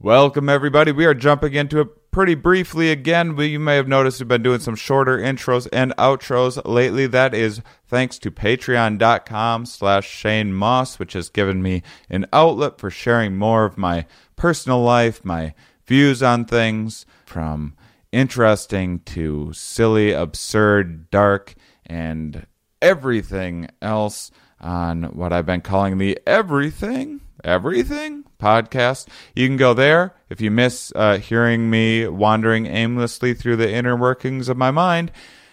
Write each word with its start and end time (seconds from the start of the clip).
Welcome, 0.00 0.48
everybody. 0.48 0.92
We 0.92 1.06
are 1.06 1.14
jumping 1.14 1.54
into 1.54 1.80
it 1.80 2.12
pretty 2.12 2.36
briefly 2.36 2.92
again. 2.92 3.34
We, 3.34 3.46
you 3.46 3.58
may 3.58 3.74
have 3.74 3.88
noticed 3.88 4.20
we've 4.20 4.28
been 4.28 4.44
doing 4.44 4.60
some 4.60 4.76
shorter 4.76 5.18
intros 5.18 5.66
and 5.72 5.92
outros 5.96 6.64
lately. 6.64 7.08
That 7.08 7.34
is 7.34 7.62
thanks 7.88 8.16
to 8.20 8.30
patreon.com 8.30 9.66
slash 9.66 10.08
Shane 10.08 10.52
Mauss, 10.52 11.00
which 11.00 11.14
has 11.14 11.30
given 11.30 11.64
me 11.64 11.82
an 12.08 12.26
outlet 12.32 12.78
for 12.78 12.90
sharing 12.90 13.36
more 13.36 13.64
of 13.64 13.76
my 13.76 14.06
personal 14.36 14.80
life, 14.80 15.24
my 15.24 15.52
views 15.84 16.22
on 16.22 16.44
things, 16.44 17.04
from 17.26 17.74
interesting 18.12 19.00
to 19.00 19.52
silly, 19.52 20.12
absurd, 20.12 21.10
dark, 21.10 21.56
and 21.84 22.46
everything 22.80 23.68
else 23.82 24.30
on 24.60 25.04
what 25.14 25.32
I've 25.32 25.46
been 25.46 25.60
calling 25.60 25.98
the 25.98 26.18
everything, 26.26 27.20
everything 27.44 28.24
podcast. 28.40 29.08
You 29.34 29.46
can 29.46 29.56
go 29.56 29.74
there 29.74 30.14
if 30.30 30.40
you 30.40 30.50
miss 30.50 30.92
uh, 30.94 31.18
hearing 31.18 31.70
me 31.70 32.06
wandering 32.06 32.66
aimlessly 32.66 33.34
through 33.34 33.56
the 33.56 33.72
inner 33.72 33.96
workings 33.96 34.48
of 34.48 34.56
my 34.56 34.70
mind. 34.70 35.12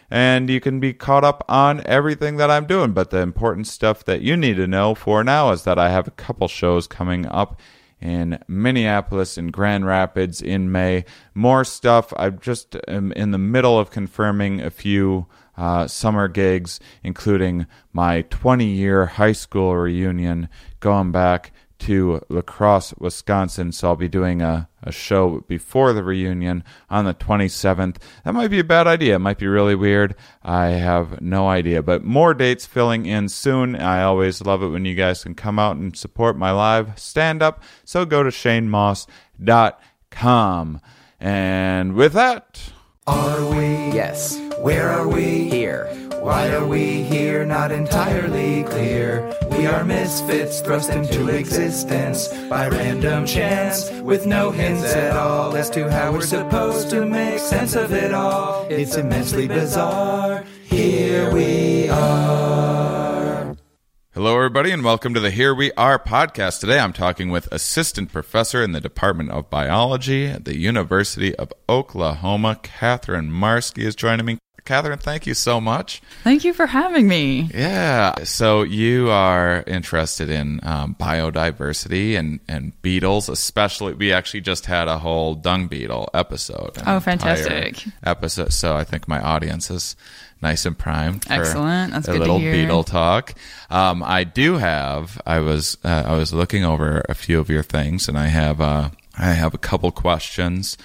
And 0.10 0.49
you 0.49 0.60
can 0.60 0.80
be 0.80 0.94
caught 0.94 1.23
up 1.23 1.44
on 1.49 1.82
everything 1.86 2.38
that 2.38 2.52
I'm 2.52 2.68
doing. 2.68 2.94
But 2.94 3.10
the 3.10 3.20
important 3.20 3.68
stuff 3.68 4.05
that 4.05 4.22
you 4.22 4.38
need 4.38 4.58
to 4.58 4.68
know 4.68 4.94
for 4.94 5.24
now 5.24 5.52
is 5.52 5.63
that 5.63 5.80
I 5.80 5.90
have 5.90 6.08
a 6.08 6.12
couple 6.12 6.48
shows 6.48 6.85
coming 6.88 7.26
up 7.26 7.60
in 7.99 8.38
Minneapolis 8.48 9.35
and 9.38 9.52
Grand 9.52 9.85
Rapids 9.88 10.41
in 10.41 10.72
May. 10.72 11.05
More 11.34 11.63
stuff. 11.63 12.13
I 12.18 12.30
just 12.30 12.76
am 12.88 13.12
in 13.13 13.32
the 13.32 13.40
middle 13.40 13.80
of 13.80 13.90
confirming 13.90 14.62
a 14.62 14.70
few 14.70 15.26
uh, 15.58 15.88
summer 15.88 16.27
gigs, 16.27 16.80
including 17.04 17.66
my 17.94 18.23
20 18.23 18.66
year 18.66 19.05
high 19.05 19.32
school 19.32 19.76
reunion 19.76 20.50
going 20.80 21.12
back 21.12 21.52
to 21.77 22.22
La 22.30 22.41
Crosse, 22.41 22.94
Wisconsin. 23.00 23.72
So 23.72 23.90
I'll 23.90 23.96
be 23.96 24.08
doing 24.08 24.41
a, 24.41 24.68
a 24.82 24.91
show 24.91 25.41
before 25.48 25.93
the 25.93 26.04
reunion 26.04 26.63
on 26.90 27.05
the 27.05 27.13
27th. 27.13 27.98
That 28.24 28.34
might 28.34 28.48
be 28.48 28.60
a 28.60 28.63
bad 28.63 28.88
idea. 28.88 29.15
It 29.15 29.20
might 29.20 29.38
be 29.38 29.48
really 29.48 29.76
weird. 29.76 30.15
I 30.41 30.68
have 30.68 31.21
no 31.21 31.48
idea. 31.49 31.84
But 31.84 32.04
more 32.04 32.34
dates 32.34 32.65
filling 32.65 33.05
in 33.05 33.30
soon. 33.30 33.76
I 33.76 34.04
always 34.04 34.41
love 34.41 34.63
it 34.63 34.70
when 34.70 34.85
you 34.85 34.96
guys 34.96 35.24
can 35.24 35.35
come 35.35 35.60
out 35.60 35.76
and 35.76 35.96
support 35.96 36.37
my 36.37 36.52
live 36.52 36.98
stand 36.98 37.43
up. 37.43 37.62
So 37.84 38.05
go 38.05 38.24
to 38.24 38.30
shanemauss.com. 38.30 40.82
And 41.20 41.93
with 41.93 42.13
that, 42.13 42.62
Are 43.08 43.46
we? 43.49 43.65
Yes. 43.93 44.45
Where 44.66 44.90
are 44.90 45.08
we? 45.08 45.48
Here. 45.48 45.85
Why 46.21 46.49
are 46.49 46.66
we 46.66 47.04
here? 47.04 47.46
Not 47.46 47.71
entirely 47.71 48.63
clear. 48.63 49.32
We 49.52 49.68
are 49.68 49.84
misfits 49.84 50.60
thrust 50.60 50.90
into 50.90 51.27
existence 51.27 52.30
by 52.49 52.70
random 52.70 53.27
chance 53.27 53.91
with 54.02 54.26
no 54.26 54.49
hints 54.49 54.91
at 54.96 55.16
all 55.16 55.55
as 55.55 55.70
to 55.70 55.88
how 55.91 56.13
we're 56.13 56.21
supposed 56.21 56.90
to 56.90 57.05
make 57.05 57.38
sense 57.38 57.76
of 57.76 57.93
it 57.93 58.12
all. 58.12 58.66
It's 58.68 58.96
immensely 58.96 59.48
bizarre. 59.48 60.43
Here 60.63 61.32
we 61.32 61.88
are. 61.90 63.55
Hello, 64.16 64.36
everybody, 64.36 64.72
and 64.72 64.84
welcome 64.84 65.13
to 65.13 65.19
the 65.19 65.30
Here 65.30 65.53
We 65.53 65.74
Are 65.74 66.00
podcast. 66.00 66.62
Today 66.62 66.80
I'm 66.80 66.94
talking 66.94 67.30
with 67.30 67.47
Assistant 67.52 68.12
Professor 68.12 68.63
in 68.63 68.72
the 68.72 68.81
Department 68.81 69.30
of 69.30 69.52
Biology 69.52 70.25
at 70.25 70.46
the 70.46 70.58
University 70.58 71.36
of 71.36 71.53
Oklahoma. 71.69 72.59
Katharine 72.63 73.30
Marske 73.30 73.78
is 73.78 73.96
joining 73.96 74.25
me. 74.25 74.40
Katharine, 74.66 74.97
thank 74.97 75.28
you 75.28 75.35
so 75.35 75.62
much. 75.62 76.02
Thank 76.24 76.44
you 76.44 76.52
for 76.52 76.66
having 76.66 77.08
me. 77.08 77.50
Yeah, 77.53 78.24
so 78.24 78.63
you 78.63 79.09
are 79.12 79.63
interested 79.68 80.30
in 80.30 80.59
um, 80.63 80.96
biodiversity 81.00 82.18
and, 82.18 82.40
and 82.47 82.80
beetles, 82.81 83.30
especially. 83.30 83.94
We 83.94 84.12
actually 84.12 84.41
just 84.41 84.66
had 84.66 84.88
a 84.88 84.97
whole 84.97 85.36
dung 85.36 85.68
beetle 85.68 86.09
episode. 86.16 86.78
Oh, 86.86 87.00
fantastic. 87.00 87.86
Episode. 88.03 88.52
So 88.53 88.75
I 88.75 88.84
think 88.84 89.08
my 89.08 89.22
audience 89.22 89.70
is 89.70 89.96
nice 90.42 90.66
and 90.66 90.78
primed 90.78 91.26
for 91.26 91.34
Excellent. 91.34 91.94
That's 91.94 92.08
a 92.08 92.12
good 92.12 92.18
to 92.18 92.24
little 92.24 92.40
hear. 92.40 92.52
beetle 92.53 92.84
talk. 92.84 93.34
Um, 93.70 94.02
I 94.03 94.24
do 94.24 94.56
have. 94.56 95.22
I 95.28 95.40
was 95.40 95.78
uh, 95.84 96.03
I 96.08 96.16
was 96.16 96.34
looking 96.34 96.66
over 96.66 97.03
a 97.08 97.14
few 97.14 97.40
of 97.40 97.50
your 97.50 97.64
things, 97.64 98.09
and 98.09 98.18
I 98.18 98.28
have 98.28 98.59
uh, 98.59 98.90
I 99.18 99.34
have 99.34 99.53
a 99.53 99.59
couple 99.59 99.92
questions. 99.92 100.76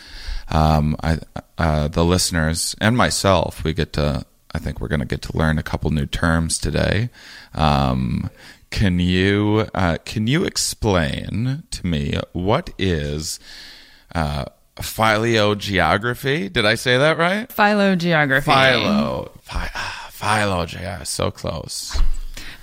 Um, 0.49 0.97
I 1.03 1.19
uh, 1.61 1.89
the 1.89 2.05
listeners 2.05 2.75
and 2.81 2.97
myself 2.97 3.63
we 3.63 3.75
get 3.75 3.93
to. 3.93 4.25
I 4.53 4.59
think 4.59 4.81
we're 4.81 4.89
going 4.89 5.01
to 5.01 5.07
get 5.07 5.21
to 5.23 5.37
learn 5.37 5.59
a 5.59 5.63
couple 5.63 5.91
new 5.91 6.07
terms 6.07 6.59
today. 6.59 7.11
Um, 7.55 8.31
can 8.71 8.99
you 8.99 9.69
uh, 9.75 9.99
can 10.07 10.27
you 10.27 10.45
explain 10.45 11.65
to 11.71 11.87
me 11.87 12.19
what 12.33 12.71
is 12.79 13.39
uh, 14.15 14.47
phylogeography? 14.81 16.49
Did 16.49 16.65
I 16.65 16.77
say 16.77 16.97
that 16.97 17.19
right? 17.19 17.53
Phylogeography. 17.53 18.51
Philo. 18.51 19.31
Phy- 19.43 19.71
ah, 19.75 20.09
phylogeography. 20.11 21.05
So 21.05 21.31
close. 21.31 22.01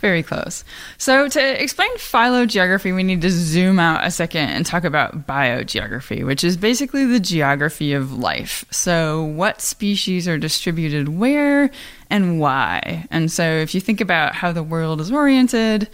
Very 0.01 0.21
close. 0.21 0.63
So, 0.99 1.27
to 1.27 1.63
explain 1.63 1.89
phylogeography, 1.97 2.91
we 2.91 3.01
need 3.01 3.21
to 3.23 3.31
zoom 3.31 3.79
out 3.79 4.05
a 4.05 4.11
second 4.11 4.49
and 4.49 4.63
talk 4.63 4.83
about 4.83 5.25
biogeography, 5.25 6.23
which 6.23 6.43
is 6.43 6.55
basically 6.55 7.05
the 7.05 7.19
geography 7.19 7.93
of 7.93 8.13
life. 8.13 8.63
So, 8.69 9.23
what 9.23 9.59
species 9.59 10.27
are 10.27 10.37
distributed 10.37 11.09
where 11.09 11.71
and 12.11 12.39
why? 12.39 13.07
And 13.09 13.31
so, 13.31 13.43
if 13.43 13.73
you 13.73 13.81
think 13.81 13.99
about 13.99 14.35
how 14.35 14.51
the 14.51 14.63
world 14.63 15.01
is 15.01 15.11
oriented, 15.11 15.89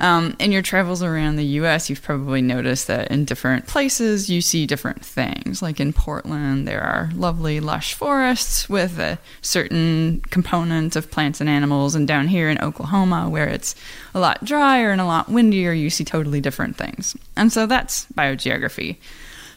um, 0.00 0.34
in 0.38 0.50
your 0.50 0.62
travels 0.62 1.02
around 1.02 1.36
the 1.36 1.44
US, 1.44 1.90
you've 1.90 2.02
probably 2.02 2.40
noticed 2.40 2.86
that 2.86 3.10
in 3.10 3.26
different 3.26 3.66
places 3.66 4.30
you 4.30 4.40
see 4.40 4.66
different 4.66 5.04
things. 5.04 5.60
Like 5.60 5.78
in 5.78 5.92
Portland, 5.92 6.66
there 6.66 6.82
are 6.82 7.10
lovely, 7.14 7.60
lush 7.60 7.92
forests 7.92 8.68
with 8.68 8.98
a 8.98 9.18
certain 9.42 10.22
component 10.30 10.96
of 10.96 11.10
plants 11.10 11.40
and 11.40 11.50
animals. 11.50 11.94
And 11.94 12.08
down 12.08 12.28
here 12.28 12.48
in 12.48 12.58
Oklahoma, 12.60 13.28
where 13.28 13.46
it's 13.46 13.74
a 14.14 14.20
lot 14.20 14.42
drier 14.42 14.90
and 14.90 15.02
a 15.02 15.06
lot 15.06 15.28
windier, 15.28 15.72
you 15.72 15.90
see 15.90 16.04
totally 16.04 16.40
different 16.40 16.76
things. 16.76 17.14
And 17.36 17.52
so 17.52 17.66
that's 17.66 18.06
biogeography. 18.06 18.96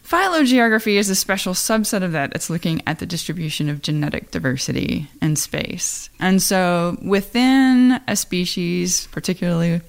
Phylogeography 0.03 0.97
is 0.97 1.09
a 1.09 1.15
special 1.15 1.53
subset 1.53 2.03
of 2.03 2.11
that. 2.11 2.33
It's 2.35 2.49
looking 2.49 2.81
at 2.85 2.99
the 2.99 3.05
distribution 3.05 3.69
of 3.69 3.81
genetic 3.81 4.31
diversity 4.31 5.07
in 5.21 5.37
space. 5.37 6.09
And 6.19 6.41
so 6.41 6.97
within 7.01 8.01
a 8.09 8.17
species, 8.17 9.07
particularly 9.07 9.81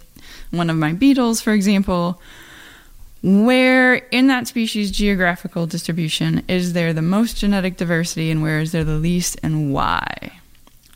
one 0.56 0.70
of 0.70 0.76
my 0.76 0.92
beetles, 0.92 1.40
for 1.40 1.52
example, 1.52 2.20
where 3.22 3.94
in 3.94 4.26
that 4.26 4.46
species 4.46 4.90
geographical 4.90 5.66
distribution 5.66 6.42
is 6.46 6.74
there 6.74 6.92
the 6.92 7.02
most 7.02 7.38
genetic 7.38 7.78
diversity 7.78 8.30
and 8.30 8.42
where 8.42 8.60
is 8.60 8.72
there 8.72 8.84
the 8.84 8.96
least 8.96 9.38
and 9.42 9.72
why? 9.72 10.32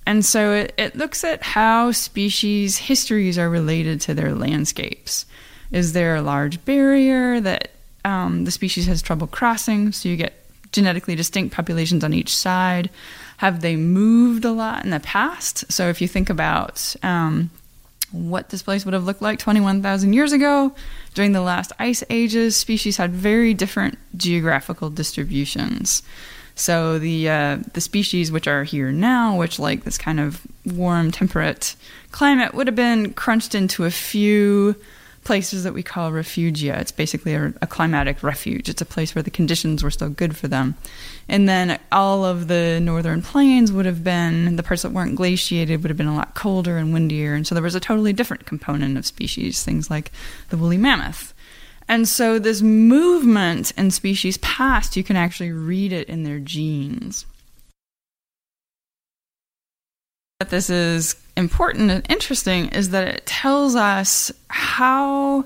And 0.05 0.25
so 0.25 0.53
it, 0.53 0.75
it 0.77 0.97
looks 0.97 1.25
at 1.25 1.43
how 1.43 1.93
species 1.93 2.79
histories 2.79 3.39
are 3.39 3.51
related 3.51 4.01
to 4.03 4.15
their 4.15 4.35
landscapes. 4.35 5.27
Is 5.71 5.93
there 5.93 6.17
a 6.17 6.23
large 6.23 6.65
barrier 6.65 7.41
that 7.41 7.73
um, 8.05 8.45
the 8.45 8.51
species 8.51 8.87
has 8.87 9.03
trouble 9.03 9.27
crossing? 9.27 9.93
So 9.93 10.09
you 10.09 10.17
get 10.17 10.35
genetically 10.73 11.15
distinct 11.15 11.55
populations 11.55 12.05
on 12.05 12.15
each 12.15 12.35
side. 12.35 12.91
Have 13.39 13.61
they 13.61 13.77
moved 13.77 14.45
a 14.45 14.53
lot 14.53 14.85
in 14.85 14.91
the 14.91 15.01
past? 15.01 15.71
So 15.71 15.89
if 15.89 16.01
you 16.01 16.09
think 16.09 16.31
about 16.31 16.95
um, 17.03 17.51
what 18.13 18.49
this 18.49 18.63
place 18.63 18.85
would 18.85 18.95
have 18.95 19.05
looked 19.05 19.23
like 19.23 19.39
21,000 19.39 20.13
years 20.13 20.33
ago. 20.33 20.73
During 21.15 21.33
the 21.33 21.41
last 21.41 21.73
ice 21.79 22.03
ages, 22.11 22.57
species 22.57 22.97
had 22.97 23.13
very 23.13 23.55
different 23.55 23.99
geographical 24.17 24.91
distributions. 24.91 26.03
So 26.55 26.99
the 26.99 27.29
uh, 27.29 27.59
the 27.75 27.81
species 27.81 28.33
which 28.33 28.49
are 28.49 28.65
here 28.65 28.91
now, 28.91 29.37
which 29.39 29.61
like 29.61 29.85
this 29.85 29.97
kind 29.97 30.19
of 30.19 30.45
warm, 30.67 31.13
temperate 31.13 31.77
climate, 32.11 32.53
would 32.53 32.67
have 32.67 32.75
been 32.75 33.13
crunched 33.13 33.55
into 33.55 33.85
a 33.85 33.93
few 33.93 34.75
places 35.28 35.62
that 35.62 35.75
we 35.75 35.83
call 35.83 36.11
refugia. 36.11 36.80
It's 36.80 36.91
basically 36.91 37.34
a, 37.34 37.53
a 37.60 37.66
climatic 37.66 38.22
refuge. 38.22 38.71
It's 38.71 38.80
a 38.80 38.86
place 38.86 39.15
where 39.15 39.22
the 39.22 39.30
conditions 39.30 39.84
were 39.84 39.91
still 39.91 40.09
good 40.09 40.34
for 40.34 40.48
them. 40.48 40.75
And 41.28 41.47
then 41.47 41.78
all 41.92 42.25
of 42.25 42.48
the 42.48 42.80
northern 42.80 43.21
plains 43.21 43.71
would 43.71 43.84
have 43.84 44.03
been 44.03 44.57
the 44.57 44.63
parts 44.63 44.83
that 44.83 44.92
weren't 44.92 45.16
glaciated 45.16 45.83
would 45.83 45.91
have 45.91 45.98
been 45.98 46.07
a 46.07 46.16
lot 46.16 46.34
colder 46.34 46.78
and 46.78 46.95
windier. 46.95 47.34
And 47.34 47.47
so 47.47 47.54
there 47.54 47.63
was 47.63 47.75
a 47.75 47.80
totally 47.80 48.15
different 48.15 48.47
component 48.47 48.97
of 48.97 49.04
species, 49.04 49.63
things 49.63 49.91
like 49.91 50.13
the 50.48 50.57
woolly 50.57 50.78
mammoth. 50.78 51.34
And 51.89 52.09
so 52.09 52.39
this 52.39 52.63
movement 52.63 53.72
in 53.77 53.91
species 53.91 54.39
past, 54.39 54.97
you 54.97 55.04
can 55.04 55.16
actually 55.16 55.53
read 55.53 55.92
it 55.92 56.09
in 56.09 56.22
their 56.22 56.39
genes. 56.39 57.27
This 60.48 60.71
is 60.71 61.16
important 61.39 61.91
and 61.91 62.05
interesting 62.11 62.69
is 62.69 62.91
that 62.91 63.09
it 63.09 63.27
tells 63.27 63.75
us 63.75 64.33
how 64.49 65.45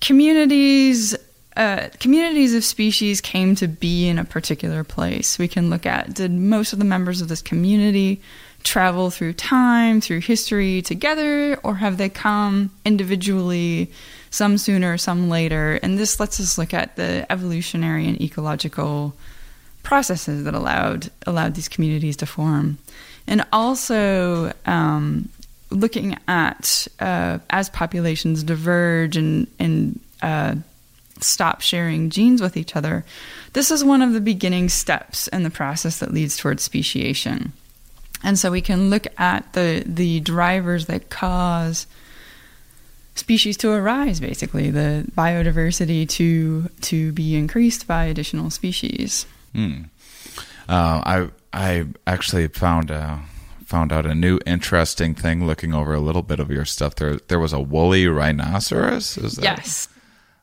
communities 0.00 1.16
uh, 1.56 1.88
communities 1.98 2.54
of 2.54 2.62
species 2.62 3.20
came 3.20 3.56
to 3.56 3.66
be 3.66 4.06
in 4.06 4.16
a 4.16 4.24
particular 4.24 4.84
place. 4.84 5.40
We 5.40 5.48
can 5.48 5.70
look 5.70 5.86
at 5.86 6.14
did 6.14 6.30
most 6.30 6.72
of 6.72 6.78
the 6.78 6.84
members 6.84 7.20
of 7.20 7.26
this 7.26 7.42
community 7.42 8.20
travel 8.62 9.10
through 9.10 9.32
time, 9.32 10.00
through 10.00 10.20
history 10.20 10.82
together, 10.82 11.56
or 11.64 11.76
have 11.76 11.96
they 11.96 12.08
come 12.08 12.70
individually 12.84 13.90
some 14.30 14.58
sooner, 14.58 14.96
some 14.98 15.28
later. 15.28 15.80
And 15.82 15.98
this 15.98 16.20
lets 16.20 16.38
us 16.38 16.58
look 16.58 16.74
at 16.74 16.96
the 16.96 17.26
evolutionary 17.30 18.06
and 18.06 18.20
ecological 18.20 19.14
processes 19.82 20.44
that 20.44 20.54
allowed 20.54 21.10
allowed 21.26 21.54
these 21.54 21.68
communities 21.68 22.16
to 22.18 22.26
form, 22.26 22.78
and 23.28 23.46
also 23.52 24.52
um, 24.66 25.28
looking 25.70 26.16
at 26.26 26.88
uh, 26.98 27.38
as 27.50 27.68
populations 27.70 28.42
diverge 28.42 29.16
and 29.16 29.46
and 29.58 30.00
uh, 30.22 30.56
stop 31.20 31.60
sharing 31.60 32.10
genes 32.10 32.40
with 32.40 32.56
each 32.56 32.74
other. 32.74 33.04
This 33.52 33.70
is 33.70 33.84
one 33.84 34.02
of 34.02 34.12
the 34.12 34.20
beginning 34.20 34.68
steps 34.68 35.28
in 35.28 35.42
the 35.42 35.50
process 35.50 35.98
that 35.98 36.12
leads 36.12 36.36
towards 36.36 36.62
speciation. 36.62 37.52
And 38.24 38.38
so 38.38 38.50
we 38.50 38.60
can 38.60 38.90
look 38.90 39.06
at 39.18 39.52
the 39.52 39.84
the 39.86 40.20
drivers 40.20 40.86
that 40.86 41.10
cause 41.10 41.86
species 43.14 43.56
to 43.56 43.70
arise 43.70 44.20
basically 44.20 44.70
the 44.70 45.04
biodiversity 45.16 46.08
to 46.08 46.68
to 46.80 47.12
be 47.12 47.36
increased 47.36 47.86
by 47.86 48.04
additional 48.04 48.48
species 48.48 49.26
Hmm. 49.54 49.82
Uh, 50.68 51.02
I 51.04 51.28
I 51.52 51.86
actually 52.06 52.48
found 52.48 52.90
uh, 52.90 53.18
found 53.64 53.92
out 53.92 54.06
a 54.06 54.14
new 54.14 54.38
interesting 54.46 55.14
thing 55.14 55.46
looking 55.46 55.74
over 55.74 55.94
a 55.94 56.00
little 56.00 56.22
bit 56.22 56.40
of 56.40 56.50
your 56.50 56.64
stuff. 56.64 56.94
There 56.94 57.16
there 57.28 57.40
was 57.40 57.52
a 57.52 57.60
woolly 57.60 58.06
rhinoceros. 58.06 59.18
Is 59.18 59.36
that, 59.36 59.44
yes 59.44 59.88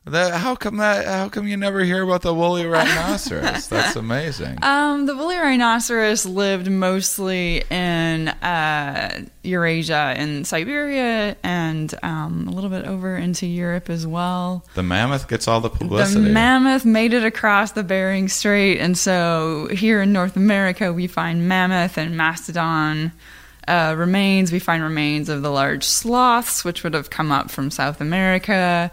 That, 0.06 0.34
how 0.34 0.54
come 0.54 0.76
that? 0.76 1.04
How 1.04 1.28
come 1.28 1.48
you 1.48 1.56
never 1.56 1.82
hear 1.82 2.02
about 2.02 2.22
the 2.22 2.32
woolly 2.32 2.64
rhinoceros? 2.66 3.66
That's 3.66 3.96
amazing. 3.96 4.58
Um, 4.62 5.06
the 5.06 5.16
woolly 5.16 5.36
rhinoceros 5.36 6.24
lived 6.24 6.70
mostly 6.70 7.64
in 7.70 8.28
uh, 8.28 9.24
Eurasia 9.42 10.14
and 10.16 10.46
Siberia, 10.46 11.36
and 11.42 11.92
um, 12.04 12.46
a 12.46 12.52
little 12.52 12.70
bit 12.70 12.84
over 12.84 13.16
into 13.16 13.46
Europe 13.46 13.90
as 13.90 14.06
well. 14.06 14.64
the 14.74 14.84
mammoth 14.84 15.26
gets 15.26 15.48
all 15.48 15.60
the 15.60 15.70
publicity. 15.70 16.22
The 16.22 16.30
mammoth 16.30 16.84
made 16.84 17.12
it 17.12 17.24
across 17.24 17.72
the 17.72 17.82
Bering 17.82 18.28
Strait, 18.28 18.78
and 18.78 18.96
so 18.96 19.66
here 19.72 20.02
in 20.02 20.12
North 20.12 20.36
America, 20.36 20.92
we 20.92 21.08
find 21.08 21.48
mammoth 21.48 21.98
and 21.98 22.16
mastodon 22.16 23.10
uh, 23.66 23.96
remains. 23.98 24.52
We 24.52 24.60
find 24.60 24.84
remains 24.84 25.28
of 25.28 25.42
the 25.42 25.50
large 25.50 25.82
sloths, 25.82 26.64
which 26.64 26.84
would 26.84 26.94
have 26.94 27.10
come 27.10 27.32
up 27.32 27.50
from 27.50 27.72
South 27.72 28.00
America. 28.00 28.92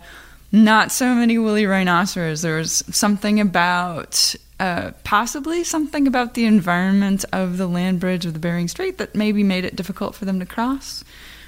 Not 0.54 0.92
so 0.92 1.14
many 1.16 1.38
woolly 1.40 1.66
rhinoceros. 1.66 2.44
There 2.44 2.58
was 2.58 2.84
something 2.92 3.40
about, 3.40 4.36
uh, 4.60 4.92
possibly 5.04 5.64
something 5.64 6.08
about 6.08 6.36
the 6.36 6.46
environment 6.46 7.26
of 7.34 7.58
the 7.58 7.66
land 7.68 8.00
bridge 8.00 8.26
of 8.26 8.34
the 8.34 8.40
Bering 8.40 8.68
Strait 8.68 9.00
that 9.00 9.16
maybe 9.16 9.42
made 9.44 9.66
it 9.66 9.76
difficult 9.76 10.14
for 10.14 10.26
them 10.26 10.40
to 10.40 10.46
cross. 10.46 11.04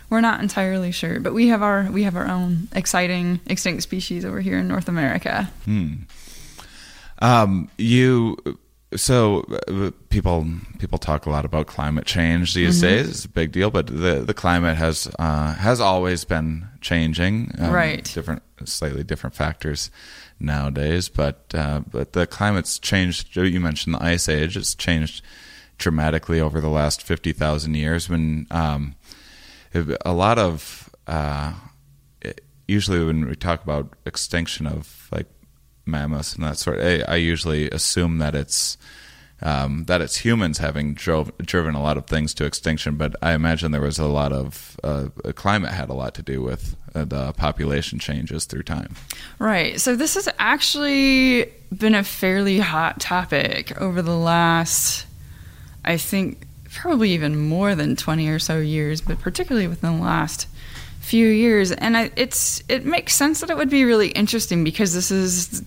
We're 0.10 0.22
not 0.22 0.42
entirely 0.42 0.92
sure, 0.92 1.20
but 1.20 1.34
we 1.36 1.48
have 1.50 1.62
our 1.62 1.88
we 1.92 2.04
have 2.04 2.16
our 2.16 2.28
own 2.28 2.68
exciting 2.74 3.40
extinct 3.46 3.84
species 3.84 4.26
over 4.26 4.42
here 4.42 4.58
in 4.58 4.68
North 4.68 4.88
America. 4.88 5.52
Hmm. 5.66 5.94
Um, 7.20 7.70
you 7.78 8.38
so 8.96 9.42
uh, 9.68 9.92
people 10.10 10.46
people 10.80 10.98
talk 11.00 11.26
a 11.26 11.30
lot 11.30 11.44
about 11.46 11.68
climate 11.68 12.06
change 12.06 12.54
these 12.54 12.82
Mm-hmm. 12.82 12.88
days. 12.88 13.10
It's 13.10 13.26
a 13.26 13.30
big 13.30 13.52
deal, 13.52 13.70
but 13.72 13.88
the 13.88 14.24
the 14.26 14.34
climate 14.34 14.78
has 14.78 15.08
uh, 15.20 15.54
has 15.56 15.80
always 15.80 16.24
been 16.26 16.68
changing. 16.82 17.52
um, 17.60 17.72
Right. 17.72 18.04
Different, 18.04 18.44
slightly 18.64 19.04
different 19.04 19.36
factors 19.36 19.92
nowadays, 20.40 21.10
but 21.10 21.46
uh, 21.54 21.82
but 21.92 22.14
the 22.14 22.26
climate's 22.26 22.80
changed. 22.80 23.36
You 23.36 23.60
mentioned 23.60 23.96
the 23.96 24.04
ice 24.04 24.30
age. 24.30 24.56
It's 24.56 24.76
changed 24.76 25.24
dramatically 25.78 26.40
over 26.40 26.62
the 26.62 26.70
last 26.70 27.04
fifty 27.04 27.34
thousand 27.34 27.76
years. 27.76 28.10
When 28.10 28.48
um, 28.52 28.96
a 29.74 30.14
lot 30.14 30.40
of 30.40 30.90
uh, 31.08 31.54
usually 32.68 33.04
when 33.04 33.28
we 33.28 33.36
talk 33.36 33.64
about 33.64 33.94
extinction 34.06 34.68
of 34.68 35.08
like 35.12 35.28
mammoths 35.86 36.36
and 36.36 36.44
that 36.44 36.58
sort, 36.58 36.80
I, 36.80 37.02
I 37.02 37.16
usually 37.16 37.70
assume 37.70 38.18
that 38.20 38.36
it's 38.36 38.78
um, 39.42 39.86
that 39.86 40.02
it's 40.02 40.18
humans 40.18 40.60
having 40.60 40.94
drove, 40.94 41.32
driven 41.40 41.76
a 41.76 41.82
lot 41.82 41.98
of 41.98 42.08
things 42.08 42.34
to 42.36 42.46
extinction. 42.46 42.96
But 42.96 43.16
I 43.22 43.34
imagine 43.34 43.72
there 43.72 43.82
was 43.82 44.00
a 44.00 44.08
lot 44.08 44.32
of 44.32 44.80
uh, 44.84 45.10
climate 45.36 45.72
had 45.72 45.90
a 45.90 45.94
lot 45.94 46.14
to 46.16 46.22
do 46.22 46.42
with 46.42 46.76
uh, 46.94 47.06
the 47.06 47.34
population 47.34 48.00
changes 48.00 48.46
through 48.46 48.64
time. 48.64 48.96
Right. 49.40 49.80
So 49.80 49.96
this 49.96 50.16
has 50.16 50.30
actually 50.40 51.52
been 51.76 51.96
a 51.96 52.04
fairly 52.04 52.60
hot 52.60 53.00
topic 53.00 53.80
over 53.82 54.02
the 54.02 54.16
last, 54.16 55.06
I 55.84 55.98
think, 55.98 56.48
probably 56.72 57.12
even 57.12 57.38
more 57.38 57.76
than 57.76 57.96
20 57.96 58.28
or 58.30 58.40
so 58.40 58.60
years, 58.60 59.02
but 59.02 59.20
particularly 59.20 59.68
within 59.68 59.98
the 59.98 60.04
last 60.04 60.48
few 61.00 61.28
years. 61.28 61.72
And 61.72 61.96
I, 61.96 62.12
it's 62.16 62.64
it 62.68 62.86
makes 62.86 63.14
sense 63.14 63.42
that 63.42 63.50
it 63.50 63.58
would 63.58 63.70
be 63.70 63.86
really 63.86 64.10
interesting 64.10 64.64
because 64.64 64.94
this 64.94 65.12
is 65.12 65.64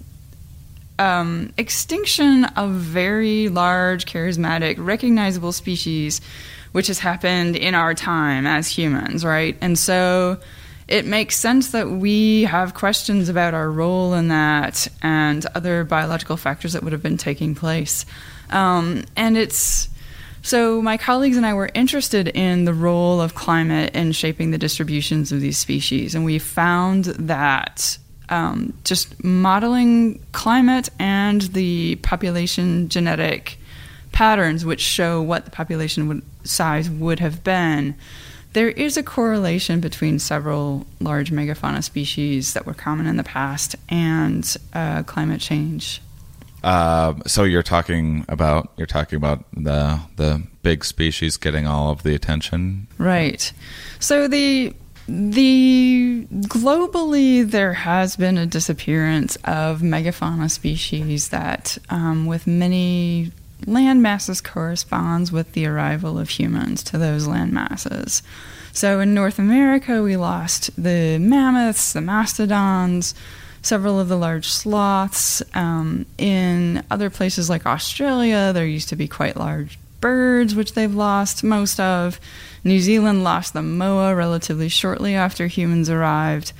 um, 0.99 1.53
extinction 1.57 2.45
of 2.45 2.73
very 2.73 3.49
large, 3.49 4.07
charismatic, 4.07 4.77
recognizable 4.79 5.53
species, 5.53 6.21
which 6.73 6.89
has 6.89 6.99
happened 6.99 7.57
in 7.57 7.75
our 7.75 7.95
time 7.95 8.47
as 8.47 8.69
humans, 8.69 9.25
right? 9.25 9.57
And 9.61 9.79
so 9.79 10.39
it 10.89 11.05
makes 11.05 11.37
sense 11.37 11.73
that 11.73 11.91
we 11.91 12.45
have 12.45 12.75
questions 12.75 13.29
about 13.29 13.55
our 13.55 13.71
role 13.71 14.15
in 14.15 14.29
that 14.29 14.89
and 15.03 15.45
other 15.55 15.85
biological 15.85 16.37
factors 16.37 16.73
that 16.73 16.83
would 16.83 16.93
have 16.93 17.03
been 17.03 17.19
taking 17.19 17.55
place. 17.55 18.07
Um, 18.51 19.05
and 19.15 19.37
it's 19.37 19.89
so 20.43 20.81
my 20.81 20.97
colleagues 20.97 21.37
and 21.37 21.45
I 21.45 21.53
were 21.53 21.69
interested 21.75 22.29
in 22.29 22.65
the 22.65 22.73
role 22.73 23.21
of 23.21 23.35
climate 23.35 23.95
in 23.95 24.13
shaping 24.13 24.51
the 24.51 24.59
distributions 24.59 25.31
of 25.31 25.41
these 25.41 25.59
species, 25.59 26.15
and 26.15 26.25
we 26.25 26.39
found 26.39 27.05
that 27.05 27.99
um, 28.29 28.75
just 28.85 29.23
modeling 29.23 30.21
climate 30.33 30.89
and 30.99 31.43
the 31.43 31.97
population 31.97 32.89
genetic 32.89 33.59
patterns, 34.13 34.65
which 34.65 34.81
show 34.81 35.23
what 35.23 35.45
the 35.45 35.51
population 35.51 36.09
would, 36.09 36.23
size 36.45 36.91
would 36.91 37.21
have 37.21 37.45
been, 37.45 37.95
there 38.53 38.69
is 38.69 38.97
a 38.97 39.03
correlation 39.03 39.81
between 39.81 40.19
several 40.19 40.87
large 41.01 41.31
megafauna 41.31 41.85
species 41.85 42.55
that 42.55 42.67
were 42.67 42.75
common 42.75 43.07
in 43.07 43.17
the 43.17 43.25
past 43.25 43.77
and 43.89 44.57
uh, 44.73 45.03
climate 45.05 45.41
change. 45.41 46.01
Uh, 46.65 47.15
so 47.27 47.45
you're 47.45 47.63
talking 47.63 48.25
about 48.29 48.73
you're 48.77 48.87
talking 48.87 49.17
about 49.17 49.45
the 49.53 50.01
the 50.17 50.43
big 50.63 50.85
species 50.85 51.37
getting 51.37 51.69
all 51.69 51.91
of 51.93 52.03
the 52.03 52.15
attention. 52.15 52.89
Right. 52.99 53.53
So 54.01 54.27
the 54.27 54.75
the 55.09 56.27
globally 56.31 57.51
there 57.51 57.73
has 57.73 58.17
been 58.17 58.37
a 58.37 58.45
disappearance 58.45 59.37
of 59.37 59.81
megafauna 59.81 60.51
species 60.51 61.31
that, 61.31 61.79
um, 61.89 62.27
with 62.27 62.47
many 62.47 63.33
land 63.67 64.03
masses, 64.03 64.43
corresponds 64.43 65.33
with 65.33 65.53
the 65.53 65.67
arrival 65.67 66.19
of 66.19 66.29
humans 66.29 66.83
to 66.85 66.99
those 66.99 67.27
land 67.27 67.53
masses. 67.53 68.23
So 68.73 69.01
in 69.01 69.15
North 69.15 69.39
America, 69.39 70.03
we 70.03 70.17
lost 70.19 70.71
the 70.81 71.19
mammoths, 71.19 71.95
the 71.95 72.03
mastodons, 72.03 73.15
several 73.63 73.99
of 73.99 74.09
the 74.09 74.17
large 74.17 74.49
sloths. 74.49 75.43
Um, 75.55 76.05
in 76.19 76.85
other 76.91 77.09
places 77.09 77.49
like 77.49 77.65
Australia, 77.65 78.53
there 78.53 78.67
used 78.67 78.91
to 78.91 78.97
be 78.97 79.09
quite 79.09 79.37
large 79.37 79.79
birds, 80.01 80.55
which 80.55 80.75
they've 80.75 80.95
lost 80.95 81.45
most 81.45 81.81
of. 81.81 82.21
New 82.65 82.81
Zealand 82.81 83.25
lost 83.25 83.53
the 83.53 83.63
moa 83.63 84.15
relatively 84.15 84.69
shortly 84.69 85.15
after 85.15 85.47
humans 85.47 85.89
arrived. 85.89 86.53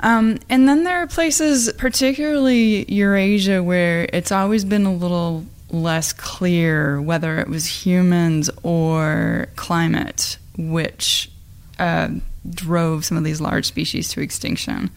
Um, 0.00 0.38
and 0.48 0.68
then 0.68 0.84
there 0.84 1.02
are 1.02 1.06
places, 1.06 1.70
particularly 1.76 2.90
Eurasia, 2.90 3.62
where 3.62 4.08
it's 4.12 4.32
always 4.32 4.64
been 4.64 4.86
a 4.86 4.94
little 4.94 5.44
less 5.70 6.12
clear 6.12 7.00
whether 7.00 7.38
it 7.38 7.48
was 7.48 7.84
humans 7.84 8.50
or 8.64 9.48
climate 9.56 10.36
which 10.68 11.30
uh, 11.78 12.08
drove 12.48 13.04
some 13.04 13.16
of 13.16 13.24
these 13.24 13.40
large 13.40 13.64
species 13.66 14.08
to 14.10 14.20
extinction. 14.20 14.90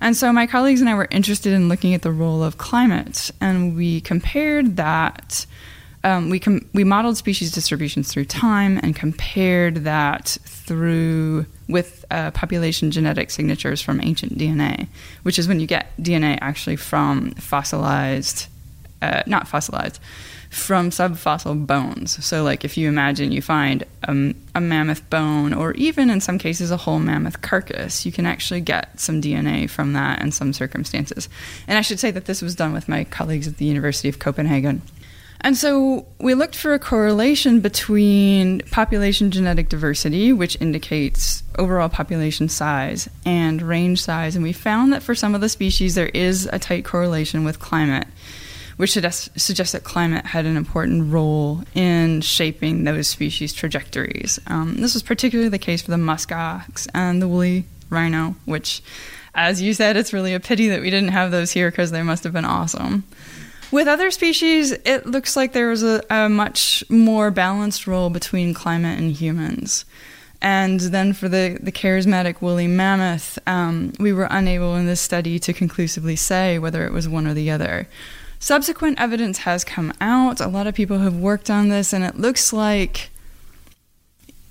And 0.00 0.16
so 0.16 0.32
my 0.32 0.46
colleagues 0.46 0.80
and 0.80 0.90
I 0.90 0.94
were 0.94 1.08
interested 1.10 1.52
in 1.52 1.68
looking 1.68 1.94
at 1.94 2.02
the 2.02 2.12
role 2.12 2.42
of 2.42 2.58
climate, 2.58 3.30
and 3.40 3.74
we 3.76 4.00
compared 4.00 4.76
that. 4.76 5.46
Um, 6.06 6.30
we 6.30 6.38
com- 6.38 6.64
we 6.72 6.84
modeled 6.84 7.16
species 7.16 7.50
distributions 7.50 8.12
through 8.12 8.26
time 8.26 8.78
and 8.80 8.94
compared 8.94 9.78
that 9.78 10.38
through 10.44 11.46
with 11.68 12.04
uh, 12.12 12.30
population 12.30 12.92
genetic 12.92 13.28
signatures 13.28 13.82
from 13.82 14.00
ancient 14.00 14.38
DNA, 14.38 14.86
which 15.24 15.36
is 15.36 15.48
when 15.48 15.58
you 15.58 15.66
get 15.66 15.96
DNA 15.96 16.38
actually 16.40 16.76
from 16.76 17.32
fossilized, 17.32 18.46
uh, 19.02 19.24
not 19.26 19.48
fossilized, 19.48 19.98
from 20.48 20.90
subfossil 20.90 21.66
bones. 21.66 22.24
So, 22.24 22.44
like 22.44 22.64
if 22.64 22.76
you 22.76 22.86
imagine 22.86 23.32
you 23.32 23.42
find 23.42 23.82
um, 24.06 24.36
a 24.54 24.60
mammoth 24.60 25.10
bone, 25.10 25.52
or 25.52 25.72
even 25.72 26.08
in 26.08 26.20
some 26.20 26.38
cases 26.38 26.70
a 26.70 26.76
whole 26.76 27.00
mammoth 27.00 27.42
carcass, 27.42 28.06
you 28.06 28.12
can 28.12 28.26
actually 28.26 28.60
get 28.60 29.00
some 29.00 29.20
DNA 29.20 29.68
from 29.68 29.92
that 29.94 30.22
in 30.22 30.30
some 30.30 30.52
circumstances. 30.52 31.28
And 31.66 31.76
I 31.76 31.80
should 31.80 31.98
say 31.98 32.12
that 32.12 32.26
this 32.26 32.42
was 32.42 32.54
done 32.54 32.72
with 32.72 32.88
my 32.88 33.02
colleagues 33.02 33.48
at 33.48 33.56
the 33.56 33.64
University 33.64 34.08
of 34.08 34.20
Copenhagen. 34.20 34.82
And 35.40 35.56
so 35.56 36.06
we 36.18 36.34
looked 36.34 36.56
for 36.56 36.74
a 36.74 36.78
correlation 36.78 37.60
between 37.60 38.60
population 38.70 39.30
genetic 39.30 39.68
diversity, 39.68 40.32
which 40.32 40.56
indicates 40.60 41.42
overall 41.58 41.88
population 41.88 42.48
size, 42.48 43.08
and 43.24 43.62
range 43.62 44.02
size. 44.02 44.34
And 44.34 44.42
we 44.42 44.52
found 44.52 44.92
that 44.92 45.02
for 45.02 45.14
some 45.14 45.34
of 45.34 45.40
the 45.40 45.48
species, 45.48 45.94
there 45.94 46.08
is 46.08 46.48
a 46.52 46.58
tight 46.58 46.84
correlation 46.84 47.44
with 47.44 47.60
climate, 47.60 48.06
which 48.76 48.92
suggests 48.92 49.72
that 49.72 49.84
climate 49.84 50.26
had 50.26 50.46
an 50.46 50.56
important 50.56 51.12
role 51.12 51.62
in 51.74 52.20
shaping 52.22 52.84
those 52.84 53.08
species' 53.08 53.52
trajectories. 53.52 54.38
Um, 54.46 54.80
this 54.80 54.94
was 54.94 55.02
particularly 55.02 55.48
the 55.48 55.58
case 55.58 55.82
for 55.82 55.90
the 55.90 55.96
muskox 55.96 56.88
and 56.94 57.22
the 57.22 57.28
woolly 57.28 57.66
rhino, 57.88 58.36
which, 58.46 58.82
as 59.34 59.62
you 59.62 59.74
said, 59.74 59.96
it's 59.96 60.12
really 60.12 60.34
a 60.34 60.40
pity 60.40 60.68
that 60.68 60.80
we 60.80 60.90
didn't 60.90 61.10
have 61.10 61.30
those 61.30 61.52
here 61.52 61.70
because 61.70 61.90
they 61.90 62.02
must 62.02 62.24
have 62.24 62.32
been 62.32 62.44
awesome. 62.44 63.04
With 63.72 63.88
other 63.88 64.10
species, 64.10 64.72
it 64.72 65.06
looks 65.06 65.36
like 65.36 65.52
there 65.52 65.68
was 65.68 65.82
a, 65.82 66.02
a 66.08 66.28
much 66.28 66.84
more 66.88 67.30
balanced 67.30 67.86
role 67.86 68.10
between 68.10 68.54
climate 68.54 68.98
and 68.98 69.12
humans. 69.12 69.84
And 70.40 70.78
then 70.78 71.12
for 71.12 71.28
the, 71.28 71.58
the 71.60 71.72
charismatic 71.72 72.40
woolly 72.40 72.68
mammoth, 72.68 73.38
um, 73.46 73.92
we 73.98 74.12
were 74.12 74.28
unable 74.30 74.76
in 74.76 74.86
this 74.86 75.00
study 75.00 75.38
to 75.40 75.52
conclusively 75.52 76.14
say 76.16 76.58
whether 76.58 76.86
it 76.86 76.92
was 76.92 77.08
one 77.08 77.26
or 77.26 77.34
the 77.34 77.50
other. 77.50 77.88
Subsequent 78.38 79.00
evidence 79.00 79.38
has 79.38 79.64
come 79.64 79.92
out. 80.00 80.40
A 80.40 80.46
lot 80.46 80.66
of 80.66 80.74
people 80.74 80.98
have 80.98 81.16
worked 81.16 81.50
on 81.50 81.68
this, 81.68 81.92
and 81.92 82.04
it 82.04 82.16
looks 82.16 82.52
like 82.52 83.10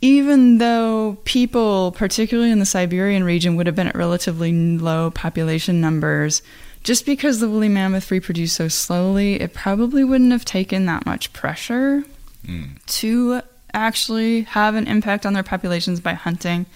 even 0.01 0.57
though 0.57 1.17
people, 1.23 1.91
particularly 1.91 2.51
in 2.51 2.59
the 2.59 2.65
Siberian 2.65 3.23
region, 3.23 3.55
would 3.55 3.67
have 3.67 3.75
been 3.75 3.87
at 3.87 3.95
relatively 3.95 4.51
low 4.77 5.11
population 5.11 5.79
numbers, 5.79 6.41
just 6.85 7.07
because 7.07 7.39
the 7.39 7.49
woolly 7.49 7.67
mammoth 7.67 8.11
reproduced 8.11 8.55
so 8.55 8.67
slowly, 8.67 9.41
it 9.41 9.55
probably 9.55 10.03
wouldn't 10.03 10.31
have 10.31 10.45
taken 10.45 10.85
that 10.85 11.03
much 11.03 11.33
pressure 11.33 12.03
mm. 12.45 12.85
to 12.85 13.41
actually 13.73 14.43
have 14.43 14.75
an 14.75 14.87
impact 14.87 15.25
on 15.25 15.33
their 15.33 15.41
populations 15.41 15.99
by 15.99 16.13
hunting. 16.13 16.67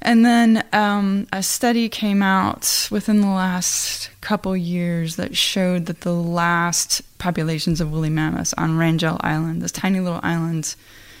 And 0.00 0.24
then 0.24 0.64
um, 0.72 1.26
a 1.32 1.42
study 1.42 1.88
came 1.88 2.22
out 2.22 2.88
within 2.92 3.20
the 3.20 3.26
last 3.26 4.10
couple 4.20 4.56
years 4.56 5.16
that 5.16 5.36
showed 5.36 5.86
that 5.86 6.02
the 6.02 6.14
last 6.14 7.02
populations 7.18 7.80
of 7.80 7.90
woolly 7.90 8.10
mammoths 8.10 8.54
on 8.54 8.78
Wrangel 8.78 9.18
Island, 9.22 9.60
this 9.60 9.72
tiny 9.72 9.98
little 9.98 10.20
island 10.22 10.76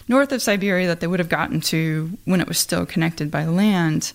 north 0.06 0.30
of 0.30 0.40
Siberia 0.40 0.86
that 0.86 1.00
they 1.00 1.08
would 1.08 1.18
have 1.18 1.28
gotten 1.28 1.60
to 1.60 2.16
when 2.24 2.40
it 2.40 2.46
was 2.46 2.58
still 2.58 2.86
connected 2.86 3.32
by 3.32 3.46
land, 3.46 4.12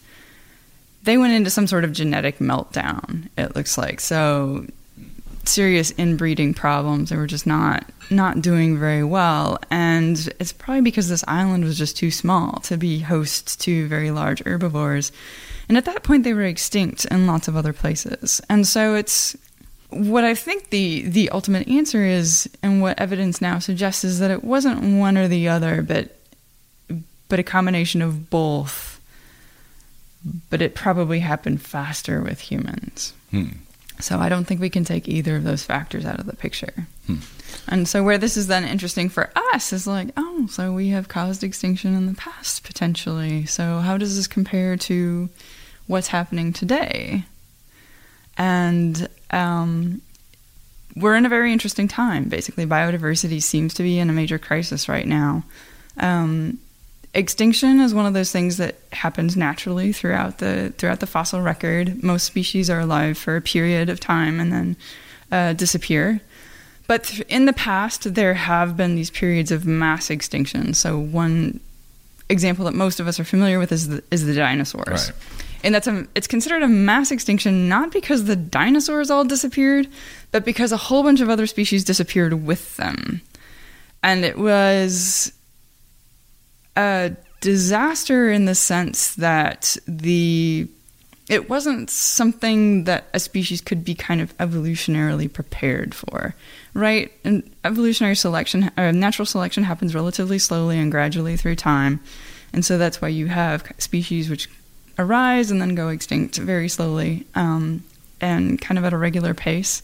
they 1.05 1.17
went 1.17 1.33
into 1.33 1.49
some 1.49 1.67
sort 1.67 1.83
of 1.83 1.93
genetic 1.93 2.39
meltdown. 2.39 3.29
It 3.37 3.55
looks 3.55 3.77
like 3.77 3.99
so 3.99 4.65
serious 5.45 5.91
inbreeding 5.91 6.53
problems. 6.53 7.09
They 7.09 7.17
were 7.17 7.27
just 7.27 7.47
not 7.47 7.85
not 8.09 8.41
doing 8.41 8.77
very 8.77 9.03
well, 9.03 9.57
and 9.71 10.17
it's 10.39 10.53
probably 10.53 10.81
because 10.81 11.09
this 11.09 11.23
island 11.27 11.63
was 11.63 11.77
just 11.77 11.97
too 11.97 12.11
small 12.11 12.59
to 12.61 12.77
be 12.77 12.99
host 12.99 13.59
to 13.61 13.87
very 13.87 14.11
large 14.11 14.43
herbivores. 14.43 15.11
And 15.67 15.77
at 15.77 15.85
that 15.85 16.03
point, 16.03 16.23
they 16.23 16.33
were 16.33 16.43
extinct 16.43 17.05
in 17.05 17.25
lots 17.25 17.47
of 17.47 17.55
other 17.55 17.73
places. 17.73 18.41
And 18.49 18.67
so 18.67 18.93
it's 18.93 19.35
what 19.89 20.23
I 20.23 20.35
think 20.35 20.69
the 20.69 21.03
the 21.03 21.29
ultimate 21.29 21.67
answer 21.67 22.03
is, 22.03 22.49
and 22.61 22.81
what 22.81 22.99
evidence 22.99 23.41
now 23.41 23.59
suggests, 23.59 24.03
is 24.03 24.19
that 24.19 24.31
it 24.31 24.43
wasn't 24.43 24.99
one 24.99 25.17
or 25.17 25.27
the 25.27 25.47
other, 25.47 25.81
but 25.81 26.15
but 27.29 27.39
a 27.39 27.43
combination 27.43 28.01
of 28.01 28.29
both 28.29 28.94
but 30.49 30.61
it 30.61 30.75
probably 30.75 31.19
happened 31.19 31.61
faster 31.61 32.21
with 32.21 32.39
humans. 32.39 33.13
Hmm. 33.31 33.49
So 33.99 34.19
I 34.19 34.27
don't 34.27 34.45
think 34.45 34.59
we 34.59 34.69
can 34.69 34.83
take 34.83 35.07
either 35.07 35.37
of 35.37 35.43
those 35.43 35.63
factors 35.63 36.05
out 36.05 36.19
of 36.19 36.25
the 36.25 36.35
picture. 36.35 36.87
Hmm. 37.07 37.17
And 37.67 37.87
so 37.87 38.03
where 38.03 38.17
this 38.17 38.35
is 38.35 38.47
then 38.47 38.65
interesting 38.65 39.09
for 39.09 39.31
us 39.53 39.71
is 39.71 39.87
like, 39.87 40.09
oh, 40.17 40.47
so 40.49 40.73
we 40.73 40.89
have 40.89 41.07
caused 41.07 41.43
extinction 41.43 41.95
in 41.95 42.05
the 42.05 42.13
past 42.13 42.63
potentially. 42.63 43.45
So 43.45 43.79
how 43.79 43.97
does 43.97 44.15
this 44.15 44.27
compare 44.27 44.75
to 44.77 45.29
what's 45.87 46.07
happening 46.07 46.51
today? 46.51 47.23
And 48.37 49.07
um, 49.31 50.01
we're 50.95 51.15
in 51.15 51.25
a 51.25 51.29
very 51.29 51.53
interesting 51.53 51.87
time. 51.87 52.25
Basically, 52.25 52.65
biodiversity 52.65 53.41
seems 53.41 53.73
to 53.75 53.83
be 53.83 53.99
in 53.99 54.09
a 54.09 54.13
major 54.13 54.37
crisis 54.37 54.89
right 54.89 55.07
now. 55.07 55.43
Um, 55.97 56.59
extinction 57.15 57.79
is 57.79 57.93
one 57.93 58.05
of 58.05 58.13
those 58.13 58.31
things 58.31 58.57
that 58.57 58.75
happens 58.91 59.35
naturally 59.35 59.91
throughout 59.91 60.37
the 60.39 60.73
throughout 60.77 60.99
the 60.99 61.07
fossil 61.07 61.41
record. 61.41 62.03
Most 62.03 62.25
species 62.25 62.69
are 62.69 62.81
alive 62.81 63.17
for 63.17 63.35
a 63.35 63.41
period 63.41 63.89
of 63.89 63.99
time 63.99 64.39
and 64.39 64.51
then 64.51 64.75
uh, 65.31 65.53
disappear. 65.53 66.21
But 66.87 67.05
th- 67.05 67.27
in 67.27 67.45
the 67.45 67.53
past, 67.53 68.13
there 68.13 68.35
have 68.35 68.77
been 68.77 68.95
these 68.95 69.09
periods 69.09 69.51
of 69.51 69.65
mass 69.65 70.11
extinction. 70.11 70.73
So 70.75 70.99
one 70.99 71.59
example 72.29 72.65
that 72.65 72.73
most 72.75 72.99
of 72.99 73.07
us 73.07 73.19
are 73.19 73.23
familiar 73.23 73.57
with 73.57 73.71
is 73.71 73.87
the, 73.87 74.03
is 74.11 74.25
the 74.25 74.35
dinosaurs. 74.35 74.87
Right. 74.87 75.11
And 75.63 75.73
that's 75.73 75.87
a, 75.87 76.05
it's 76.13 76.27
considered 76.27 76.61
a 76.61 76.67
mass 76.67 77.09
extinction 77.09 77.67
not 77.67 77.91
because 77.91 78.25
the 78.25 78.35
dinosaurs 78.35 79.09
all 79.09 79.23
disappeared, 79.23 79.87
but 80.31 80.45
because 80.45 80.71
a 80.71 80.77
whole 80.77 81.01
bunch 81.01 81.21
of 81.21 81.29
other 81.29 81.47
species 81.47 81.83
disappeared 81.83 82.45
with 82.45 82.77
them. 82.77 83.21
And 84.03 84.23
it 84.23 84.37
was 84.37 85.33
a 86.75 87.15
disaster 87.41 88.31
in 88.31 88.45
the 88.45 88.55
sense 88.55 89.15
that 89.15 89.77
the 89.87 90.67
it 91.27 91.49
wasn't 91.49 91.89
something 91.89 92.83
that 92.83 93.05
a 93.13 93.19
species 93.19 93.59
could 93.59 93.83
be 93.83 93.95
kind 93.95 94.21
of 94.21 94.37
evolutionarily 94.37 95.31
prepared 95.31 95.95
for, 95.95 96.35
right? 96.75 97.11
And 97.23 97.49
evolutionary 97.63 98.15
selection, 98.15 98.71
uh, 98.77 98.91
natural 98.91 99.25
selection 99.25 99.63
happens 99.63 99.95
relatively 99.95 100.37
slowly 100.37 100.77
and 100.77 100.91
gradually 100.91 101.35
through 101.35 101.55
time. 101.55 101.99
And 102.53 102.63
so 102.63 102.77
that's 102.77 103.01
why 103.01 103.07
you 103.07 103.25
have 103.25 103.71
species 103.79 104.29
which 104.29 104.49
arise 104.99 105.49
and 105.49 105.59
then 105.59 105.73
go 105.73 105.89
extinct 105.89 106.37
very 106.37 106.69
slowly 106.69 107.25
um, 107.33 107.83
and 108.21 108.61
kind 108.61 108.77
of 108.77 108.85
at 108.85 108.93
a 108.93 108.97
regular 108.97 109.33
pace. 109.33 109.81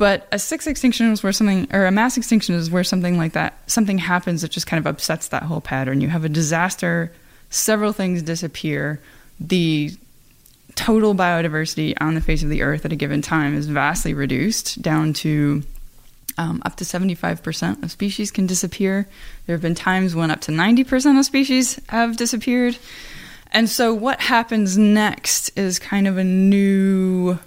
But 0.00 0.26
a 0.32 0.38
sixth 0.38 0.66
extinction 0.66 1.12
is 1.12 1.22
where 1.22 1.30
something, 1.30 1.68
or 1.74 1.84
a 1.84 1.90
mass 1.90 2.16
extinction 2.16 2.54
is 2.54 2.70
where 2.70 2.82
something 2.82 3.18
like 3.18 3.34
that, 3.34 3.58
something 3.66 3.98
happens 3.98 4.40
that 4.40 4.50
just 4.50 4.66
kind 4.66 4.78
of 4.78 4.86
upsets 4.86 5.28
that 5.28 5.42
whole 5.42 5.60
pattern. 5.60 6.00
You 6.00 6.08
have 6.08 6.24
a 6.24 6.28
disaster, 6.30 7.12
several 7.50 7.92
things 7.92 8.22
disappear, 8.22 8.98
the 9.38 9.90
total 10.74 11.14
biodiversity 11.14 11.92
on 12.00 12.14
the 12.14 12.22
face 12.22 12.42
of 12.42 12.48
the 12.48 12.62
earth 12.62 12.86
at 12.86 12.92
a 12.94 12.96
given 12.96 13.20
time 13.20 13.54
is 13.54 13.66
vastly 13.66 14.14
reduced 14.14 14.80
down 14.80 15.12
to 15.12 15.64
um, 16.38 16.62
up 16.64 16.76
to 16.76 16.84
75% 16.84 17.82
of 17.82 17.90
species 17.90 18.30
can 18.30 18.46
disappear. 18.46 19.06
There 19.44 19.54
have 19.54 19.60
been 19.60 19.74
times 19.74 20.14
when 20.14 20.30
up 20.30 20.40
to 20.42 20.50
90% 20.50 21.18
of 21.18 21.26
species 21.26 21.78
have 21.90 22.16
disappeared. 22.16 22.78
And 23.52 23.68
so, 23.68 23.92
what 23.92 24.22
happens 24.22 24.78
next 24.78 25.50
is 25.58 25.78
kind 25.78 26.08
of 26.08 26.16
a 26.16 26.24
new 26.24 27.38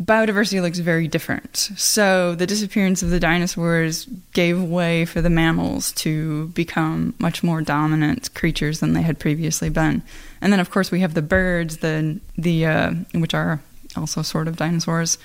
biodiversity 0.00 0.62
looks 0.62 0.78
very 0.78 1.08
different. 1.08 1.56
So 1.56 2.34
the 2.34 2.46
disappearance 2.46 3.02
of 3.02 3.10
the 3.10 3.18
dinosaurs 3.18 4.04
gave 4.32 4.62
way 4.62 5.04
for 5.04 5.20
the 5.20 5.30
mammals 5.30 5.92
to 5.92 6.48
become 6.48 7.14
much 7.18 7.42
more 7.42 7.62
dominant 7.62 8.32
creatures 8.34 8.80
than 8.80 8.92
they 8.92 9.02
had 9.02 9.18
previously 9.18 9.70
been. 9.70 10.02
And 10.40 10.52
then, 10.52 10.60
of 10.60 10.70
course, 10.70 10.90
we 10.90 11.00
have 11.00 11.14
the 11.14 11.22
birds, 11.22 11.78
the 11.78 12.20
the 12.36 12.66
uh, 12.66 12.90
which 13.14 13.34
are 13.34 13.60
also 13.96 14.22
sort 14.22 14.46
of 14.46 14.56
dinosaurs, 14.56 15.18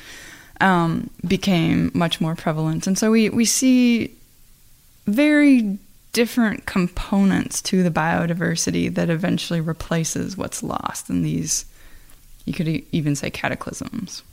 um, 0.60 1.10
became 1.28 1.92
much 1.94 2.20
more 2.20 2.36
prevalent. 2.36 2.88
And 2.88 2.98
so 2.98 3.12
we 3.12 3.30
we 3.30 3.46
see 3.46 4.16
very 5.06 5.78
different 6.14 6.66
components 6.66 7.62
to 7.62 7.84
the 7.84 7.92
biodiversity 7.92 8.94
that 8.94 9.10
eventually 9.10 9.62
replaces 9.62 10.36
what's 10.36 10.64
lost 10.64 11.10
in 11.10 11.22
these. 11.22 11.66
You 12.46 12.54
could 12.54 12.68
even 12.92 13.16
say 13.16 13.30
cataclysms. 13.30 14.24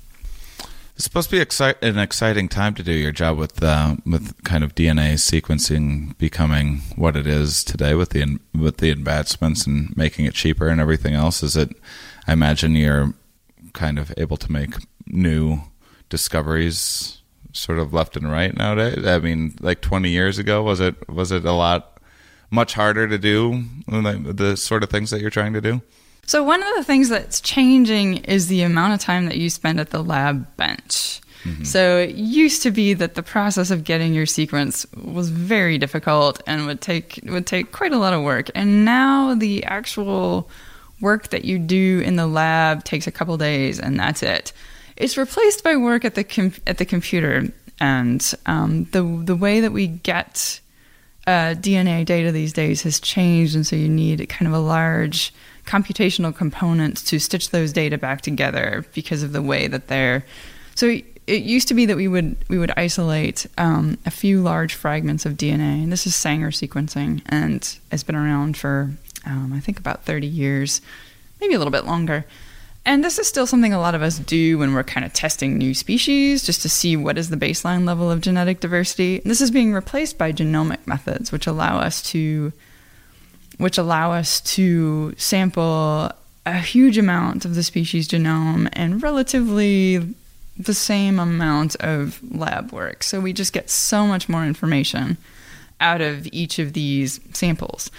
It's 1.00 1.06
supposed 1.06 1.30
to 1.30 1.36
be 1.36 1.40
excite- 1.40 1.82
an 1.82 1.98
exciting 1.98 2.50
time 2.50 2.74
to 2.74 2.82
do 2.82 2.92
your 2.92 3.10
job 3.10 3.38
with 3.38 3.62
uh, 3.62 3.96
with 4.04 4.44
kind 4.44 4.62
of 4.62 4.74
DNA 4.74 5.14
sequencing 5.14 6.14
becoming 6.18 6.82
what 6.94 7.16
it 7.16 7.26
is 7.26 7.64
today 7.64 7.94
with 7.94 8.10
the 8.10 8.38
with 8.54 8.76
the 8.76 8.90
advancements 8.90 9.66
and 9.66 9.96
making 9.96 10.26
it 10.26 10.34
cheaper 10.34 10.68
and 10.68 10.78
everything 10.78 11.14
else. 11.14 11.42
Is 11.42 11.56
it? 11.56 11.74
I 12.26 12.34
imagine 12.34 12.76
you're 12.76 13.14
kind 13.72 13.98
of 13.98 14.12
able 14.18 14.36
to 14.36 14.52
make 14.52 14.74
new 15.06 15.62
discoveries 16.10 17.22
sort 17.54 17.78
of 17.78 17.94
left 17.94 18.14
and 18.14 18.30
right 18.30 18.54
nowadays. 18.54 19.06
I 19.06 19.20
mean, 19.20 19.56
like 19.58 19.80
20 19.80 20.10
years 20.10 20.38
ago, 20.38 20.62
was 20.62 20.80
it 20.80 21.08
was 21.08 21.32
it 21.32 21.46
a 21.46 21.52
lot 21.52 21.98
much 22.50 22.74
harder 22.74 23.08
to 23.08 23.16
do 23.16 23.64
the 23.88 24.54
sort 24.54 24.82
of 24.82 24.90
things 24.90 25.08
that 25.12 25.22
you're 25.22 25.30
trying 25.30 25.54
to 25.54 25.62
do? 25.62 25.80
So, 26.26 26.44
one 26.44 26.62
of 26.62 26.68
the 26.76 26.84
things 26.84 27.08
that's 27.08 27.40
changing 27.40 28.18
is 28.18 28.46
the 28.48 28.62
amount 28.62 28.94
of 28.94 29.00
time 29.00 29.26
that 29.26 29.36
you 29.36 29.50
spend 29.50 29.80
at 29.80 29.90
the 29.90 30.02
lab 30.02 30.56
bench. 30.56 31.20
Mm-hmm. 31.44 31.64
So, 31.64 31.98
it 31.98 32.14
used 32.14 32.62
to 32.62 32.70
be 32.70 32.94
that 32.94 33.14
the 33.14 33.22
process 33.22 33.70
of 33.70 33.84
getting 33.84 34.14
your 34.14 34.26
sequence 34.26 34.86
was 34.94 35.30
very 35.30 35.78
difficult 35.78 36.40
and 36.46 36.66
would 36.66 36.80
take 36.80 37.20
would 37.24 37.46
take 37.46 37.72
quite 37.72 37.92
a 37.92 37.98
lot 37.98 38.12
of 38.12 38.22
work. 38.22 38.50
And 38.54 38.84
now 38.84 39.34
the 39.34 39.64
actual 39.64 40.48
work 41.00 41.28
that 41.28 41.44
you 41.44 41.58
do 41.58 42.00
in 42.04 42.16
the 42.16 42.26
lab 42.26 42.84
takes 42.84 43.06
a 43.06 43.10
couple 43.10 43.36
days 43.36 43.80
and 43.80 43.98
that's 43.98 44.22
it. 44.22 44.52
It's 44.96 45.16
replaced 45.16 45.64
by 45.64 45.76
work 45.76 46.04
at 46.04 46.14
the 46.14 46.24
com- 46.24 46.52
at 46.66 46.78
the 46.78 46.84
computer. 46.84 47.52
and 47.80 48.34
um, 48.44 48.84
the 48.92 49.02
the 49.24 49.34
way 49.34 49.60
that 49.60 49.72
we 49.72 49.86
get 49.86 50.60
uh, 51.26 51.54
DNA 51.54 52.04
data 52.04 52.30
these 52.32 52.52
days 52.52 52.82
has 52.82 53.00
changed, 53.00 53.54
and 53.54 53.66
so 53.66 53.76
you 53.76 53.88
need 53.88 54.26
kind 54.28 54.46
of 54.46 54.52
a 54.52 54.58
large 54.58 55.32
computational 55.70 56.34
components 56.34 57.02
to 57.04 57.20
stitch 57.20 57.50
those 57.50 57.72
data 57.72 57.96
back 57.96 58.22
together 58.22 58.84
because 58.92 59.22
of 59.22 59.32
the 59.32 59.40
way 59.40 59.68
that 59.68 59.86
they're. 59.86 60.24
So 60.74 60.98
it 61.26 61.42
used 61.44 61.68
to 61.68 61.74
be 61.74 61.86
that 61.86 61.96
we 61.96 62.08
would 62.08 62.36
we 62.48 62.58
would 62.58 62.72
isolate 62.76 63.46
um, 63.56 63.96
a 64.04 64.10
few 64.10 64.42
large 64.42 64.74
fragments 64.74 65.24
of 65.24 65.34
DNA, 65.34 65.84
and 65.84 65.92
this 65.92 66.06
is 66.06 66.16
Sanger 66.16 66.50
sequencing, 66.50 67.22
and 67.26 67.78
it's 67.92 68.02
been 68.02 68.16
around 68.16 68.56
for 68.56 68.90
um, 69.24 69.52
I 69.52 69.60
think 69.60 69.78
about 69.78 70.04
30 70.04 70.26
years, 70.26 70.80
maybe 71.40 71.54
a 71.54 71.58
little 71.58 71.70
bit 71.70 71.84
longer. 71.84 72.24
And 72.84 73.04
this 73.04 73.18
is 73.18 73.28
still 73.28 73.46
something 73.46 73.74
a 73.74 73.78
lot 73.78 73.94
of 73.94 74.00
us 74.00 74.18
do 74.18 74.58
when 74.58 74.72
we're 74.72 74.82
kind 74.82 75.04
of 75.04 75.12
testing 75.12 75.58
new 75.58 75.74
species, 75.74 76.42
just 76.42 76.62
to 76.62 76.68
see 76.68 76.96
what 76.96 77.18
is 77.18 77.28
the 77.28 77.36
baseline 77.36 77.86
level 77.86 78.10
of 78.10 78.22
genetic 78.22 78.58
diversity. 78.60 79.20
And 79.20 79.30
this 79.30 79.42
is 79.42 79.50
being 79.50 79.74
replaced 79.74 80.16
by 80.16 80.32
genomic 80.32 80.86
methods, 80.86 81.30
which 81.30 81.46
allow 81.46 81.78
us 81.78 82.02
to, 82.10 82.52
which 83.60 83.78
allow 83.78 84.12
us 84.12 84.40
to 84.40 85.14
sample 85.16 86.10
a 86.46 86.58
huge 86.58 86.98
amount 86.98 87.44
of 87.44 87.54
the 87.54 87.62
species 87.62 88.08
genome 88.08 88.68
and 88.72 89.02
relatively 89.02 90.14
the 90.56 90.74
same 90.74 91.18
amount 91.18 91.76
of 91.76 92.20
lab 92.30 92.72
work. 92.72 93.02
So 93.02 93.20
we 93.20 93.32
just 93.32 93.52
get 93.52 93.70
so 93.70 94.06
much 94.06 94.28
more 94.28 94.44
information 94.44 95.16
out 95.80 96.00
of 96.00 96.28
each 96.32 96.58
of 96.58 96.72
these 96.72 97.20
samples 97.32 97.90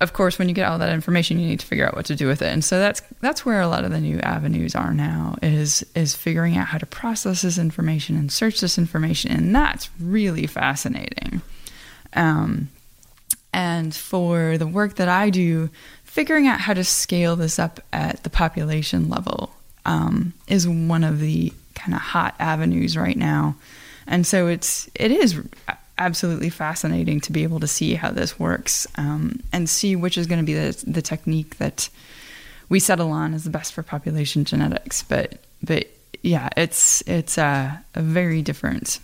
of 0.00 0.12
course, 0.12 0.38
when 0.38 0.48
you 0.48 0.54
get 0.54 0.68
all 0.68 0.78
that 0.78 0.92
information, 0.92 1.38
you 1.38 1.46
need 1.46 1.60
to 1.60 1.66
figure 1.66 1.86
out 1.86 1.96
what 1.96 2.06
to 2.06 2.14
do 2.14 2.26
with 2.26 2.42
it. 2.42 2.52
And 2.52 2.64
so 2.64 2.78
that's 2.78 3.02
that's 3.20 3.46
where 3.46 3.60
a 3.60 3.68
lot 3.68 3.84
of 3.84 3.90
the 3.90 4.00
new 4.00 4.18
avenues 4.20 4.74
are 4.74 4.92
now 4.92 5.36
is 5.42 5.84
is 5.94 6.14
figuring 6.14 6.56
out 6.56 6.66
how 6.66 6.78
to 6.78 6.86
process 6.86 7.42
this 7.42 7.58
information 7.58 8.16
and 8.16 8.30
search 8.30 8.60
this 8.60 8.76
information, 8.76 9.32
and 9.32 9.54
that's 9.54 9.88
really 9.98 10.46
fascinating. 10.46 11.42
Um, 12.12 12.68
and 13.54 13.94
for 13.94 14.58
the 14.58 14.66
work 14.66 14.96
that 14.96 15.08
I 15.08 15.30
do, 15.30 15.70
figuring 16.02 16.48
out 16.48 16.60
how 16.60 16.74
to 16.74 16.82
scale 16.82 17.36
this 17.36 17.60
up 17.60 17.78
at 17.92 18.24
the 18.24 18.30
population 18.30 19.08
level 19.08 19.54
um, 19.86 20.34
is 20.48 20.66
one 20.66 21.04
of 21.04 21.20
the 21.20 21.52
kind 21.76 21.94
of 21.94 22.00
hot 22.00 22.34
avenues 22.40 22.96
right 22.96 23.16
now. 23.16 23.54
And 24.08 24.26
so 24.26 24.48
it's 24.48 24.90
it 24.96 25.12
is 25.12 25.40
absolutely 25.96 26.50
fascinating 26.50 27.20
to 27.20 27.32
be 27.32 27.44
able 27.44 27.60
to 27.60 27.68
see 27.68 27.94
how 27.94 28.10
this 28.10 28.40
works 28.40 28.88
um, 28.96 29.40
and 29.52 29.68
see 29.68 29.94
which 29.94 30.18
is 30.18 30.26
going 30.26 30.40
to 30.40 30.44
be 30.44 30.54
the, 30.54 30.84
the 30.84 31.02
technique 31.02 31.58
that 31.58 31.88
we 32.68 32.80
settle 32.80 33.12
on 33.12 33.34
as 33.34 33.44
the 33.44 33.50
best 33.50 33.72
for 33.72 33.84
population 33.84 34.44
genetics. 34.44 35.04
But 35.04 35.38
but 35.62 35.86
yeah, 36.22 36.48
it's 36.56 37.04
it's 37.06 37.38
a, 37.38 37.84
a 37.94 38.02
very 38.02 38.42
different 38.42 38.98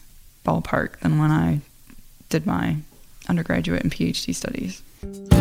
ballpark 0.45 0.99
than 0.99 1.19
when 1.21 1.31
I 1.31 1.61
did 2.31 2.47
my 2.47 2.79
undergraduate 3.31 3.83
and 3.83 3.93
PhD 3.93 4.35
studies. 4.35 5.40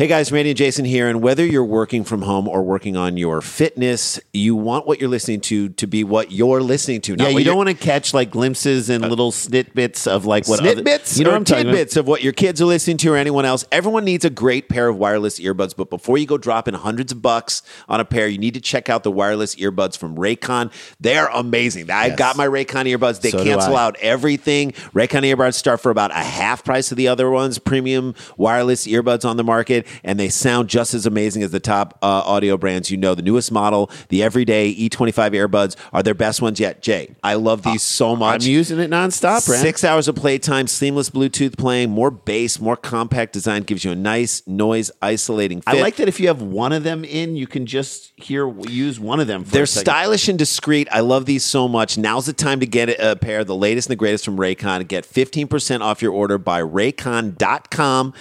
Hey 0.00 0.06
guys, 0.06 0.32
Randy 0.32 0.52
and 0.52 0.56
Jason 0.56 0.86
here. 0.86 1.10
And 1.10 1.20
whether 1.20 1.44
you're 1.44 1.62
working 1.62 2.04
from 2.04 2.22
home 2.22 2.48
or 2.48 2.62
working 2.62 2.96
on 2.96 3.18
your 3.18 3.42
fitness, 3.42 4.18
you 4.32 4.56
want 4.56 4.86
what 4.86 4.98
you're 4.98 5.10
listening 5.10 5.42
to 5.42 5.68
to 5.68 5.86
be 5.86 6.04
what 6.04 6.32
you're 6.32 6.62
listening 6.62 7.02
to. 7.02 7.16
yeah, 7.18 7.28
you 7.28 7.44
don't 7.44 7.58
want 7.58 7.68
to 7.68 7.74
catch 7.74 8.14
like 8.14 8.30
glimpses 8.30 8.88
and 8.88 9.04
uh, 9.04 9.08
little 9.08 9.30
snitbits 9.30 10.06
of 10.06 10.24
like 10.24 10.48
what 10.48 10.60
other, 10.60 10.70
you 11.16 11.24
know, 11.24 11.32
what 11.32 11.36
I'm 11.36 11.44
tidbits 11.44 11.98
of 11.98 12.06
what 12.06 12.22
your 12.22 12.32
kids 12.32 12.62
are 12.62 12.64
listening 12.64 12.96
to 12.96 13.12
or 13.12 13.18
anyone 13.18 13.44
else. 13.44 13.66
Everyone 13.70 14.06
needs 14.06 14.24
a 14.24 14.30
great 14.30 14.70
pair 14.70 14.88
of 14.88 14.96
wireless 14.96 15.38
earbuds, 15.38 15.76
but 15.76 15.90
before 15.90 16.16
you 16.16 16.24
go 16.24 16.38
dropping 16.38 16.72
hundreds 16.72 17.12
of 17.12 17.20
bucks 17.20 17.60
on 17.86 18.00
a 18.00 18.04
pair, 18.06 18.26
you 18.26 18.38
need 18.38 18.54
to 18.54 18.60
check 18.62 18.88
out 18.88 19.02
the 19.02 19.12
wireless 19.12 19.54
earbuds 19.56 19.98
from 19.98 20.16
Raycon. 20.16 20.72
They're 20.98 21.26
amazing. 21.26 21.90
I've 21.90 22.16
got 22.16 22.38
my 22.38 22.46
Raycon 22.46 22.86
earbuds. 22.86 23.20
They 23.20 23.32
so 23.32 23.44
cancel 23.44 23.76
out 23.76 23.98
everything. 24.00 24.72
Raycon 24.94 25.30
earbuds 25.30 25.56
start 25.56 25.82
for 25.82 25.90
about 25.90 26.10
a 26.10 26.24
half 26.24 26.64
price 26.64 26.90
of 26.90 26.96
the 26.96 27.08
other 27.08 27.28
ones. 27.28 27.58
Premium 27.58 28.14
wireless 28.38 28.86
earbuds 28.86 29.28
on 29.28 29.36
the 29.36 29.44
market 29.44 29.86
and 30.02 30.18
they 30.18 30.28
sound 30.28 30.68
just 30.68 30.94
as 30.94 31.06
amazing 31.06 31.42
as 31.42 31.50
the 31.50 31.60
top 31.60 31.98
uh, 32.02 32.06
audio 32.06 32.56
brands 32.56 32.90
you 32.90 32.96
know. 32.96 33.14
The 33.14 33.22
newest 33.22 33.52
model, 33.52 33.90
the 34.08 34.22
everyday 34.22 34.74
E25 34.74 35.32
earbuds, 35.32 35.76
are 35.92 36.02
their 36.02 36.14
best 36.14 36.40
ones 36.40 36.58
yet. 36.58 36.82
Jay, 36.82 37.14
I 37.22 37.34
love 37.34 37.62
these 37.62 37.76
uh, 37.76 37.78
so 37.78 38.16
much. 38.16 38.44
I'm 38.44 38.50
using 38.50 38.78
it 38.78 38.90
nonstop, 38.90 39.46
Brand. 39.46 39.62
Six 39.62 39.84
hours 39.84 40.08
of 40.08 40.16
playtime, 40.16 40.66
seamless 40.66 41.10
Bluetooth 41.10 41.58
playing, 41.58 41.90
more 41.90 42.10
bass, 42.10 42.60
more 42.60 42.76
compact 42.76 43.32
design, 43.32 43.62
gives 43.62 43.84
you 43.84 43.90
a 43.90 43.96
nice 43.96 44.46
noise 44.46 44.90
isolating 45.02 45.60
fit. 45.60 45.74
I 45.74 45.80
like 45.80 45.96
that 45.96 46.08
if 46.08 46.20
you 46.20 46.28
have 46.28 46.40
one 46.40 46.72
of 46.72 46.84
them 46.84 47.04
in, 47.04 47.36
you 47.36 47.46
can 47.46 47.66
just 47.66 48.12
hear 48.16 48.48
use 48.68 48.98
one 48.98 49.20
of 49.20 49.26
them. 49.26 49.44
They're 49.44 49.66
stylish 49.66 50.28
and 50.28 50.38
discreet. 50.38 50.88
I 50.90 51.00
love 51.00 51.26
these 51.26 51.44
so 51.44 51.68
much. 51.68 51.98
Now's 51.98 52.26
the 52.26 52.32
time 52.32 52.60
to 52.60 52.66
get 52.66 52.88
a 52.88 53.16
pair 53.16 53.44
the 53.44 53.56
latest 53.56 53.88
and 53.88 53.92
the 53.92 53.96
greatest 53.96 54.24
from 54.24 54.36
Raycon. 54.36 54.86
Get 54.88 55.04
15% 55.04 55.80
off 55.80 56.00
your 56.00 56.12
order 56.12 56.38
by 56.38 56.62
raycon.com 56.62 58.14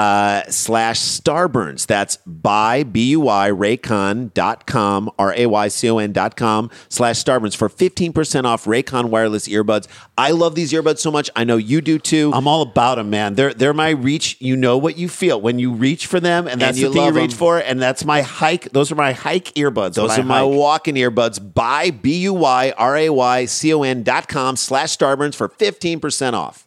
uh, 0.00 0.42
slash 0.48 0.98
starburns. 0.98 1.86
That's 1.86 2.16
buy, 2.26 2.84
B-U-I, 2.84 3.50
raycon.com, 3.50 5.10
R-A-Y-C-O-N 5.18 6.12
dot 6.12 6.36
com 6.36 6.70
slash 6.88 7.22
starburns 7.22 7.54
for 7.54 7.68
15% 7.68 8.44
off 8.44 8.64
Raycon 8.64 9.10
wireless 9.10 9.46
earbuds. 9.48 9.88
I 10.16 10.30
love 10.30 10.54
these 10.54 10.72
earbuds 10.72 11.00
so 11.00 11.10
much. 11.10 11.28
I 11.36 11.44
know 11.44 11.58
you 11.58 11.82
do 11.82 11.98
too. 11.98 12.30
I'm 12.32 12.48
all 12.48 12.62
about 12.62 12.94
them, 12.94 13.10
man. 13.10 13.34
They're, 13.34 13.52
they're 13.52 13.74
my 13.74 13.90
reach. 13.90 14.38
You 14.40 14.56
know 14.56 14.78
what 14.78 14.96
you 14.96 15.08
feel 15.08 15.38
when 15.38 15.58
you 15.58 15.72
reach 15.72 16.06
for 16.06 16.18
them, 16.18 16.48
and 16.48 16.58
that's 16.58 16.78
and 16.78 16.86
the 16.86 16.92
thing 16.94 17.04
you 17.04 17.12
reach 17.12 17.32
them. 17.32 17.38
for, 17.38 17.58
and 17.58 17.80
that's 17.80 18.02
my 18.04 18.22
hike. 18.22 18.72
Those 18.72 18.90
are 18.90 18.96
my 18.96 19.12
hike 19.12 19.52
earbuds. 19.54 19.94
Those 19.94 20.18
are 20.18 20.22
my 20.22 20.42
walking 20.42 20.94
earbuds. 20.94 21.40
Buy, 21.52 21.90
B-U-Y, 21.90 22.72
R-A-Y-C-O-N 22.78 24.02
dot 24.02 24.28
com 24.28 24.56
slash 24.56 24.96
starburns 24.96 25.34
for 25.34 25.50
15% 25.50 26.32
off. 26.32 26.66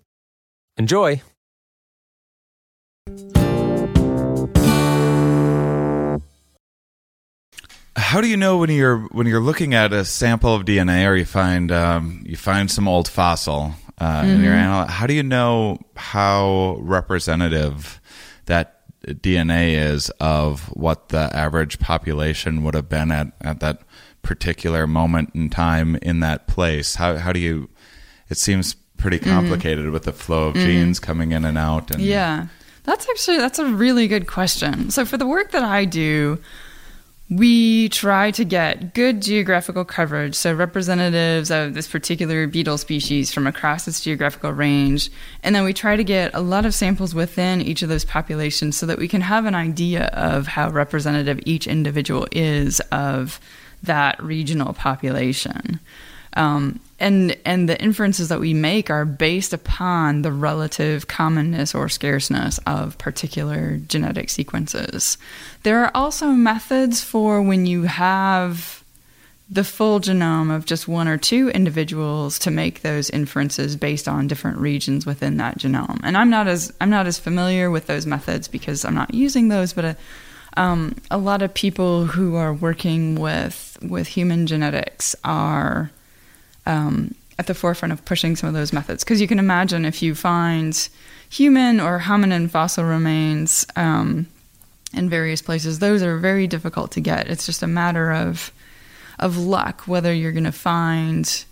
Enjoy! 0.77 1.21
How 7.95 8.19
do 8.19 8.27
you 8.27 8.37
know 8.37 8.57
when 8.57 8.69
you're 8.69 8.99
when 9.11 9.27
you're 9.27 9.41
looking 9.41 9.73
at 9.73 9.93
a 9.93 10.03
sample 10.05 10.55
of 10.55 10.65
DNA 10.65 11.07
or 11.07 11.15
you 11.15 11.25
find 11.25 11.71
um, 11.71 12.23
you 12.25 12.35
find 12.35 12.71
some 12.71 12.87
old 12.87 13.07
fossil 13.07 13.73
uh, 13.99 14.21
mm-hmm. 14.21 14.29
in 14.29 14.43
your 14.43 14.53
mm-hmm. 14.53 14.89
How 14.89 15.07
do 15.07 15.13
you 15.13 15.23
know 15.23 15.79
how 15.95 16.77
representative 16.79 18.01
that 18.45 18.81
DNA 19.05 19.73
is 19.73 20.09
of 20.19 20.65
what 20.75 21.09
the 21.09 21.29
average 21.35 21.79
population 21.79 22.63
would 22.63 22.73
have 22.73 22.89
been 22.89 23.11
at, 23.11 23.33
at 23.41 23.59
that 23.59 23.81
particular 24.21 24.87
moment 24.87 25.31
in 25.33 25.49
time 25.49 25.95
in 25.97 26.21
that 26.21 26.47
place? 26.47 26.95
How 26.95 27.17
how 27.17 27.33
do 27.33 27.39
you? 27.39 27.69
It 28.29 28.37
seems 28.37 28.75
pretty 29.01 29.19
mm-hmm. 29.19 29.31
complicated 29.31 29.85
mm-hmm. 29.85 29.93
with 29.93 30.03
the 30.03 30.13
flow 30.13 30.47
of 30.47 30.55
mm-hmm. 30.55 30.65
genes 30.65 30.99
coming 30.99 31.31
in 31.31 31.43
and 31.43 31.57
out. 31.57 31.91
And 31.91 32.01
yeah, 32.01 32.47
that's 32.83 33.07
actually 33.09 33.37
that's 33.37 33.59
a 33.59 33.65
really 33.65 34.07
good 34.07 34.27
question. 34.27 34.89
So 34.91 35.05
for 35.05 35.17
the 35.17 35.27
work 35.27 35.51
that 35.51 35.63
I 35.63 35.85
do, 35.85 36.39
we 37.31 37.87
try 37.87 38.29
to 38.31 38.43
get 38.43 38.93
good 38.93 39.21
geographical 39.21 39.85
coverage, 39.85 40.35
so 40.35 40.53
representatives 40.53 41.49
of 41.49 41.73
this 41.73 41.87
particular 41.87 42.45
beetle 42.45 42.77
species 42.77 43.33
from 43.33 43.47
across 43.47 43.87
its 43.87 44.01
geographical 44.01 44.51
range, 44.51 45.09
and 45.41 45.55
then 45.55 45.63
we 45.63 45.71
try 45.71 45.95
to 45.95 46.03
get 46.03 46.33
a 46.33 46.41
lot 46.41 46.65
of 46.65 46.73
samples 46.73 47.15
within 47.15 47.61
each 47.61 47.83
of 47.83 47.89
those 47.89 48.03
populations 48.03 48.75
so 48.75 48.85
that 48.85 48.97
we 48.97 49.07
can 49.07 49.21
have 49.21 49.45
an 49.45 49.55
idea 49.55 50.07
of 50.07 50.45
how 50.45 50.69
representative 50.69 51.39
each 51.45 51.67
individual 51.67 52.27
is 52.33 52.81
of 52.91 53.39
that 53.81 54.21
regional 54.21 54.73
population. 54.73 55.79
Um, 56.33 56.81
and 57.01 57.35
and 57.43 57.67
the 57.67 57.81
inferences 57.81 58.29
that 58.29 58.39
we 58.39 58.53
make 58.53 58.89
are 58.89 59.05
based 59.05 59.51
upon 59.51 60.21
the 60.21 60.31
relative 60.31 61.07
commonness 61.07 61.75
or 61.75 61.89
scarceness 61.89 62.59
of 62.65 62.97
particular 62.97 63.77
genetic 63.87 64.29
sequences. 64.29 65.17
There 65.63 65.83
are 65.83 65.91
also 65.93 66.27
methods 66.27 67.03
for 67.03 67.41
when 67.41 67.65
you 67.65 67.83
have 67.83 68.83
the 69.49 69.63
full 69.65 69.99
genome 69.99 70.55
of 70.55 70.65
just 70.65 70.87
one 70.87 71.09
or 71.09 71.17
two 71.17 71.49
individuals 71.49 72.39
to 72.39 72.51
make 72.51 72.81
those 72.81 73.09
inferences 73.09 73.75
based 73.75 74.07
on 74.07 74.27
different 74.27 74.59
regions 74.59 75.05
within 75.05 75.37
that 75.37 75.57
genome. 75.57 75.99
And 76.03 76.15
I'm 76.15 76.29
not 76.29 76.47
as 76.47 76.71
I'm 76.79 76.91
not 76.91 77.07
as 77.07 77.19
familiar 77.19 77.69
with 77.71 77.87
those 77.87 78.05
methods 78.05 78.47
because 78.47 78.85
I'm 78.85 78.95
not 78.95 79.13
using 79.13 79.49
those, 79.49 79.73
but. 79.73 79.85
Uh, 79.85 79.93
um, 80.57 80.97
a 81.09 81.17
lot 81.17 81.41
of 81.41 81.53
people 81.53 82.03
who 82.03 82.35
are 82.35 82.53
working 82.53 83.15
with 83.15 83.77
with 83.81 84.05
human 84.05 84.47
genetics 84.47 85.15
are 85.23 85.91
um, 86.65 87.15
at 87.39 87.47
the 87.47 87.53
forefront 87.53 87.91
of 87.91 88.03
pushing 88.05 88.35
some 88.35 88.47
of 88.47 88.53
those 88.53 88.73
methods. 88.73 89.03
Because 89.03 89.21
you 89.21 89.27
can 89.27 89.39
imagine 89.39 89.85
if 89.85 90.01
you 90.01 90.15
find 90.15 90.89
human 91.29 91.79
or 91.79 91.99
hominin 91.99 92.49
fossil 92.49 92.83
remains 92.83 93.65
um, 93.75 94.27
in 94.93 95.09
various 95.09 95.41
places, 95.41 95.79
those 95.79 96.03
are 96.03 96.17
very 96.17 96.47
difficult 96.47 96.91
to 96.91 96.99
get. 97.01 97.27
It's 97.27 97.45
just 97.45 97.63
a 97.63 97.67
matter 97.67 98.11
of 98.11 98.51
of 99.19 99.37
luck 99.37 99.81
whether 99.87 100.11
you're 100.11 100.31
going 100.31 100.43
to 100.45 100.51
find 100.51 101.45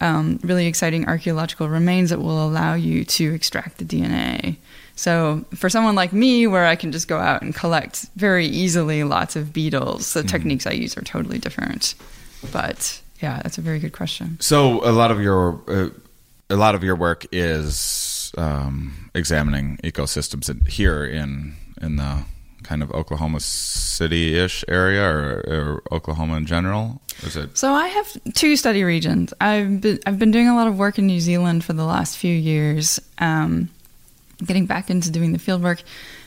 um, 0.00 0.40
really 0.42 0.66
exciting 0.66 1.06
archaeological 1.06 1.68
remains 1.68 2.10
that 2.10 2.20
will 2.20 2.44
allow 2.44 2.74
you 2.74 3.04
to 3.04 3.32
extract 3.32 3.78
the 3.78 3.84
DNA. 3.84 4.56
So, 4.96 5.44
for 5.54 5.68
someone 5.68 5.94
like 5.94 6.12
me, 6.12 6.46
where 6.46 6.66
I 6.66 6.76
can 6.76 6.92
just 6.92 7.08
go 7.08 7.18
out 7.18 7.42
and 7.42 7.54
collect 7.54 8.06
very 8.16 8.46
easily 8.46 9.02
lots 9.02 9.34
of 9.34 9.52
beetles, 9.52 10.12
the 10.12 10.20
mm-hmm. 10.20 10.28
techniques 10.28 10.66
I 10.66 10.72
use 10.72 10.96
are 10.96 11.02
totally 11.02 11.38
different. 11.38 11.94
But 12.52 13.00
yeah, 13.24 13.40
that's 13.42 13.56
a 13.56 13.62
very 13.62 13.78
good 13.78 13.94
question. 13.94 14.36
So 14.40 14.84
a 14.84 14.92
lot 14.92 15.10
of 15.10 15.18
your 15.20 15.58
uh, 15.66 15.88
a 16.50 16.56
lot 16.56 16.74
of 16.74 16.84
your 16.84 16.94
work 16.94 17.24
is 17.32 18.30
um, 18.36 19.10
examining 19.14 19.78
ecosystems 19.82 20.50
in, 20.50 20.60
here 20.66 21.04
in 21.04 21.54
in 21.80 21.96
the 21.96 22.24
kind 22.62 22.82
of 22.82 22.90
Oklahoma 22.92 23.40
City 23.40 24.38
ish 24.38 24.64
area 24.68 25.04
or, 25.04 25.44
or, 25.54 25.82
Oklahoma 25.96 26.36
in 26.36 26.46
general? 26.46 27.00
Is 27.22 27.36
it? 27.36 27.56
So 27.56 27.72
I 27.72 27.88
have 27.88 28.08
two 28.34 28.56
study 28.56 28.84
regions. 28.84 29.32
I've 29.40 29.80
been 29.80 29.98
I've 30.06 30.18
been 30.18 30.30
doing 30.30 30.48
a 30.48 30.54
lot 30.54 30.68
of 30.68 30.76
work 30.76 30.98
in 30.98 31.06
New 31.06 31.20
Zealand 31.20 31.64
for 31.64 31.72
the 31.72 31.84
last 31.84 32.18
few 32.18 32.34
years, 32.34 33.00
um, 33.18 33.70
getting 34.44 34.66
back 34.66 34.90
into 34.90 35.10
doing 35.10 35.32
the 35.32 35.38
field 35.38 35.62
work. 35.62 35.82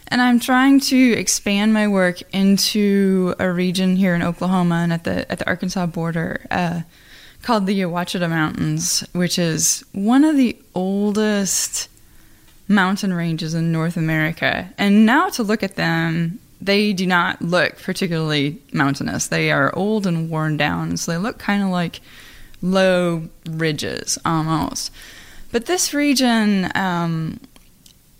And 0.09 0.21
I'm 0.21 0.39
trying 0.39 0.79
to 0.81 1.11
expand 1.13 1.73
my 1.73 1.87
work 1.87 2.21
into 2.33 3.35
a 3.39 3.51
region 3.51 3.95
here 3.95 4.15
in 4.15 4.23
Oklahoma 4.23 4.75
and 4.75 4.93
at 4.93 5.03
the 5.03 5.29
at 5.31 5.39
the 5.39 5.47
Arkansas 5.47 5.85
border 5.87 6.45
uh, 6.49 6.81
called 7.41 7.65
the 7.67 7.81
Ouachita 7.83 8.27
Mountains, 8.27 9.03
which 9.11 9.37
is 9.37 9.83
one 9.91 10.23
of 10.23 10.37
the 10.37 10.57
oldest 10.73 11.89
mountain 12.67 13.13
ranges 13.13 13.53
in 13.53 13.71
North 13.71 13.97
America. 13.97 14.69
And 14.77 15.05
now 15.05 15.29
to 15.29 15.43
look 15.43 15.63
at 15.63 15.75
them, 15.75 16.39
they 16.59 16.93
do 16.93 17.05
not 17.05 17.41
look 17.41 17.77
particularly 17.77 18.61
mountainous. 18.73 19.27
They 19.27 19.51
are 19.51 19.75
old 19.75 20.07
and 20.07 20.29
worn 20.29 20.57
down, 20.57 20.97
so 20.97 21.11
they 21.11 21.17
look 21.17 21.37
kind 21.37 21.63
of 21.63 21.69
like 21.69 22.01
low 22.61 23.29
ridges 23.45 24.17
almost. 24.25 24.91
But 25.51 25.65
this 25.65 25.93
region 25.93 26.69
um, 26.75 27.39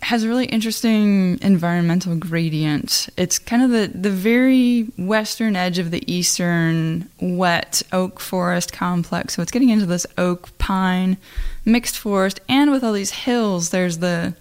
has 0.02 0.24
a 0.24 0.28
really 0.28 0.46
interesting 0.46 1.40
environmental 1.42 2.16
gradient. 2.16 3.10
It's 3.18 3.40
kind 3.40 3.64
of 3.64 3.72
the, 3.72 3.88
the 3.98 4.12
very 4.12 4.84
western 4.98 5.56
edge 5.56 5.80
of 5.80 5.92
the 5.92 6.04
eastern 6.12 7.10
wet 7.20 7.82
oak 7.92 8.20
forest 8.20 8.72
complex. 8.72 9.36
So 9.36 9.42
it's 9.42 9.52
getting 9.52 9.70
into 9.70 9.86
this 9.86 10.06
oak 10.18 10.56
pine 10.58 11.18
mixed 11.66 11.98
forest, 11.98 12.40
and 12.48 12.72
with 12.72 12.84
all 12.84 12.94
these 12.94 13.12
hills, 13.12 13.70
there's 13.72 13.98
the 13.98 14.36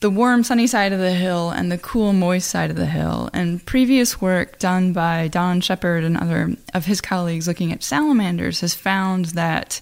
the 0.00 0.10
warm 0.10 0.44
sunny 0.44 0.66
side 0.66 0.92
of 0.92 1.00
the 1.00 1.12
hill 1.12 1.50
and 1.50 1.72
the 1.72 1.78
cool 1.78 2.12
moist 2.12 2.48
side 2.48 2.70
of 2.70 2.76
the 2.76 2.86
hill. 2.86 3.30
And 3.32 3.64
previous 3.66 4.20
work 4.20 4.58
done 4.58 4.92
by 4.92 5.26
Don 5.26 5.60
Shepard 5.60 6.04
and 6.04 6.16
other 6.16 6.54
of 6.72 6.86
his 6.86 7.00
colleagues 7.00 7.48
looking 7.48 7.72
at 7.72 7.82
salamanders 7.82 8.60
has 8.60 8.74
found 8.74 9.26
that 9.26 9.80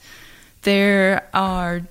there 0.62 1.28
are 1.34 1.82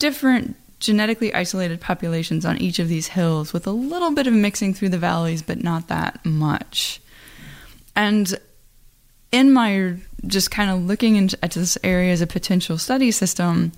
different 0.00 0.56
genetically 0.80 1.34
isolated 1.34 1.80
populations 1.80 2.44
on 2.44 2.58
each 2.58 2.78
of 2.78 2.88
these 2.88 3.08
hills 3.08 3.52
with 3.52 3.66
a 3.66 3.72
little 3.72 4.12
bit 4.12 4.26
of 4.26 4.32
mixing 4.32 4.74
through 4.74 4.90
the 4.90 4.98
valleys, 4.98 5.42
but 5.42 5.62
not 5.62 5.88
that 5.88 6.24
much. 6.24 7.00
And 7.96 8.38
in 9.32 9.52
my 9.52 9.96
just 10.26 10.50
kind 10.50 10.70
of 10.70 10.84
looking 10.84 11.16
into, 11.16 11.38
at 11.44 11.52
this 11.52 11.78
area 11.82 12.12
as 12.12 12.20
a 12.20 12.26
potential 12.26 12.78
study 12.78 13.10
system, 13.10 13.72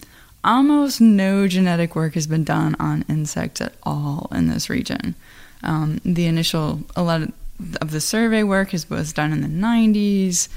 almost 0.45 1.01
no 1.01 1.47
genetic 1.49 1.95
work 1.95 2.15
has 2.15 2.27
been 2.27 2.45
done 2.45 2.77
on 2.79 3.05
insects 3.09 3.61
at 3.61 3.75
all 3.83 4.29
in 4.33 4.49
this 4.49 4.71
region. 4.71 5.15
Um, 5.63 6.01
the 6.05 6.27
initial, 6.27 6.81
a 6.97 7.03
lot 7.03 7.23
of, 7.23 7.33
the 7.59 8.01
survey 8.01 8.43
work 8.43 8.73
is, 8.73 8.89
was 8.89 9.13
done 9.13 9.33
in 9.33 9.43
the 9.43 9.49
90s. 9.49 10.49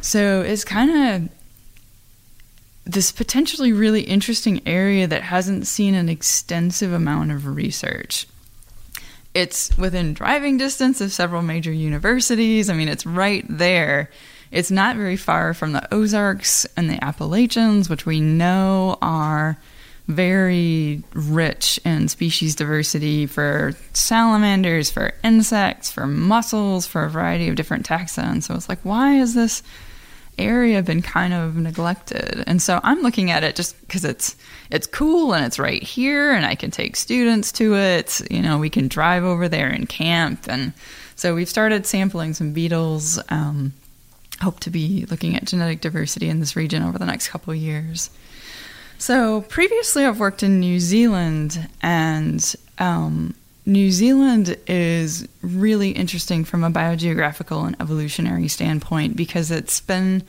So 0.00 0.42
it's 0.42 0.64
kind 0.64 0.90
of 0.90 1.28
this 2.88 3.12
potentially 3.12 3.72
really 3.72 4.00
interesting 4.00 4.62
area 4.66 5.06
that 5.06 5.22
hasn't 5.22 5.66
seen 5.66 5.94
an 5.94 6.08
extensive 6.08 6.90
amount 6.92 7.30
of 7.30 7.46
research. 7.46 8.26
It's 9.34 9.76
within 9.76 10.14
driving 10.14 10.56
distance 10.56 11.02
of 11.02 11.12
several 11.12 11.42
major 11.42 11.70
universities. 11.70 12.70
I 12.70 12.74
mean, 12.74 12.88
it's 12.88 13.04
right 13.04 13.44
there. 13.46 14.10
It's 14.50 14.70
not 14.70 14.96
very 14.96 15.18
far 15.18 15.52
from 15.52 15.72
the 15.72 15.94
Ozarks 15.94 16.66
and 16.78 16.88
the 16.88 17.04
Appalachians, 17.04 17.90
which 17.90 18.06
we 18.06 18.20
know 18.20 18.96
are 19.02 19.58
very 20.06 21.02
rich 21.12 21.78
in 21.84 22.08
species 22.08 22.54
diversity 22.54 23.26
for 23.26 23.72
salamanders, 23.92 24.90
for 24.90 25.12
insects, 25.22 25.90
for 25.90 26.06
mussels, 26.06 26.86
for 26.86 27.04
a 27.04 27.10
variety 27.10 27.48
of 27.48 27.56
different 27.56 27.86
taxa. 27.86 28.22
And 28.22 28.42
so 28.42 28.54
it's 28.54 28.70
like, 28.70 28.80
why 28.82 29.16
is 29.16 29.34
this 29.34 29.62
area 30.38 30.82
been 30.82 31.02
kind 31.02 31.34
of 31.34 31.56
neglected. 31.56 32.44
And 32.46 32.60
so 32.60 32.80
I'm 32.82 33.02
looking 33.02 33.30
at 33.30 33.44
it 33.44 33.56
just 33.56 33.80
because 33.82 34.04
it's 34.04 34.36
it's 34.70 34.86
cool 34.86 35.34
and 35.34 35.44
it's 35.44 35.58
right 35.58 35.82
here 35.82 36.32
and 36.32 36.44
I 36.46 36.54
can 36.54 36.70
take 36.70 36.96
students 36.96 37.52
to 37.52 37.74
it. 37.74 38.20
You 38.30 38.42
know, 38.42 38.58
we 38.58 38.70
can 38.70 38.88
drive 38.88 39.24
over 39.24 39.48
there 39.48 39.68
and 39.68 39.88
camp. 39.88 40.46
And 40.48 40.72
so 41.16 41.34
we've 41.34 41.48
started 41.48 41.86
sampling 41.86 42.34
some 42.34 42.52
beetles. 42.52 43.18
Um, 43.28 43.72
hope 44.40 44.60
to 44.60 44.70
be 44.70 45.06
looking 45.10 45.36
at 45.36 45.44
genetic 45.44 45.80
diversity 45.80 46.28
in 46.28 46.40
this 46.40 46.56
region 46.56 46.82
over 46.82 46.98
the 46.98 47.06
next 47.06 47.28
couple 47.28 47.54
years. 47.54 48.10
So 48.98 49.42
previously 49.42 50.04
I've 50.04 50.20
worked 50.20 50.42
in 50.42 50.60
New 50.60 50.80
Zealand 50.80 51.68
and 51.80 52.54
um, 52.78 53.34
New 53.68 53.92
Zealand 53.92 54.56
is 54.66 55.28
really 55.42 55.90
interesting 55.90 56.42
from 56.42 56.64
a 56.64 56.70
biogeographical 56.70 57.66
and 57.66 57.76
evolutionary 57.82 58.48
standpoint 58.48 59.14
because 59.14 59.50
it's 59.50 59.78
been 59.78 60.22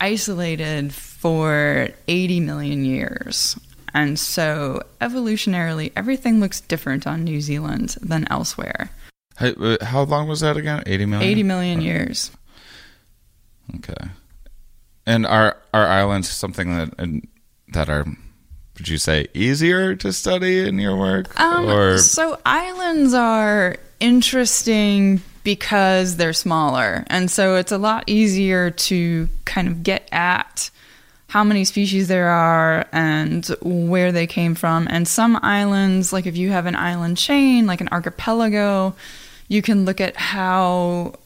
isolated 0.00 0.92
for 0.92 1.90
80 2.08 2.40
million 2.40 2.84
years. 2.84 3.56
And 3.94 4.18
so, 4.18 4.82
evolutionarily, 5.00 5.92
everything 5.94 6.40
looks 6.40 6.60
different 6.60 7.06
on 7.06 7.22
New 7.22 7.40
Zealand 7.40 7.94
than 8.02 8.26
elsewhere. 8.28 8.90
Hey, 9.38 9.54
uh, 9.56 9.76
how 9.84 10.02
long 10.02 10.26
was 10.26 10.40
that 10.40 10.56
again? 10.56 10.82
80 10.84 11.06
million? 11.06 11.30
80 11.30 11.42
million 11.44 11.80
years. 11.82 12.32
Okay. 13.76 14.10
And 15.06 15.24
are, 15.24 15.56
are 15.72 15.86
islands 15.86 16.28
something 16.28 16.76
that, 16.76 17.22
that 17.68 17.88
are 17.88 18.04
would 18.80 18.88
you 18.88 18.96
say 18.96 19.26
easier 19.34 19.94
to 19.94 20.10
study 20.10 20.66
in 20.66 20.78
your 20.78 20.96
work? 20.96 21.38
Um, 21.38 21.68
or 21.68 21.98
so 21.98 22.38
islands 22.46 23.12
are 23.12 23.76
interesting 24.00 25.20
because 25.44 26.16
they're 26.16 26.32
smaller, 26.32 27.04
and 27.08 27.30
so 27.30 27.56
it's 27.56 27.72
a 27.72 27.78
lot 27.78 28.04
easier 28.06 28.70
to 28.70 29.28
kind 29.44 29.68
of 29.68 29.82
get 29.82 30.08
at 30.12 30.70
how 31.28 31.44
many 31.44 31.64
species 31.64 32.08
there 32.08 32.30
are 32.30 32.86
and 32.90 33.46
where 33.60 34.12
they 34.12 34.26
came 34.26 34.54
from. 34.54 34.88
And 34.90 35.06
some 35.06 35.38
islands, 35.42 36.10
like 36.10 36.24
if 36.24 36.38
you 36.38 36.50
have 36.50 36.64
an 36.64 36.74
island 36.74 37.18
chain, 37.18 37.66
like 37.66 37.82
an 37.82 37.88
archipelago, 37.92 38.94
you 39.46 39.60
can 39.60 39.84
look 39.84 40.00
at 40.00 40.16
how 40.16 41.16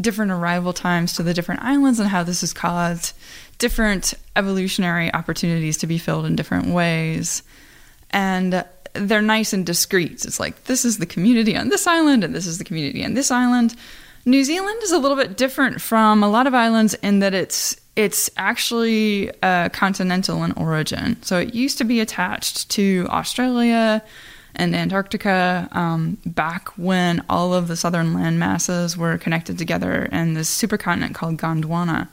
different 0.00 0.32
arrival 0.32 0.72
times 0.72 1.14
to 1.14 1.22
the 1.22 1.32
different 1.32 1.62
islands 1.62 2.00
and 2.00 2.08
how 2.08 2.24
this 2.24 2.40
has 2.42 2.52
caused 2.52 3.14
different 3.58 4.14
evolutionary 4.34 5.12
opportunities 5.12 5.78
to 5.78 5.86
be 5.86 5.98
filled 5.98 6.26
in 6.26 6.36
different 6.36 6.68
ways. 6.68 7.42
And 8.10 8.64
they're 8.94 9.22
nice 9.22 9.52
and 9.52 9.64
discreet. 9.64 10.24
It's 10.24 10.40
like 10.40 10.64
this 10.64 10.84
is 10.84 10.98
the 10.98 11.06
community 11.06 11.56
on 11.56 11.68
this 11.68 11.86
island 11.86 12.24
and 12.24 12.34
this 12.34 12.46
is 12.46 12.58
the 12.58 12.64
community 12.64 13.04
on 13.04 13.14
this 13.14 13.30
island. 13.30 13.74
New 14.24 14.42
Zealand 14.42 14.82
is 14.82 14.92
a 14.92 14.98
little 14.98 15.16
bit 15.16 15.36
different 15.36 15.80
from 15.80 16.22
a 16.22 16.28
lot 16.28 16.46
of 16.46 16.54
islands 16.54 16.94
in 16.94 17.20
that 17.20 17.34
it's 17.34 17.76
it's 17.94 18.28
actually 18.36 19.30
uh, 19.42 19.70
continental 19.70 20.44
in 20.44 20.52
origin. 20.52 21.16
So 21.22 21.38
it 21.38 21.54
used 21.54 21.78
to 21.78 21.84
be 21.84 22.00
attached 22.00 22.68
to 22.70 23.06
Australia 23.08 24.02
and 24.54 24.74
Antarctica 24.74 25.68
um, 25.72 26.18
back 26.26 26.68
when 26.76 27.24
all 27.30 27.54
of 27.54 27.68
the 27.68 27.76
southern 27.76 28.12
land 28.12 28.38
masses 28.38 28.98
were 28.98 29.16
connected 29.16 29.56
together 29.56 30.06
in 30.12 30.34
this 30.34 30.50
supercontinent 30.50 31.14
called 31.14 31.38
Gondwana. 31.38 32.08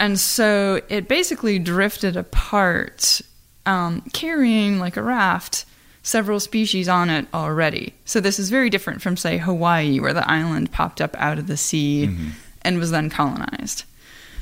And 0.00 0.18
so 0.18 0.80
it 0.88 1.08
basically 1.08 1.58
drifted 1.58 2.16
apart, 2.16 3.20
um, 3.66 4.02
carrying 4.12 4.78
like 4.78 4.96
a 4.96 5.02
raft 5.02 5.64
several 6.08 6.40
species 6.40 6.88
on 6.88 7.10
it 7.10 7.26
already. 7.34 7.92
So 8.06 8.20
this 8.20 8.38
is 8.38 8.48
very 8.48 8.70
different 8.70 9.02
from, 9.02 9.16
say, 9.16 9.36
Hawaii, 9.36 10.00
where 10.00 10.14
the 10.14 10.28
island 10.28 10.72
popped 10.72 11.00
up 11.00 11.14
out 11.18 11.38
of 11.38 11.46
the 11.46 11.56
sea 11.56 12.06
mm-hmm. 12.08 12.30
and 12.62 12.78
was 12.78 12.90
then 12.90 13.10
colonized. 13.10 13.84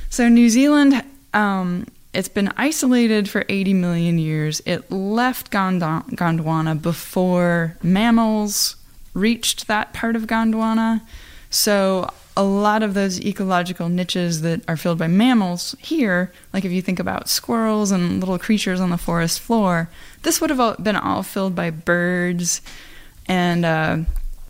So 0.08 0.28
New 0.28 0.48
Zealand, 0.48 1.02
um, 1.34 1.86
it's 2.14 2.28
been 2.28 2.52
isolated 2.56 3.28
for 3.28 3.44
80 3.48 3.74
million 3.74 4.18
years. 4.18 4.62
It 4.64 4.90
left 4.92 5.50
Gondwana 5.50 6.80
before 6.80 7.76
mammals 7.82 8.76
reached 9.12 9.66
that 9.66 9.92
part 9.92 10.14
of 10.14 10.22
Gondwana. 10.22 11.00
So 11.50 12.08
a 12.36 12.44
lot 12.44 12.82
of 12.82 12.94
those 12.94 13.20
ecological 13.20 13.88
niches 13.88 14.42
that 14.42 14.60
are 14.68 14.76
filled 14.76 14.98
by 14.98 15.08
mammals 15.08 15.74
here, 15.78 16.30
like 16.52 16.64
if 16.64 16.72
you 16.72 16.82
think 16.82 16.98
about 16.98 17.28
squirrels 17.28 17.90
and 17.90 18.20
little 18.20 18.38
creatures 18.38 18.80
on 18.80 18.90
the 18.90 18.98
forest 18.98 19.40
floor, 19.40 19.88
this 20.22 20.40
would 20.40 20.50
have 20.50 20.82
been 20.82 20.96
all 20.96 21.22
filled 21.22 21.54
by 21.54 21.70
birds 21.70 22.60
and, 23.26 23.64
uh, 23.64 23.98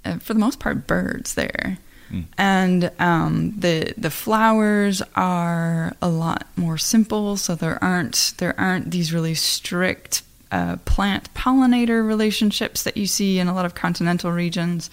uh, 0.04 0.18
for 0.18 0.34
the 0.34 0.40
most 0.40 0.58
part, 0.58 0.86
birds 0.86 1.34
there. 1.34 1.78
Mm. 2.10 2.24
And 2.38 2.90
um, 2.98 3.54
the 3.58 3.92
the 3.96 4.10
flowers 4.10 5.02
are 5.16 5.96
a 6.00 6.08
lot 6.08 6.46
more 6.56 6.78
simple, 6.78 7.36
so 7.36 7.56
there 7.56 7.82
aren't 7.82 8.34
there 8.38 8.58
aren't 8.60 8.92
these 8.92 9.12
really 9.12 9.34
strict 9.34 10.22
uh, 10.52 10.76
plant 10.84 11.32
pollinator 11.34 12.06
relationships 12.06 12.84
that 12.84 12.96
you 12.96 13.06
see 13.06 13.38
in 13.38 13.48
a 13.48 13.54
lot 13.54 13.64
of 13.64 13.74
continental 13.74 14.30
regions. 14.30 14.88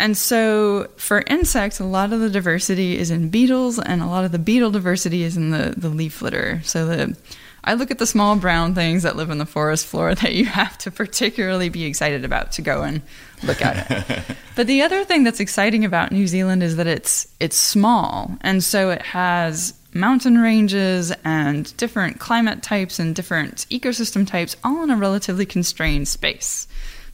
And 0.00 0.16
so 0.16 0.88
for 0.96 1.24
insects, 1.26 1.80
a 1.80 1.84
lot 1.84 2.12
of 2.12 2.20
the 2.20 2.30
diversity 2.30 2.98
is 2.98 3.10
in 3.10 3.30
beetles, 3.30 3.78
and 3.78 4.00
a 4.00 4.06
lot 4.06 4.24
of 4.24 4.32
the 4.32 4.38
beetle 4.38 4.70
diversity 4.70 5.22
is 5.22 5.36
in 5.36 5.50
the, 5.50 5.74
the 5.76 5.88
leaf 5.88 6.22
litter. 6.22 6.60
So 6.64 6.86
the 6.86 7.16
I 7.64 7.74
look 7.74 7.90
at 7.90 7.98
the 7.98 8.06
small 8.06 8.36
brown 8.36 8.74
things 8.74 9.02
that 9.02 9.16
live 9.16 9.28
in 9.28 9.36
the 9.36 9.44
forest 9.44 9.86
floor 9.86 10.14
that 10.14 10.34
you 10.34 10.46
have 10.46 10.78
to 10.78 10.90
particularly 10.90 11.68
be 11.68 11.84
excited 11.84 12.24
about 12.24 12.52
to 12.52 12.62
go 12.62 12.82
and 12.82 13.02
look 13.42 13.60
at 13.60 13.90
it. 13.90 14.36
but 14.56 14.66
the 14.66 14.82
other 14.82 15.04
thing 15.04 15.24
that's 15.24 15.40
exciting 15.40 15.84
about 15.84 16.12
New 16.12 16.26
Zealand 16.26 16.62
is 16.62 16.76
that 16.76 16.86
it's 16.86 17.28
it's 17.40 17.56
small, 17.56 18.36
and 18.40 18.62
so 18.64 18.90
it 18.90 19.02
has 19.02 19.74
mountain 19.94 20.38
ranges 20.38 21.12
and 21.24 21.76
different 21.76 22.20
climate 22.20 22.62
types 22.62 22.98
and 22.98 23.14
different 23.14 23.66
ecosystem 23.70 24.26
types 24.26 24.56
all 24.62 24.82
in 24.84 24.90
a 24.90 24.96
relatively 24.96 25.46
constrained 25.46 26.06
space. 26.06 26.68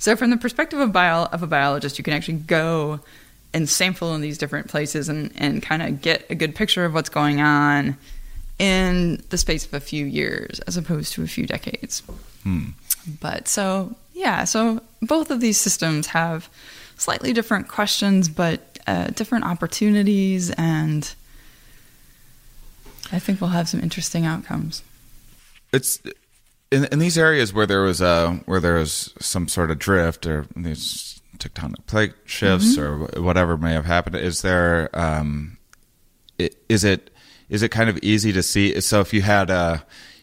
So, 0.04 0.16
from 0.16 0.28
the 0.28 0.36
perspective 0.36 0.78
of, 0.80 0.92
bio, 0.92 1.24
of 1.32 1.42
a 1.42 1.46
biologist, 1.46 1.96
you 1.96 2.04
can 2.04 2.12
actually 2.12 2.34
go 2.34 3.00
and 3.54 3.66
sample 3.66 4.14
in 4.14 4.20
these 4.20 4.36
different 4.36 4.68
places 4.68 5.08
and, 5.08 5.32
and 5.34 5.62
kind 5.62 5.80
of 5.80 6.02
get 6.02 6.26
a 6.28 6.34
good 6.34 6.54
picture 6.54 6.84
of 6.84 6.92
what's 6.92 7.08
going 7.08 7.40
on 7.40 7.96
in 8.58 9.24
the 9.30 9.38
space 9.38 9.64
of 9.64 9.72
a 9.72 9.80
few 9.80 10.04
years 10.04 10.60
as 10.66 10.76
opposed 10.76 11.14
to 11.14 11.22
a 11.22 11.26
few 11.26 11.46
decades. 11.46 12.00
Hmm. 12.42 12.72
But 13.18 13.48
so, 13.48 13.96
yeah, 14.12 14.44
so 14.44 14.82
both 15.00 15.30
of 15.30 15.40
these 15.40 15.56
systems 15.56 16.08
have 16.08 16.50
slightly 16.98 17.32
different 17.32 17.68
questions, 17.68 18.28
but 18.28 18.78
uh, 18.86 19.06
different 19.06 19.46
opportunities, 19.46 20.50
and 20.50 21.14
I 23.10 23.18
think 23.18 23.40
we'll 23.40 23.48
have 23.48 23.70
some 23.70 23.80
interesting 23.80 24.26
outcomes. 24.26 24.82
It's 25.72 25.98
in, 26.74 26.84
in 26.86 26.98
these 26.98 27.16
areas 27.16 27.52
where 27.52 27.66
there 27.66 27.82
was 27.82 28.00
a 28.00 28.42
where 28.46 28.60
there 28.60 28.74
was 28.74 29.14
some 29.20 29.48
sort 29.48 29.70
of 29.70 29.78
drift 29.78 30.26
or 30.26 30.46
these 30.56 31.22
tectonic 31.38 31.86
plate 31.86 32.14
shifts 32.24 32.76
mm-hmm. 32.76 33.18
or 33.18 33.22
whatever 33.22 33.56
may 33.56 33.72
have 33.72 33.86
happened. 33.86 34.16
Is 34.16 34.42
there 34.42 34.90
um, 34.92 35.58
is 36.38 36.84
it 36.84 37.10
is 37.48 37.62
it 37.62 37.70
kind 37.70 37.88
of 37.88 37.98
easy 38.02 38.32
to 38.32 38.42
see? 38.42 38.80
So 38.80 39.00
if 39.00 39.12
you 39.12 39.22
had 39.22 39.50
uh, 39.50 39.78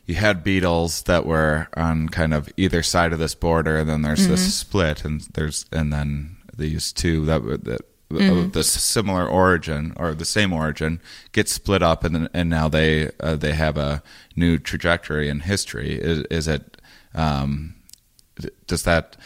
you 0.06 0.16
had 0.16 0.44
beetles 0.44 1.04
that 1.04 1.26
were 1.26 1.68
on 1.76 2.10
kind 2.10 2.34
of 2.34 2.50
either 2.58 2.84
side 2.84 3.14
of 3.14 3.20
this 3.20 3.36
border, 3.36 3.78
and 3.78 3.90
then 3.90 4.02
there's 4.02 4.22
mm-hmm. 4.22 4.32
this 4.32 4.54
split, 4.54 5.06
and 5.06 5.22
there's 5.34 5.66
and 5.72 5.94
then 5.94 6.38
these 6.56 6.92
two 6.92 7.26
that 7.26 7.64
that 7.64 7.82
mm-hmm. 8.19 8.52
the 8.52 8.63
similar 8.63 9.28
origin 9.28 9.93
or 9.95 10.13
the 10.13 10.26
same 10.26 10.54
origin 10.54 11.02
get 11.32 11.47
split 11.47 11.82
up 11.82 12.04
and 12.04 12.30
and 12.34 12.50
now 12.50 12.67
they 12.67 13.12
uh, 13.19 13.36
they 13.36 13.54
have 13.54 13.78
a 13.78 14.04
new 14.36 14.58
trajectory 14.58 15.30
in 15.30 15.41
history 15.41 15.93
is, 15.93 16.19
is 16.30 16.47
it 16.47 16.82
um, 17.13 17.76
does 18.67 18.84
that 18.84 19.17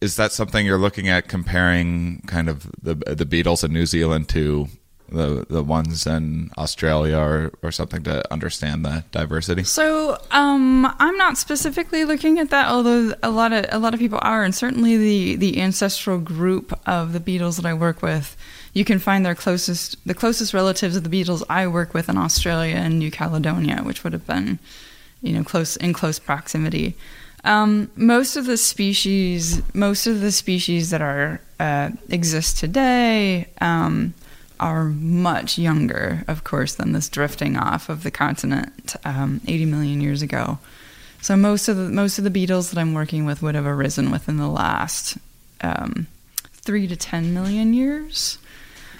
is 0.00 0.16
that 0.16 0.32
something 0.32 0.64
you're 0.64 0.78
looking 0.78 1.08
at 1.08 1.28
comparing 1.28 2.22
kind 2.26 2.48
of 2.48 2.70
the 2.80 2.94
the 2.94 3.26
beetles 3.26 3.64
in 3.64 3.72
New 3.72 3.86
Zealand 3.86 4.28
to 4.30 4.68
the 5.10 5.46
the 5.48 5.62
ones 5.62 6.06
in 6.06 6.50
Australia 6.58 7.18
or, 7.18 7.52
or 7.62 7.72
something 7.72 8.02
to 8.04 8.30
understand 8.32 8.84
the 8.84 9.04
diversity? 9.10 9.64
So 9.64 10.20
um, 10.30 10.86
I'm 10.98 11.16
not 11.16 11.38
specifically 11.38 12.04
looking 12.04 12.38
at 12.38 12.50
that, 12.50 12.68
although 12.68 13.14
a 13.22 13.30
lot 13.30 13.52
of 13.52 13.66
a 13.70 13.78
lot 13.78 13.94
of 13.94 14.00
people 14.00 14.18
are, 14.22 14.44
and 14.44 14.54
certainly 14.54 14.96
the 14.96 15.36
the 15.36 15.60
ancestral 15.60 16.18
group 16.18 16.78
of 16.86 17.12
the 17.12 17.20
beetles 17.20 17.56
that 17.56 17.66
I 17.66 17.74
work 17.74 18.02
with, 18.02 18.36
you 18.72 18.84
can 18.84 18.98
find 18.98 19.24
their 19.24 19.34
closest 19.34 19.96
the 20.06 20.14
closest 20.14 20.54
relatives 20.54 20.96
of 20.96 21.02
the 21.02 21.08
beetles 21.08 21.42
I 21.48 21.66
work 21.66 21.94
with 21.94 22.08
in 22.08 22.16
Australia 22.16 22.76
and 22.76 22.98
New 22.98 23.10
Caledonia, 23.10 23.82
which 23.82 24.04
would 24.04 24.12
have 24.12 24.26
been, 24.26 24.58
you 25.22 25.32
know, 25.32 25.44
close 25.44 25.76
in 25.76 25.92
close 25.92 26.18
proximity. 26.18 26.96
Um, 27.44 27.90
most 27.94 28.36
of 28.36 28.46
the 28.46 28.56
species, 28.56 29.62
most 29.72 30.06
of 30.06 30.20
the 30.20 30.32
species 30.32 30.90
that 30.90 31.00
are 31.00 31.40
uh, 31.60 31.90
exist 32.08 32.58
today. 32.58 33.46
Um, 33.60 34.14
are 34.60 34.84
much 34.84 35.58
younger, 35.58 36.24
of 36.28 36.44
course, 36.44 36.74
than 36.74 36.92
this 36.92 37.08
drifting 37.08 37.56
off 37.56 37.88
of 37.88 38.02
the 38.02 38.10
continent 38.10 38.96
um, 39.04 39.40
80 39.46 39.64
million 39.66 40.00
years 40.00 40.22
ago. 40.22 40.58
So 41.20 41.36
most 41.36 41.68
of 41.68 41.76
the 41.76 41.88
most 41.88 42.18
of 42.18 42.24
the 42.24 42.30
beetles 42.30 42.70
that 42.70 42.80
I'm 42.80 42.94
working 42.94 43.24
with 43.24 43.42
would 43.42 43.54
have 43.54 43.66
arisen 43.66 44.10
within 44.10 44.36
the 44.36 44.48
last 44.48 45.18
um, 45.60 46.06
three 46.52 46.86
to 46.86 46.96
10 46.96 47.34
million 47.34 47.74
years, 47.74 48.38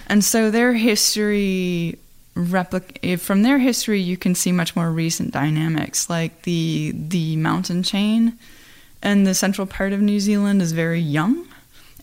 and 0.07 0.23
so 0.23 0.51
their 0.51 0.73
history 0.73 1.97
replic 2.35 3.19
from 3.19 3.43
their 3.43 3.57
history 3.57 3.99
you 3.99 4.17
can 4.17 4.35
see 4.35 4.51
much 4.51 4.75
more 4.75 4.91
recent 4.91 5.31
dynamics, 5.31 6.09
like 6.09 6.41
the 6.41 6.93
the 6.93 7.37
mountain 7.37 7.83
chain 7.83 8.37
and 9.01 9.25
the 9.25 9.33
central 9.33 9.65
part 9.65 9.93
of 9.93 10.01
New 10.01 10.19
Zealand 10.19 10.61
is 10.61 10.73
very 10.73 10.99
young 10.99 11.47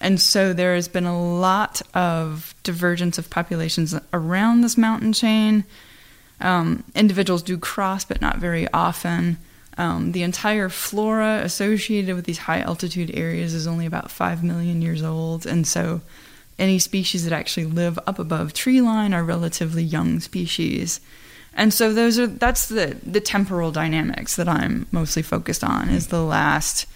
and 0.00 0.20
so 0.20 0.52
there 0.52 0.74
has 0.74 0.88
been 0.88 1.06
a 1.06 1.36
lot 1.36 1.82
of 1.94 2.54
divergence 2.62 3.18
of 3.18 3.30
populations 3.30 3.94
around 4.12 4.60
this 4.60 4.76
mountain 4.76 5.12
chain. 5.12 5.64
Um, 6.40 6.84
individuals 6.94 7.42
do 7.42 7.56
cross, 7.56 8.04
but 8.04 8.20
not 8.20 8.38
very 8.38 8.68
often. 8.72 9.38
Um, 9.78 10.12
the 10.12 10.22
entire 10.22 10.68
flora 10.68 11.40
associated 11.42 12.14
with 12.14 12.24
these 12.24 12.38
high 12.38 12.60
altitude 12.60 13.10
areas 13.14 13.54
is 13.54 13.66
only 13.66 13.86
about 13.86 14.10
5 14.10 14.42
million 14.42 14.80
years 14.80 15.02
old. 15.02 15.46
And 15.46 15.66
so 15.66 16.00
any 16.58 16.78
species 16.78 17.24
that 17.24 17.32
actually 17.32 17.66
live 17.66 17.98
up 18.06 18.18
above 18.18 18.52
tree 18.52 18.80
line 18.80 19.12
are 19.12 19.24
relatively 19.24 19.82
young 19.82 20.20
species. 20.20 21.00
And 21.54 21.72
so 21.72 21.92
those 21.92 22.18
are 22.18 22.26
that's 22.26 22.68
the 22.68 22.98
the 23.02 23.20
temporal 23.20 23.70
dynamics 23.70 24.36
that 24.36 24.48
I'm 24.48 24.86
mostly 24.92 25.22
focused 25.22 25.64
on 25.64 25.88
is 25.88 26.08
the 26.08 26.22
last 26.22 26.86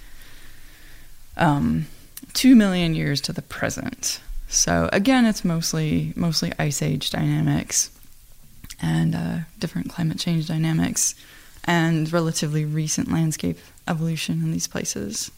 um, 1.38 1.86
two 2.32 2.54
million 2.54 2.94
years 2.94 3.20
to 3.22 3.32
the 3.32 3.42
present. 3.42 4.20
So 4.48 4.88
again, 4.92 5.26
it's 5.26 5.44
mostly 5.44 6.12
mostly 6.16 6.52
ice 6.58 6.82
age 6.82 7.10
dynamics 7.10 7.90
and 8.82 9.14
uh, 9.14 9.38
different 9.58 9.90
climate 9.90 10.18
change 10.18 10.48
dynamics 10.48 11.14
and 11.64 12.12
relatively 12.12 12.64
recent 12.64 13.10
landscape 13.10 13.58
evolution 13.86 14.42
in 14.42 14.52
these 14.52 14.66
places. 14.66 15.30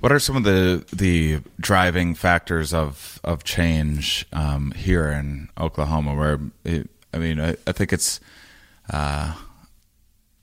What 0.00 0.12
are 0.12 0.18
some 0.18 0.36
of 0.36 0.44
the 0.44 0.84
the 0.94 1.40
driving 1.58 2.14
factors 2.14 2.74
of 2.74 3.18
of 3.24 3.44
change 3.44 4.26
um, 4.32 4.72
here 4.72 5.08
in 5.08 5.48
Oklahoma? 5.58 6.14
Where 6.14 6.38
it, 6.64 6.90
I 7.14 7.18
mean, 7.18 7.40
I, 7.40 7.56
I 7.66 7.72
think 7.72 7.92
it's 7.92 8.20
uh, 8.92 9.34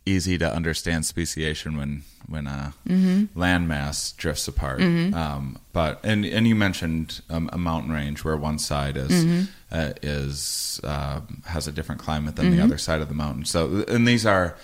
easy 0.05 0.37
to 0.39 0.51
understand 0.51 1.05
speciation 1.05 1.77
when 1.77 2.03
when 2.27 2.47
a 2.47 2.73
mm-hmm. 2.87 3.39
landmass 3.39 4.15
drifts 4.15 4.47
apart. 4.47 4.79
Mm-hmm. 4.79 5.13
Um, 5.13 5.59
but 5.71 5.99
and 6.03 6.25
and 6.25 6.47
you 6.47 6.55
mentioned 6.55 7.21
um, 7.29 7.49
a 7.53 7.57
mountain 7.57 7.91
range 7.91 8.23
where 8.23 8.37
one 8.37 8.59
side 8.59 8.97
is 8.97 9.11
mm-hmm. 9.11 9.43
uh, 9.71 9.93
is 10.01 10.79
uh, 10.83 11.21
has 11.45 11.67
a 11.67 11.71
different 11.71 12.01
climate 12.01 12.35
than 12.35 12.49
the 12.49 12.57
mm-hmm. 12.57 12.65
other 12.65 12.77
side 12.77 13.01
of 13.01 13.07
the 13.07 13.13
mountain. 13.13 13.45
So 13.45 13.85
and 13.87 14.07
these 14.07 14.25
are 14.25 14.55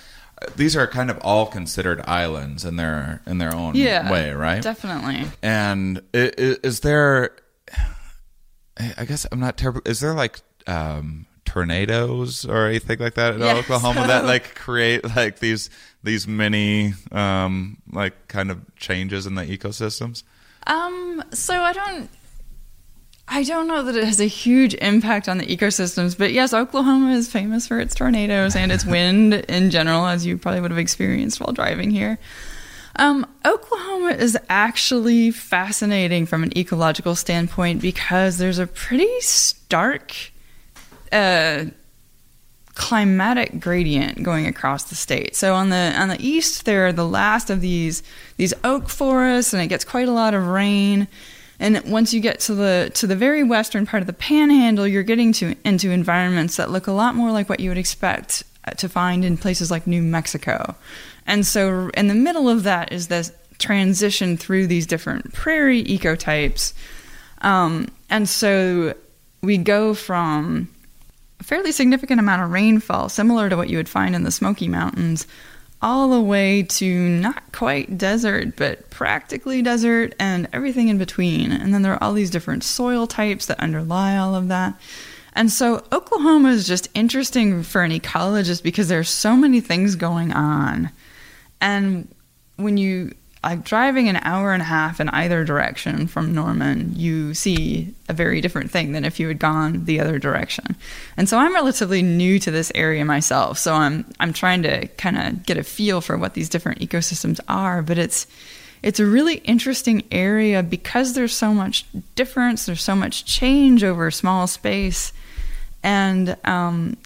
these 0.55 0.75
are 0.75 0.87
kind 0.87 1.09
of 1.09 1.19
all 1.21 1.45
considered 1.45 2.01
islands 2.05 2.65
in 2.65 2.75
their 2.77 3.21
in 3.25 3.37
their 3.37 3.53
own 3.53 3.75
yeah, 3.75 4.11
way, 4.11 4.31
right? 4.31 4.61
Definitely. 4.61 5.29
And 5.41 6.01
is, 6.13 6.57
is 6.57 6.79
there? 6.81 7.31
I 8.97 9.03
guess 9.05 9.25
I'm 9.31 9.41
not 9.41 9.57
terrible. 9.57 9.81
Is 9.85 9.99
there 9.99 10.13
like 10.13 10.39
um, 10.65 11.25
tornadoes 11.49 12.45
or 12.45 12.67
anything 12.67 12.99
like 12.99 13.15
that 13.15 13.33
in 13.33 13.41
yeah, 13.41 13.55
Oklahoma 13.55 14.01
so. 14.01 14.07
that 14.07 14.25
like 14.33 14.55
create 14.55 15.03
like 15.15 15.39
these 15.39 15.69
these 16.03 16.27
many 16.27 16.93
um 17.11 17.77
like 17.91 18.27
kind 18.27 18.51
of 18.51 18.59
changes 18.75 19.25
in 19.25 19.35
the 19.35 19.45
ecosystems? 19.45 20.23
Um 20.67 21.23
so 21.31 21.61
I 21.61 21.73
don't 21.73 22.09
I 23.31 23.43
don't 23.43 23.67
know 23.67 23.83
that 23.83 23.95
it 23.95 24.03
has 24.03 24.19
a 24.19 24.25
huge 24.25 24.73
impact 24.75 25.29
on 25.29 25.37
the 25.37 25.45
ecosystems, 25.45 26.17
but 26.17 26.33
yes, 26.33 26.51
Oklahoma 26.51 27.11
is 27.11 27.31
famous 27.31 27.67
for 27.67 27.79
its 27.79 27.93
tornadoes 27.93 28.55
and 28.55 28.71
its 28.71 28.85
wind 28.87 29.33
in 29.33 29.69
general, 29.69 30.07
as 30.07 30.25
you 30.25 30.37
probably 30.37 30.61
would 30.61 30.71
have 30.71 30.79
experienced 30.79 31.39
while 31.39 31.53
driving 31.53 31.91
here. 31.91 32.17
Um, 32.95 33.25
Oklahoma 33.45 34.09
is 34.09 34.37
actually 34.49 35.29
fascinating 35.31 36.25
from 36.25 36.43
an 36.43 36.57
ecological 36.57 37.15
standpoint 37.15 37.81
because 37.81 38.39
there's 38.39 38.57
a 38.57 38.65
pretty 38.67 39.21
stark 39.21 40.13
uh, 41.11 41.65
climatic 42.79 43.59
gradient 43.59 44.23
going 44.23 44.47
across 44.47 44.85
the 44.85 44.95
state. 44.95 45.35
So 45.35 45.53
on 45.53 45.69
the 45.69 45.93
on 45.97 46.07
the 46.07 46.25
east, 46.25 46.63
there 46.63 46.87
are 46.87 46.93
the 46.93 47.05
last 47.05 47.49
of 47.49 47.59
these 47.59 48.01
these 48.37 48.53
oak 48.63 48.87
forests, 48.87 49.53
and 49.53 49.61
it 49.61 49.67
gets 49.67 49.83
quite 49.83 50.07
a 50.07 50.13
lot 50.13 50.33
of 50.33 50.47
rain. 50.47 51.09
And 51.59 51.81
once 51.91 52.13
you 52.13 52.21
get 52.21 52.39
to 52.41 52.55
the 52.55 52.89
to 52.93 53.05
the 53.05 53.17
very 53.17 53.43
western 53.43 53.85
part 53.85 53.99
of 53.99 54.07
the 54.07 54.13
Panhandle, 54.13 54.87
you're 54.87 55.03
getting 55.03 55.33
to 55.33 55.55
into 55.65 55.91
environments 55.91 56.55
that 56.55 56.71
look 56.71 56.87
a 56.87 56.93
lot 56.93 57.15
more 57.15 57.31
like 57.31 57.49
what 57.49 57.59
you 57.59 57.69
would 57.69 57.77
expect 57.77 58.43
to 58.77 58.87
find 58.87 59.25
in 59.25 59.35
places 59.35 59.69
like 59.69 59.85
New 59.85 60.01
Mexico. 60.01 60.73
And 61.27 61.45
so, 61.45 61.89
in 61.95 62.07
the 62.07 62.15
middle 62.15 62.47
of 62.47 62.63
that 62.63 62.93
is 62.93 63.09
this 63.09 63.33
transition 63.57 64.37
through 64.37 64.67
these 64.67 64.87
different 64.87 65.33
prairie 65.33 65.83
ecotypes. 65.83 66.71
Um, 67.41 67.89
and 68.09 68.29
so, 68.29 68.93
we 69.41 69.57
go 69.57 69.93
from 69.93 70.69
a 71.39 71.43
fairly 71.43 71.71
significant 71.71 72.19
amount 72.19 72.43
of 72.43 72.51
rainfall, 72.51 73.09
similar 73.09 73.49
to 73.49 73.57
what 73.57 73.69
you 73.69 73.77
would 73.77 73.89
find 73.89 74.15
in 74.15 74.23
the 74.23 74.31
Smoky 74.31 74.67
Mountains, 74.67 75.27
all 75.81 76.09
the 76.09 76.21
way 76.21 76.63
to 76.63 77.09
not 77.09 77.51
quite 77.53 77.97
desert, 77.97 78.55
but 78.57 78.89
practically 78.89 79.61
desert 79.61 80.13
and 80.19 80.47
everything 80.51 80.89
in 80.89 80.97
between. 80.97 81.51
And 81.51 81.73
then 81.73 81.81
there 81.81 81.93
are 81.93 82.03
all 82.03 82.13
these 82.13 82.29
different 82.29 82.63
soil 82.63 83.07
types 83.07 83.45
that 83.45 83.59
underlie 83.59 84.17
all 84.17 84.35
of 84.35 84.49
that. 84.49 84.79
And 85.33 85.51
so 85.51 85.83
Oklahoma 85.91 86.49
is 86.49 86.67
just 86.67 86.89
interesting 86.93 87.63
for 87.63 87.83
an 87.83 87.91
ecologist 87.91 88.61
because 88.61 88.89
there's 88.89 89.09
so 89.09 89.37
many 89.37 89.61
things 89.61 89.95
going 89.95 90.33
on. 90.33 90.89
And 91.61 92.13
when 92.57 92.77
you 92.77 93.13
like 93.43 93.63
driving 93.63 94.09
an 94.09 94.17
hour 94.17 94.51
and 94.51 94.61
a 94.61 94.65
half 94.65 94.99
in 94.99 95.07
either 95.09 95.45
direction 95.45 96.07
from 96.07 96.33
Norman, 96.33 96.93
you 96.95 97.33
see 97.33 97.93
a 98.09 98.13
very 98.13 98.41
different 98.41 98.69
thing 98.69 98.91
than 98.91 99.05
if 99.05 99.19
you 99.19 99.29
had 99.29 99.39
gone 99.39 99.85
the 99.85 99.99
other 99.99 100.19
direction. 100.19 100.75
And 101.15 101.29
so 101.29 101.37
I'm 101.37 101.53
relatively 101.53 102.01
new 102.01 102.37
to 102.39 102.51
this 102.51 102.71
area 102.75 103.05
myself, 103.05 103.57
so 103.57 103.73
I'm 103.75 104.05
I'm 104.19 104.33
trying 104.33 104.63
to 104.63 104.87
kind 104.87 105.17
of 105.17 105.45
get 105.45 105.57
a 105.57 105.63
feel 105.63 106.01
for 106.01 106.17
what 106.17 106.33
these 106.33 106.49
different 106.49 106.79
ecosystems 106.79 107.39
are, 107.47 107.81
but 107.81 107.97
it's 107.97 108.27
it's 108.81 108.99
a 108.99 109.05
really 109.05 109.35
interesting 109.35 110.03
area 110.11 110.63
because 110.63 111.13
there's 111.13 111.35
so 111.35 111.53
much 111.53 111.85
difference, 112.15 112.65
there's 112.65 112.83
so 112.83 112.95
much 112.95 113.25
change 113.25 113.83
over 113.83 114.07
a 114.07 114.11
small 114.11 114.47
space, 114.47 115.13
and 115.81 116.35
um, 116.43 116.97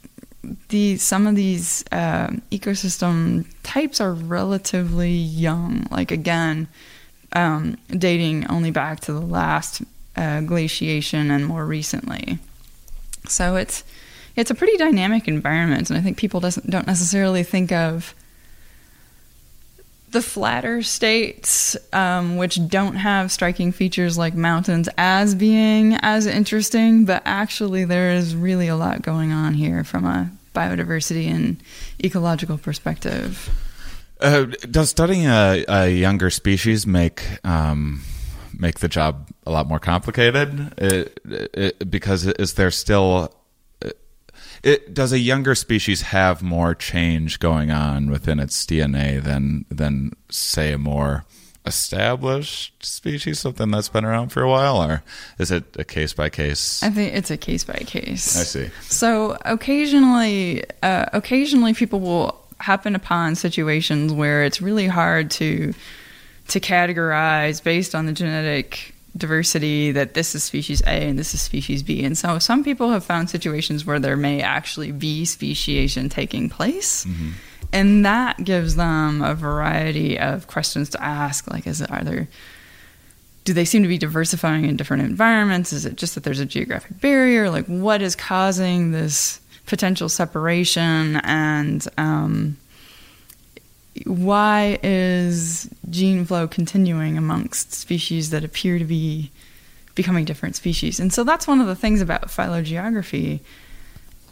the 0.69 0.97
some 0.97 1.27
of 1.27 1.36
these 1.36 1.84
uh, 1.91 2.27
ecosystem 2.51 3.45
types 3.63 4.01
are 4.01 4.13
relatively 4.13 5.12
young. 5.12 5.88
Like 5.89 6.12
again, 6.12 6.67
um, 7.34 7.77
dating 7.89 8.47
only 8.49 8.71
back 8.71 8.99
to 9.01 9.13
the 9.13 9.21
last 9.21 9.82
uh, 10.15 10.41
glaciation 10.41 11.32
and 11.32 11.45
more 11.45 11.65
recently. 11.65 12.39
So 13.27 13.56
it's 13.56 13.84
it's 14.36 14.51
a 14.51 14.56
pretty 14.56 14.77
dynamic 14.77 15.27
environment, 15.27 15.89
and 15.89 15.97
I 15.97 16.01
think 16.01 16.17
people 16.17 16.39
doesn't 16.39 16.69
don't 16.69 16.88
necessarily 16.88 17.43
think 17.43 17.71
of 17.71 18.13
the 20.13 20.21
flatter 20.21 20.82
states, 20.82 21.76
um, 21.91 22.38
which 22.38 22.67
don't 22.69 22.95
have 22.95 23.32
striking 23.32 23.71
features 23.71 24.17
like 24.17 24.34
mountains, 24.34 24.88
as 24.97 25.36
being 25.36 25.95
as 25.95 26.26
interesting, 26.26 27.04
but 27.06 27.21
actually 27.26 27.84
there 27.84 28.12
is 28.13 28.36
really 28.36 28.67
a 28.67 28.76
lot 28.76 29.02
going 29.02 29.32
on 29.32 29.54
here 29.54 29.84
from 29.84 30.06
a 30.06 30.32
biodiversity 30.56 31.28
and 31.28 31.62
ecological 32.04 32.58
perspective. 32.58 33.49
Uh, 34.21 34.45
does 34.71 34.89
studying 34.89 35.26
a, 35.26 35.65
a, 35.67 35.89
younger 35.89 36.30
species 36.30 36.88
make 36.88 37.23
um, 37.43 38.02
make 38.58 38.80
the 38.80 38.88
job 38.88 39.28
a 39.45 39.52
lot 39.52 39.67
more 39.67 39.80
complicated? 39.80 40.73
It, 40.78 41.19
it, 41.26 41.91
because 41.91 42.26
is 42.26 42.54
there 42.54 42.71
still 42.71 43.34
it, 44.63 44.93
does 44.93 45.12
a 45.12 45.19
younger 45.19 45.56
species 45.56 46.02
have 46.02 46.41
more 46.41 46.73
change 46.73 47.39
going 47.39 47.69
on 47.69 48.10
within 48.10 48.39
its 48.39 48.65
DNA 48.65 49.21
than 49.21 49.65
than 49.69 50.13
say 50.30 50.73
a 50.73 50.78
more 50.78 51.26
established 51.65 52.84
species, 52.84 53.39
something 53.39 53.71
that's 53.71 53.89
been 53.89 54.06
around 54.06 54.30
for 54.30 54.41
a 54.41 54.49
while, 54.49 54.82
or 54.84 55.04
is 55.39 55.52
it 55.52 55.63
a 55.78 55.84
case 55.84 56.13
by 56.13 56.30
case? 56.30 56.84
I 56.84 56.89
think 56.89 57.13
it's 57.13 57.32
a 57.32 57.38
case 57.38 57.63
by 57.63 57.76
case. 57.76 58.38
I 58.38 58.43
see. 58.43 58.69
So 58.84 59.38
occasionally, 59.45 60.63
uh, 60.82 61.06
occasionally 61.13 61.73
people 61.73 61.99
will 61.99 62.39
happen 62.60 62.95
upon 62.95 63.36
situations 63.36 64.13
where 64.13 64.43
it's 64.43 64.62
really 64.62 64.88
hard 64.88 65.30
to 65.32 65.73
to 66.49 66.60
categorize 66.60 67.63
based 67.63 67.95
on 67.95 68.06
the 68.06 68.12
genetic 68.12 68.93
diversity 69.15 69.91
that 69.91 70.13
this 70.13 70.34
is 70.34 70.43
species 70.43 70.82
A 70.82 71.08
and 71.08 71.19
this 71.19 71.34
is 71.34 71.41
species 71.41 71.84
B. 71.84 72.04
And 72.04 72.17
so 72.17 72.39
some 72.39 72.63
people 72.63 72.89
have 72.91 73.06
found 73.06 73.30
situations 73.30 73.86
where 73.86 73.99
there 73.99 74.17
may 74.17 74.41
actually 74.41 74.91
be 74.91 75.26
speciation 75.26 76.10
taking 76.10 76.49
place. 76.49 77.06
Mm-hmm. 77.06 77.30
And 77.71 78.06
that 78.06 78.43
gives 78.43 78.76
them 78.76 79.21
a 79.21 79.34
variety 79.34 80.19
of 80.19 80.47
questions 80.47 80.89
to 80.91 81.04
ask, 81.04 81.49
like 81.49 81.67
is 81.67 81.82
it 81.82 81.91
are 81.91 82.04
there 82.04 82.28
do 83.45 83.54
they 83.54 83.65
seem 83.65 83.84
to 83.84 83.89
be 83.89 83.97
diversifying 83.97 84.65
in 84.65 84.78
different 84.78 85.04
environments? 85.04 85.73
Is 85.73 85.86
it 85.86 85.97
just 85.97 86.15
that 86.15 86.23
there's 86.23 86.39
a 86.39 86.45
geographic 86.45 87.02
barrier? 87.02 87.49
Like 87.49 87.65
what 87.65 88.02
is 88.02 88.15
causing 88.15 88.91
this 88.91 89.41
potential 89.65 90.10
separation 90.10 91.17
and 91.17 91.86
um, 91.97 92.58
why 94.06 94.79
is 94.84 95.69
gene 95.89 96.25
flow 96.25 96.47
continuing 96.47 97.17
amongst 97.17 97.73
species 97.73 98.32
that 98.32 98.43
appear 98.43 98.79
to 98.79 98.86
be 98.86 99.32
becoming 99.95 100.25
different 100.25 100.56
species? 100.56 100.99
And 100.99 101.13
so 101.13 101.23
that's 101.23 101.47
one 101.47 101.62
of 101.62 101.67
the 101.67 101.75
things 101.75 102.01
about 102.01 102.32
phylogeography 102.32 103.41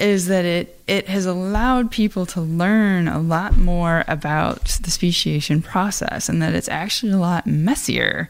is 0.01 0.27
that 0.27 0.45
it 0.45 0.79
it 0.87 1.07
has 1.07 1.27
allowed 1.27 1.91
people 1.91 2.25
to 2.25 2.41
learn 2.41 3.07
a 3.07 3.19
lot 3.19 3.55
more 3.55 4.03
about 4.07 4.65
the 4.81 4.89
speciation 4.89 5.61
process 5.61 6.27
and 6.27 6.41
that 6.41 6.55
it's 6.55 6.67
actually 6.69 7.11
a 7.11 7.17
lot 7.17 7.45
messier 7.45 8.29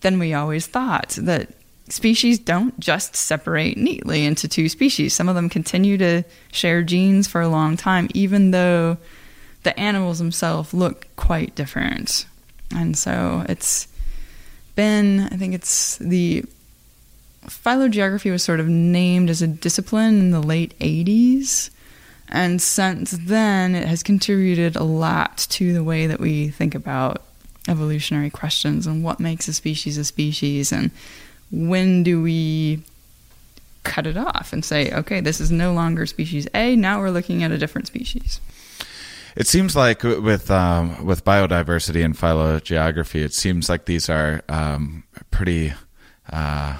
than 0.00 0.18
we 0.18 0.32
always 0.32 0.66
thought 0.66 1.10
that 1.20 1.50
species 1.90 2.38
don't 2.38 2.78
just 2.80 3.14
separate 3.14 3.76
neatly 3.76 4.24
into 4.24 4.48
two 4.48 4.68
species 4.68 5.12
some 5.12 5.28
of 5.28 5.34
them 5.34 5.50
continue 5.50 5.98
to 5.98 6.22
share 6.52 6.82
genes 6.82 7.28
for 7.28 7.42
a 7.42 7.48
long 7.48 7.76
time 7.76 8.08
even 8.14 8.50
though 8.50 8.96
the 9.62 9.78
animals 9.78 10.18
themselves 10.18 10.72
look 10.72 11.08
quite 11.16 11.54
different. 11.54 12.26
And 12.74 12.96
so 12.96 13.44
it's 13.48 13.88
been, 14.74 15.20
I 15.20 15.36
think 15.36 15.54
it's 15.54 15.98
the 15.98 16.44
phylogeography 17.46 18.30
was 18.30 18.42
sort 18.42 18.60
of 18.60 18.68
named 18.68 19.30
as 19.30 19.42
a 19.42 19.46
discipline 19.46 20.18
in 20.18 20.30
the 20.30 20.42
late 20.42 20.78
80s. 20.78 21.70
And 22.28 22.62
since 22.62 23.10
then, 23.10 23.74
it 23.74 23.88
has 23.88 24.02
contributed 24.02 24.76
a 24.76 24.84
lot 24.84 25.38
to 25.50 25.72
the 25.72 25.82
way 25.82 26.06
that 26.06 26.20
we 26.20 26.48
think 26.48 26.74
about 26.74 27.22
evolutionary 27.68 28.30
questions 28.30 28.86
and 28.86 29.02
what 29.02 29.20
makes 29.20 29.48
a 29.48 29.52
species 29.52 29.98
a 29.98 30.04
species 30.04 30.72
and 30.72 30.90
when 31.50 32.02
do 32.02 32.22
we 32.22 32.82
cut 33.82 34.06
it 34.06 34.16
off 34.16 34.52
and 34.52 34.64
say, 34.64 34.92
okay, 34.92 35.20
this 35.20 35.40
is 35.40 35.50
no 35.50 35.72
longer 35.72 36.06
species 36.06 36.46
A, 36.54 36.76
now 36.76 37.00
we're 37.00 37.10
looking 37.10 37.42
at 37.42 37.50
a 37.50 37.58
different 37.58 37.86
species. 37.86 38.40
It 39.36 39.46
seems 39.46 39.76
like 39.76 40.02
with 40.02 40.50
um, 40.50 41.04
with 41.04 41.24
biodiversity 41.24 42.04
and 42.04 42.16
phylogeography, 42.16 43.22
it 43.22 43.32
seems 43.32 43.68
like 43.68 43.84
these 43.84 44.08
are 44.08 44.42
um, 44.48 45.04
pretty 45.30 45.72
uh, 46.30 46.78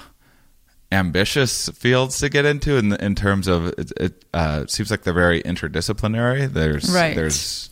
ambitious 0.92 1.68
fields 1.70 2.18
to 2.18 2.28
get 2.28 2.44
into 2.44 2.76
in 2.76 2.92
in 2.94 3.14
terms 3.14 3.46
of 3.48 3.68
it. 3.78 3.92
It 3.96 4.24
uh, 4.34 4.66
seems 4.66 4.90
like 4.90 5.02
they're 5.02 5.14
very 5.14 5.42
interdisciplinary. 5.42 6.52
There's 6.52 6.90
right. 6.92 7.14
there's 7.14 7.70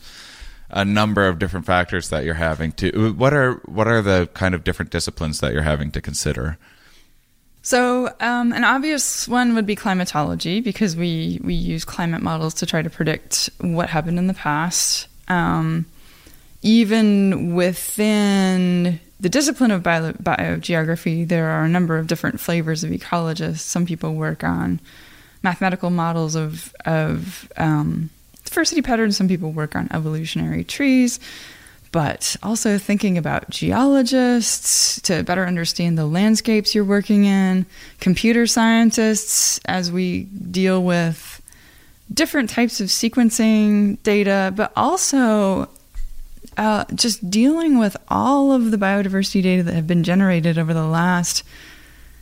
a 0.69 0.85
number 0.85 1.27
of 1.27 1.39
different 1.39 1.65
factors 1.65 2.09
that 2.09 2.23
you're 2.23 2.35
having 2.35 2.71
to. 2.73 3.13
What 3.13 3.33
are 3.33 3.61
what 3.65 3.87
are 3.87 4.01
the 4.01 4.29
kind 4.33 4.55
of 4.55 4.63
different 4.63 4.91
disciplines 4.91 5.39
that 5.39 5.53
you're 5.53 5.63
having 5.63 5.91
to 5.91 6.01
consider? 6.01 6.57
So, 7.69 8.11
um, 8.19 8.51
an 8.51 8.63
obvious 8.63 9.27
one 9.27 9.53
would 9.53 9.67
be 9.67 9.75
climatology 9.75 10.59
because 10.59 10.95
we, 10.95 11.39
we 11.43 11.53
use 11.53 11.85
climate 11.85 12.23
models 12.23 12.55
to 12.55 12.65
try 12.65 12.81
to 12.81 12.89
predict 12.89 13.47
what 13.61 13.91
happened 13.91 14.17
in 14.17 14.25
the 14.25 14.33
past. 14.33 15.07
Um, 15.27 15.85
even 16.63 17.53
within 17.53 18.99
the 19.19 19.29
discipline 19.29 19.69
of 19.69 19.83
bio- 19.83 20.13
biogeography, 20.13 21.27
there 21.27 21.49
are 21.49 21.63
a 21.63 21.69
number 21.69 21.99
of 21.99 22.07
different 22.07 22.39
flavors 22.39 22.83
of 22.83 22.89
ecologists. 22.89 23.59
Some 23.59 23.85
people 23.85 24.15
work 24.15 24.43
on 24.43 24.79
mathematical 25.43 25.91
models 25.91 26.33
of, 26.33 26.73
of 26.85 27.51
um, 27.55 28.09
diversity 28.45 28.81
patterns, 28.81 29.15
some 29.15 29.27
people 29.27 29.51
work 29.51 29.75
on 29.75 29.89
evolutionary 29.91 30.63
trees. 30.63 31.19
But 31.91 32.35
also 32.43 32.77
thinking 32.77 33.17
about 33.17 33.49
geologists 33.49 35.01
to 35.01 35.23
better 35.23 35.45
understand 35.45 35.97
the 35.97 36.05
landscapes 36.05 36.75
you're 36.75 36.83
working 36.83 37.25
in, 37.25 37.65
computer 37.99 38.45
scientists 38.45 39.59
as 39.65 39.91
we 39.91 40.23
deal 40.23 40.83
with 40.83 41.41
different 42.13 42.49
types 42.49 42.79
of 42.81 42.87
sequencing 42.87 44.01
data, 44.03 44.53
but 44.55 44.71
also 44.75 45.69
uh, 46.57 46.85
just 46.93 47.29
dealing 47.29 47.79
with 47.79 47.95
all 48.09 48.51
of 48.51 48.71
the 48.71 48.77
biodiversity 48.77 49.41
data 49.41 49.63
that 49.63 49.73
have 49.73 49.87
been 49.87 50.03
generated 50.03 50.57
over 50.57 50.73
the 50.73 50.85
last 50.85 51.43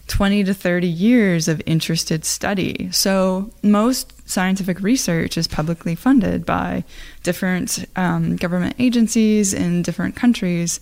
20 0.08 0.45
to 0.45 0.53
30 0.53 0.88
years 0.88 1.47
of 1.47 1.62
interested 1.66 2.26
study. 2.26 2.89
So, 2.91 3.51
most 3.62 4.14
scientific 4.30 4.82
research 4.82 5.38
is 5.38 5.47
publicly 5.47 5.95
funded 5.95 6.45
by 6.45 6.84
different 7.24 7.86
um, 7.95 8.36
government 8.36 8.76
agencies 8.80 9.53
in 9.53 9.82
different 9.82 10.16
countries. 10.16 10.80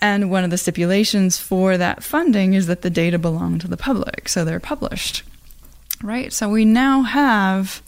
And 0.00 0.30
one 0.30 0.44
of 0.44 0.50
the 0.50 0.58
stipulations 0.58 1.38
for 1.38 1.76
that 1.76 2.02
funding 2.02 2.54
is 2.54 2.66
that 2.68 2.82
the 2.82 2.90
data 2.90 3.18
belong 3.18 3.58
to 3.58 3.68
the 3.68 3.76
public, 3.76 4.28
so 4.28 4.44
they're 4.44 4.60
published. 4.60 5.22
Right? 6.02 6.32
So, 6.32 6.48
we 6.48 6.64
now 6.64 7.02
have 7.02 7.82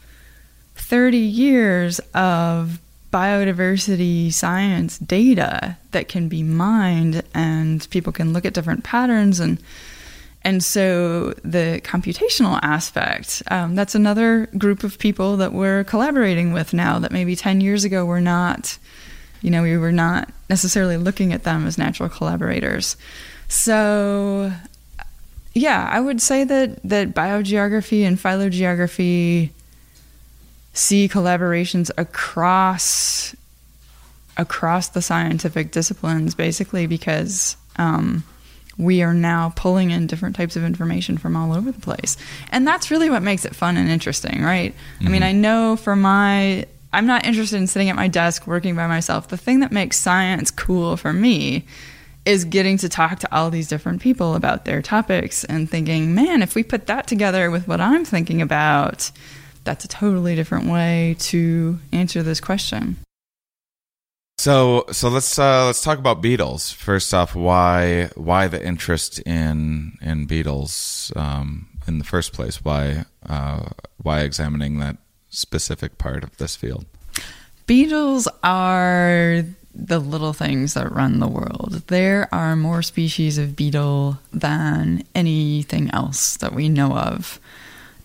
30 0.75 1.17
years 1.17 2.01
of 2.15 2.81
biodiversity 3.13 4.33
science 4.33 4.99
data 4.99 5.77
that 5.91 6.09
can 6.09 6.29
be 6.29 6.43
mined 6.43 7.23
and 7.35 7.89
people 7.91 8.11
can 8.13 8.33
look 8.33 8.47
at 8.47 8.55
different 8.55 8.83
patterns 8.85 9.39
and 9.39 9.59
and 10.45 10.63
so 10.63 11.35
the 11.45 11.81
computational 11.85 12.59
aspect, 12.63 13.43
um, 13.51 13.75
that's 13.75 13.95
another 13.95 14.47
group 14.59 14.83
of 14.83 14.99
people 14.99 15.37
that 15.37 15.53
we're 15.53 15.85
collaborating 15.85 16.53
with 16.53 16.75
now 16.75 16.99
that 16.99 17.13
maybe 17.13 17.37
10 17.37 17.61
years 17.61 17.85
ago 17.85 18.05
were 18.05 18.21
not, 18.21 18.77
you 19.41 19.51
know, 19.51 19.63
we 19.63 19.77
were 19.77 19.93
not 19.93 20.29
necessarily 20.51 20.97
looking 20.97 21.33
at 21.33 21.45
them 21.45 21.67
as 21.67 21.79
natural 21.79 22.09
collaborators. 22.09 22.97
So, 23.49 24.53
yeah, 25.55 25.89
I 25.91 26.01
would 26.01 26.21
say 26.21 26.43
that, 26.45 26.83
that 26.83 27.15
biogeography 27.15 28.03
and 28.03 28.19
phylogeography 28.19 29.53
see 30.75 31.09
collaborations 31.09 31.91
across 31.99 33.37
across 34.39 34.89
the 34.89 35.03
scientific 35.03 35.71
disciplines 35.71 36.35
basically 36.35 36.87
because 36.87 37.55
um, 37.77 38.25
we 38.79 39.03
are 39.03 39.15
now 39.15 39.53
pulling 39.55 39.91
in 39.91 40.07
different 40.07 40.37
types 40.37 40.57
of 40.57 40.65
information 40.65 41.19
from 41.19 41.37
all 41.37 41.53
over 41.53 41.71
the 41.71 41.81
place. 41.81 42.17
And 42.51 42.67
that's 42.67 42.91
really 42.91 43.11
what 43.11 43.23
makes 43.23 43.45
it 43.45 43.55
fun 43.55 43.77
and 43.77 43.89
interesting, 43.89 44.43
right? 44.43 44.75
Mm-hmm. 44.75 45.07
I 45.07 45.11
mean, 45.11 45.21
mm-hmm. 45.23 45.29
I 45.29 45.33
know 45.33 45.77
for 45.77 45.97
my 45.97 46.67
I'm 46.95 47.07
not 47.07 47.25
interested 47.25 47.57
in 47.57 47.67
sitting 47.67 47.89
at 47.89 47.97
my 47.97 48.09
desk 48.09 48.47
working 48.47 48.77
by 48.77 48.87
myself. 48.87 49.29
The 49.29 49.39
thing 49.39 49.61
that 49.61 49.73
makes 49.73 49.97
science 49.97 50.51
cool 50.51 50.97
for 50.99 51.13
me 51.13 51.65
is 52.25 52.45
getting 52.45 52.77
to 52.79 52.89
talk 52.89 53.19
to 53.21 53.35
all 53.35 53.51
these 53.51 53.67
different 53.67 54.01
people 54.01 54.35
about 54.35 54.65
their 54.65 54.83
topics 54.83 55.43
and 55.45 55.69
thinking, 55.69 56.15
man, 56.15 56.43
if 56.43 56.55
we 56.55 56.63
put 56.63 56.87
that 56.87 57.07
together 57.07 57.51
with 57.51 57.67
what 57.67 57.81
I'm 57.81 58.05
thinking 58.05 58.43
about, 58.43 59.11
that's 59.65 59.85
a 59.85 59.89
totally 59.89 60.35
different 60.35 60.67
way 60.67 61.17
to 61.19 61.79
answer 61.93 62.23
this 62.23 62.41
question. 62.41 62.97
So 64.43 64.87
so 64.91 65.09
let's 65.09 65.39
uh, 65.39 65.67
let's 65.67 65.83
talk 65.85 65.99
about 65.99 66.21
beetles 66.21 66.73
first 66.73 67.15
off. 67.15 67.37
Why 67.37 68.11
why 68.17 68.49
the 68.49 68.61
interest 68.61 69.21
in 69.21 69.97
in 70.03 70.27
beetles 70.27 71.13
um, 71.15 71.69
in 71.87 71.99
the 71.99 72.05
first 72.05 72.33
place? 72.33 72.65
Why 72.65 73.05
uh, 73.25 73.69
why 73.99 74.23
examining 74.23 74.81
that 74.81 74.97
specific 75.31 75.97
part 75.97 76.25
of 76.25 76.37
this 76.39 76.57
field? 76.57 76.87
Beetles 77.69 78.27
are 78.43 79.45
the 79.77 80.01
little 80.01 80.33
things 80.33 80.75
that 80.75 80.91
run 80.91 81.21
the 81.21 81.29
world. 81.29 81.85
There 81.87 82.29
are 82.35 82.57
more 82.57 82.83
species 82.83 83.39
of 83.39 83.55
beetle 83.55 84.19
than 84.33 85.05
anything 85.15 85.89
else 85.93 86.37
that 86.39 86.53
we 86.53 86.69
know 86.69 86.99
of. 86.99 87.39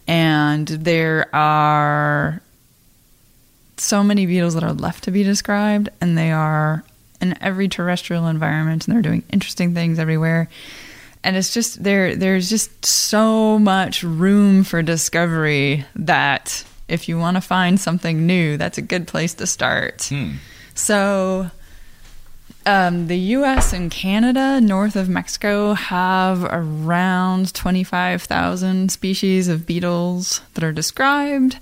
And 0.07 0.67
there 0.67 1.33
are 1.35 2.43
so 3.79 4.03
many 4.03 4.25
beetles 4.25 4.53
that 4.53 4.63
are 4.63 4.73
left 4.73 5.03
to 5.05 5.11
be 5.11 5.23
described, 5.23 5.89
and 6.01 6.17
they 6.17 6.31
are 6.31 6.83
in 7.21 7.37
every 7.41 7.67
terrestrial 7.67 8.27
environment, 8.27 8.87
and 8.87 8.95
they're 8.95 9.01
doing 9.01 9.23
interesting 9.31 9.73
things 9.73 9.99
everywhere. 9.99 10.49
And 11.23 11.35
it's 11.35 11.53
just 11.53 11.83
there. 11.83 12.15
There's 12.15 12.49
just 12.49 12.85
so 12.85 13.59
much 13.59 14.03
room 14.03 14.63
for 14.63 14.81
discovery 14.81 15.85
that 15.95 16.63
if 16.87 17.09
you 17.09 17.17
want 17.17 17.35
to 17.35 17.41
find 17.41 17.79
something 17.79 18.25
new, 18.25 18.57
that's 18.57 18.77
a 18.77 18.81
good 18.81 19.07
place 19.07 19.33
to 19.35 19.47
start. 19.47 20.07
Hmm. 20.09 20.33
So, 20.73 21.49
um, 22.65 23.07
the 23.07 23.17
U.S. 23.17 23.73
and 23.73 23.89
Canada, 23.89 24.61
north 24.61 24.95
of 24.95 25.09
Mexico, 25.09 25.73
have 25.73 26.43
around 26.43 27.53
25,000 27.53 28.91
species 28.91 29.47
of 29.47 29.65
beetles 29.65 30.41
that 30.53 30.63
are 30.63 30.71
described. 30.71 31.59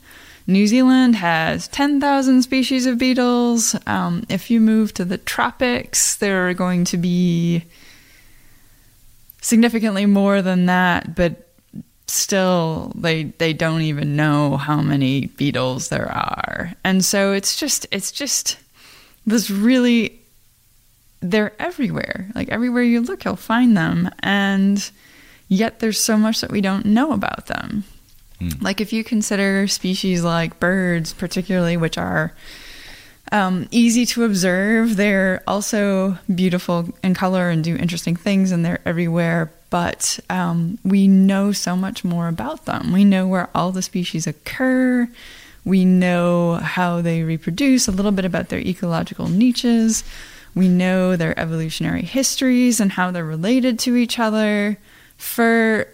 New 0.48 0.68
Zealand 0.68 1.16
has 1.16 1.68
10,000 1.70 2.44
species 2.44 2.86
of 2.86 3.00
beetles. 3.00 3.76
Um, 3.88 4.24
if 4.30 4.52
you 4.52 4.62
move 4.62 4.94
to 4.94 5.06
the 5.06 5.18
tropics, 5.18 6.16
there 6.16 6.48
are 6.48 6.54
going 6.54 6.86
to 6.86 6.98
be 6.98 7.66
significantly 9.42 10.06
more 10.06 10.42
than 10.42 10.68
that, 10.68 11.16
but 11.16 11.46
still 12.08 12.92
they 12.96 13.24
they 13.24 13.52
don't 13.52 13.82
even 13.82 14.16
know 14.16 14.58
how 14.58 14.82
many 14.82 15.28
beetles 15.28 15.90
there 15.90 16.12
are. 16.12 16.74
And 16.84 17.04
so 17.04 17.34
it's 17.34 17.56
just 17.56 17.88
it's 17.92 18.12
just 18.12 18.58
this 19.26 19.50
really 19.50 20.20
they're 21.22 21.60
everywhere. 21.60 22.30
Like 22.36 22.50
everywhere 22.50 22.84
you 22.84 23.02
look, 23.02 23.26
you'll 23.26 23.36
find 23.36 23.76
them 23.76 24.12
and 24.20 24.90
yet 25.48 25.80
there's 25.80 26.00
so 26.00 26.18
much 26.18 26.42
that 26.42 26.52
we 26.52 26.62
don't 26.62 26.86
know 26.86 27.12
about 27.12 27.48
them. 27.48 27.84
Mm. 28.40 28.62
Like 28.62 28.82
if 28.82 28.92
you 28.92 29.04
consider 29.04 29.68
species 29.68 30.24
like 30.24 30.60
birds, 30.60 31.14
particularly, 31.14 31.78
which 31.78 31.98
are 31.98 32.34
um, 33.32 33.68
easy 33.72 34.06
to 34.08 34.24
observe, 34.24 34.98
they're 34.98 35.42
also 35.48 36.18
beautiful 36.34 36.90
in 37.04 37.14
color 37.14 37.50
and 37.50 37.64
do 37.64 37.76
interesting 37.76 38.16
things, 38.16 38.52
and 38.52 38.64
they're 38.64 38.82
everywhere. 38.86 39.52
But 39.70 40.20
um, 40.30 40.78
we 40.84 41.08
know 41.08 41.52
so 41.52 41.76
much 41.76 42.04
more 42.04 42.28
about 42.28 42.66
them. 42.66 42.94
We 42.94 43.04
know 43.04 43.28
where 43.28 43.50
all 43.56 43.72
the 43.72 43.82
species 43.82 44.28
occur. 44.28 45.10
We 45.66 45.84
know 45.84 46.56
how 46.56 47.02
they 47.02 47.24
reproduce, 47.24 47.88
a 47.88 47.92
little 47.92 48.12
bit 48.12 48.26
about 48.26 48.50
their 48.50 48.60
ecological 48.60 49.28
niches. 49.28 50.04
We 50.54 50.70
know 50.70 51.16
their 51.16 51.38
evolutionary 51.38 52.04
histories 52.04 52.80
and 52.80 52.92
how 52.92 53.12
they're 53.12 53.26
related 53.26 53.80
to 53.80 53.96
each 53.96 54.20
other. 54.20 54.78
For 55.18 55.88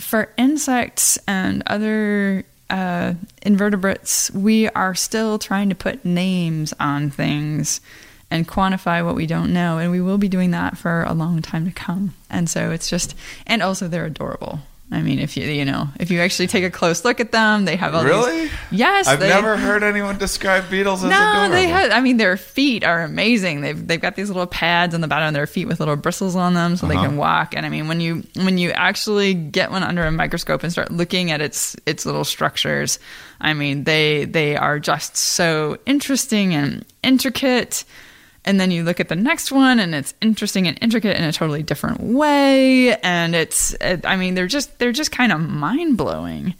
for 0.00 0.32
insects 0.36 1.18
and 1.26 1.62
other 1.66 2.44
uh, 2.70 3.14
invertebrates, 3.42 4.30
we 4.30 4.68
are 4.70 4.94
still 4.94 5.38
trying 5.38 5.68
to 5.68 5.74
put 5.74 6.04
names 6.04 6.74
on 6.78 7.10
things 7.10 7.80
and 8.30 8.46
quantify 8.46 9.04
what 9.04 9.14
we 9.14 9.26
don't 9.26 9.52
know. 9.52 9.78
And 9.78 9.90
we 9.90 10.00
will 10.00 10.18
be 10.18 10.28
doing 10.28 10.50
that 10.50 10.76
for 10.76 11.02
a 11.04 11.14
long 11.14 11.40
time 11.42 11.64
to 11.64 11.72
come. 11.72 12.14
And 12.28 12.48
so 12.48 12.70
it's 12.70 12.90
just, 12.90 13.14
and 13.46 13.62
also 13.62 13.88
they're 13.88 14.04
adorable. 14.04 14.60
I 14.90 15.02
mean, 15.02 15.18
if 15.18 15.36
you 15.36 15.44
you 15.44 15.66
know 15.66 15.88
if 16.00 16.10
you 16.10 16.20
actually 16.20 16.46
take 16.46 16.64
a 16.64 16.70
close 16.70 17.04
look 17.04 17.20
at 17.20 17.30
them, 17.30 17.66
they 17.66 17.76
have 17.76 17.94
all 17.94 18.04
really. 18.04 18.42
These, 18.42 18.50
yes, 18.70 19.06
I've 19.06 19.20
they, 19.20 19.28
never 19.28 19.58
heard 19.58 19.82
anyone 19.82 20.16
describe 20.16 20.70
beetles 20.70 21.04
as 21.04 21.10
no, 21.10 21.16
adorable. 21.16 21.54
they 21.54 21.68
have. 21.68 21.90
I 21.90 22.00
mean, 22.00 22.16
their 22.16 22.38
feet 22.38 22.84
are 22.84 23.02
amazing. 23.02 23.60
They've 23.60 23.86
they've 23.86 24.00
got 24.00 24.16
these 24.16 24.28
little 24.28 24.46
pads 24.46 24.94
on 24.94 25.02
the 25.02 25.08
bottom 25.08 25.28
of 25.28 25.34
their 25.34 25.46
feet 25.46 25.68
with 25.68 25.78
little 25.78 25.96
bristles 25.96 26.36
on 26.36 26.54
them, 26.54 26.76
so 26.76 26.86
uh-huh. 26.86 26.94
they 26.94 27.06
can 27.06 27.18
walk. 27.18 27.54
And 27.54 27.66
I 27.66 27.68
mean, 27.68 27.86
when 27.86 28.00
you 28.00 28.24
when 28.36 28.56
you 28.56 28.70
actually 28.70 29.34
get 29.34 29.70
one 29.70 29.82
under 29.82 30.04
a 30.04 30.10
microscope 30.10 30.62
and 30.62 30.72
start 30.72 30.90
looking 30.90 31.32
at 31.32 31.42
its 31.42 31.76
its 31.84 32.06
little 32.06 32.24
structures, 32.24 32.98
I 33.42 33.52
mean, 33.52 33.84
they 33.84 34.24
they 34.24 34.56
are 34.56 34.78
just 34.78 35.18
so 35.18 35.76
interesting 35.84 36.54
and 36.54 36.82
intricate 37.02 37.84
and 38.44 38.58
then 38.58 38.70
you 38.70 38.84
look 38.84 39.00
at 39.00 39.08
the 39.08 39.16
next 39.16 39.52
one 39.52 39.78
and 39.78 39.94
it's 39.94 40.14
interesting 40.20 40.66
and 40.66 40.78
intricate 40.80 41.16
in 41.16 41.24
a 41.24 41.32
totally 41.32 41.62
different 41.62 42.00
way. 42.00 42.96
And 42.96 43.34
it's 43.34 43.74
it, 43.74 44.06
i 44.06 44.16
mean 44.16 44.34
they're 44.34 44.46
just 44.46 44.78
they're 44.78 44.92
just 44.92 45.12
kind 45.12 45.32
of 45.32 45.40
mind-blowing. 45.40 46.54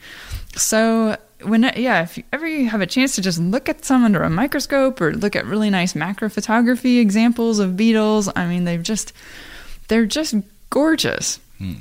So 0.56 1.16
when 1.42 1.62
yeah 1.76 2.02
if 2.02 2.18
you 2.18 2.24
ever 2.32 2.46
you 2.46 2.68
have 2.68 2.80
a 2.80 2.86
chance 2.86 3.14
to 3.14 3.22
just 3.22 3.38
look 3.38 3.68
at 3.68 3.84
some 3.84 4.04
under 4.04 4.22
a 4.22 4.30
microscope 4.30 5.00
or 5.00 5.14
look 5.14 5.36
at 5.36 5.46
really 5.46 5.70
nice 5.70 5.94
macro 5.94 6.28
photography 6.28 6.98
examples 6.98 7.60
of 7.60 7.76
beetles 7.76 8.28
i 8.34 8.46
mean 8.46 8.64
they've 8.64 8.82
just 8.82 9.12
they're 9.86 10.06
just 10.06 10.34
gorgeous. 10.70 11.38
Hmm. 11.58 11.74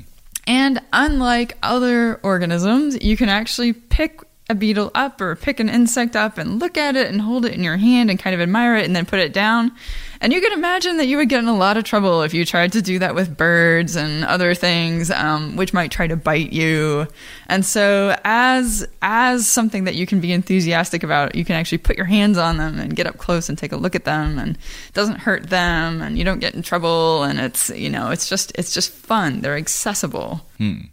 and 0.45 0.79
unlike 0.93 1.57
other 1.63 2.19
organisms 2.23 3.01
you 3.03 3.17
can 3.17 3.29
actually 3.29 3.73
pick 3.73 4.21
a 4.49 4.55
beetle 4.55 4.91
up 4.95 5.19
or 5.19 5.35
pick 5.35 5.59
an 5.59 5.67
insect 5.67 6.15
up 6.15 6.37
and 6.37 6.59
look 6.59 6.77
at 6.77 6.95
it 6.95 7.07
and 7.07 7.21
hold 7.21 7.45
it 7.45 7.53
in 7.53 7.63
your 7.63 7.75
hand 7.75 8.09
and 8.09 8.17
kind 8.17 8.33
of 8.33 8.39
admire 8.39 8.77
it 8.77 8.85
and 8.85 8.95
then 8.95 9.05
put 9.05 9.19
it 9.19 9.33
down. 9.33 9.73
And 10.21 10.31
you 10.31 10.39
can 10.39 10.53
imagine 10.53 10.97
that 10.97 11.07
you 11.07 11.17
would 11.17 11.27
get 11.29 11.39
in 11.39 11.49
a 11.49 11.55
lot 11.55 11.75
of 11.75 11.83
trouble 11.83 12.23
if 12.23 12.33
you 12.33 12.45
tried 12.45 12.71
to 12.71 12.81
do 12.81 12.97
that 12.99 13.13
with 13.13 13.37
birds 13.37 13.95
and 13.95 14.23
other 14.23 14.53
things, 14.53 15.11
um, 15.11 15.57
which 15.57 15.73
might 15.73 15.91
try 15.91 16.07
to 16.07 16.15
bite 16.15 16.53
you. 16.53 17.07
And 17.47 17.65
so, 17.65 18.15
as 18.23 18.87
as 19.01 19.47
something 19.47 19.83
that 19.83 19.95
you 19.95 20.07
can 20.07 20.19
be 20.19 20.31
enthusiastic 20.31 21.03
about, 21.03 21.35
you 21.35 21.45
can 21.45 21.55
actually 21.55 21.79
put 21.79 21.97
your 21.97 22.05
hands 22.05 22.37
on 22.37 22.57
them 22.57 22.79
and 22.79 22.95
get 22.95 23.05
up 23.05 23.17
close 23.17 23.49
and 23.49 23.57
take 23.57 23.73
a 23.73 23.77
look 23.77 23.95
at 23.95 24.05
them, 24.05 24.39
and 24.39 24.55
it 24.55 24.93
doesn't 24.93 25.17
hurt 25.19 25.49
them, 25.49 26.01
and 26.01 26.17
you 26.17 26.23
don't 26.23 26.39
get 26.39 26.55
in 26.55 26.63
trouble, 26.63 27.23
and 27.23 27.39
it's 27.39 27.69
you 27.69 27.89
know 27.89 28.09
it's 28.09 28.27
just 28.27 28.51
it's 28.55 28.73
just 28.73 28.91
fun. 28.91 29.41
They're 29.41 29.57
accessible. 29.57 30.47
Hmm. 30.57 30.85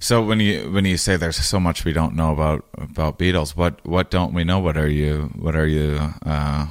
So 0.00 0.24
when 0.24 0.40
you 0.40 0.70
when 0.70 0.86
you 0.86 0.96
say 0.96 1.16
there's 1.16 1.36
so 1.36 1.60
much 1.60 1.84
we 1.84 1.92
don't 1.92 2.16
know 2.16 2.32
about 2.32 2.64
about 2.78 3.18
beetles, 3.18 3.54
what 3.54 3.84
what 3.86 4.10
don't 4.10 4.32
we 4.32 4.44
know? 4.44 4.58
What 4.58 4.76
are 4.78 4.88
you 4.88 5.30
what 5.36 5.54
are 5.54 5.66
you 5.66 5.98
uh, 6.24 6.66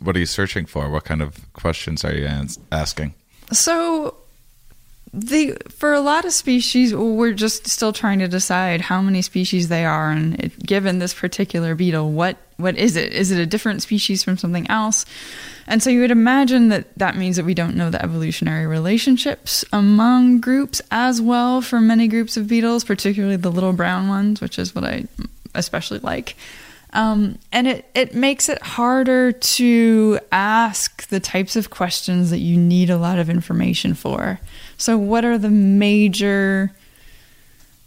what 0.00 0.16
are 0.16 0.18
you 0.18 0.26
searching 0.26 0.66
for? 0.66 0.90
What 0.90 1.04
kind 1.04 1.22
of 1.22 1.52
questions 1.52 2.04
are 2.04 2.12
you 2.12 2.28
asking? 2.72 3.14
So 3.52 4.16
the 5.12 5.56
for 5.70 5.94
a 5.94 6.00
lot 6.00 6.24
of 6.24 6.32
species 6.32 6.94
we're 6.94 7.32
just 7.32 7.68
still 7.68 7.92
trying 7.92 8.18
to 8.18 8.28
decide 8.28 8.80
how 8.80 9.00
many 9.00 9.22
species 9.22 9.68
they 9.68 9.84
are 9.84 10.10
and 10.10 10.38
it, 10.40 10.58
given 10.58 10.98
this 10.98 11.14
particular 11.14 11.74
beetle 11.74 12.10
what 12.10 12.36
what 12.56 12.76
is 12.76 12.96
it 12.96 13.12
is 13.12 13.30
it 13.30 13.38
a 13.38 13.46
different 13.46 13.82
species 13.82 14.22
from 14.22 14.36
something 14.36 14.68
else 14.70 15.04
and 15.66 15.82
so 15.82 15.90
you 15.90 16.00
would 16.00 16.10
imagine 16.10 16.68
that 16.68 16.96
that 16.96 17.16
means 17.16 17.36
that 17.36 17.44
we 17.44 17.54
don't 17.54 17.74
know 17.74 17.90
the 17.90 18.02
evolutionary 18.02 18.66
relationships 18.66 19.64
among 19.72 20.40
groups 20.40 20.80
as 20.90 21.20
well 21.20 21.60
for 21.60 21.80
many 21.80 22.06
groups 22.06 22.36
of 22.36 22.46
beetles, 22.46 22.84
particularly 22.84 23.36
the 23.36 23.50
little 23.50 23.72
brown 23.72 24.08
ones, 24.08 24.40
which 24.40 24.58
is 24.58 24.74
what 24.74 24.84
I 24.84 25.06
especially 25.54 25.98
like. 26.00 26.36
Um, 26.92 27.38
and 27.50 27.66
it, 27.66 27.90
it 27.94 28.14
makes 28.14 28.48
it 28.48 28.62
harder 28.62 29.32
to 29.32 30.20
ask 30.30 31.08
the 31.08 31.20
types 31.20 31.56
of 31.56 31.68
questions 31.68 32.30
that 32.30 32.38
you 32.38 32.56
need 32.56 32.88
a 32.88 32.96
lot 32.96 33.18
of 33.18 33.28
information 33.28 33.94
for. 33.94 34.38
So, 34.78 34.96
what 34.96 35.24
are 35.24 35.36
the 35.36 35.50
major 35.50 36.70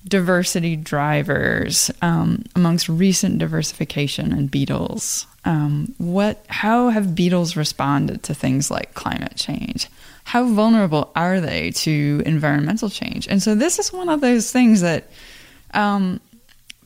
diversity 0.07 0.75
drivers 0.75 1.91
um, 2.01 2.43
amongst 2.55 2.89
recent 2.89 3.37
diversification 3.37 4.31
in 4.31 4.47
beetles? 4.47 5.27
Um, 5.45 5.93
what? 5.97 6.43
How 6.47 6.89
have 6.89 7.15
beetles 7.15 7.55
responded 7.55 8.23
to 8.23 8.33
things 8.33 8.69
like 8.71 8.93
climate 8.93 9.35
change? 9.35 9.87
How 10.25 10.45
vulnerable 10.45 11.11
are 11.15 11.41
they 11.41 11.71
to 11.71 12.21
environmental 12.25 12.89
change? 12.89 13.27
And 13.27 13.41
so 13.41 13.55
this 13.55 13.79
is 13.79 13.91
one 13.91 14.09
of 14.09 14.21
those 14.21 14.51
things 14.51 14.81
that 14.81 15.09
um, 15.73 16.19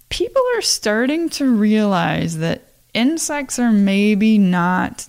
people 0.09 0.41
are 0.55 0.61
starting 0.61 1.29
to 1.29 1.51
realize 1.51 2.37
that 2.37 2.61
insects 2.93 3.59
are 3.59 3.71
maybe 3.71 4.37
not 4.37 5.07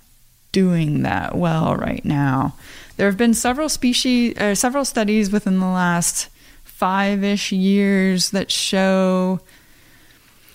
doing 0.52 1.02
that 1.02 1.36
well 1.36 1.76
right 1.76 2.04
now. 2.04 2.54
There 2.96 3.06
have 3.06 3.18
been 3.18 3.34
several 3.34 3.68
species, 3.68 4.36
uh, 4.38 4.54
several 4.54 4.84
studies 4.84 5.30
within 5.30 5.58
the 5.58 5.66
last 5.66 6.28
five-ish 6.76 7.52
years 7.52 8.30
that 8.30 8.50
show 8.50 9.40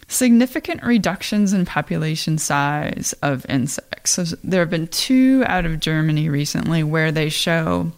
significant 0.10 0.84
reductions 0.84 1.54
in 1.54 1.66
population 1.66 2.38
size 2.38 3.14
of 3.22 3.46
insects. 3.48 4.12
So 4.12 4.24
there 4.44 4.60
have 4.62 4.70
been 4.70 4.88
two 4.88 5.44
out 5.46 5.66
of 5.66 5.80
Germany 5.80 6.30
recently 6.30 6.84
where 6.84 7.12
they 7.12 7.30
show 7.30 7.92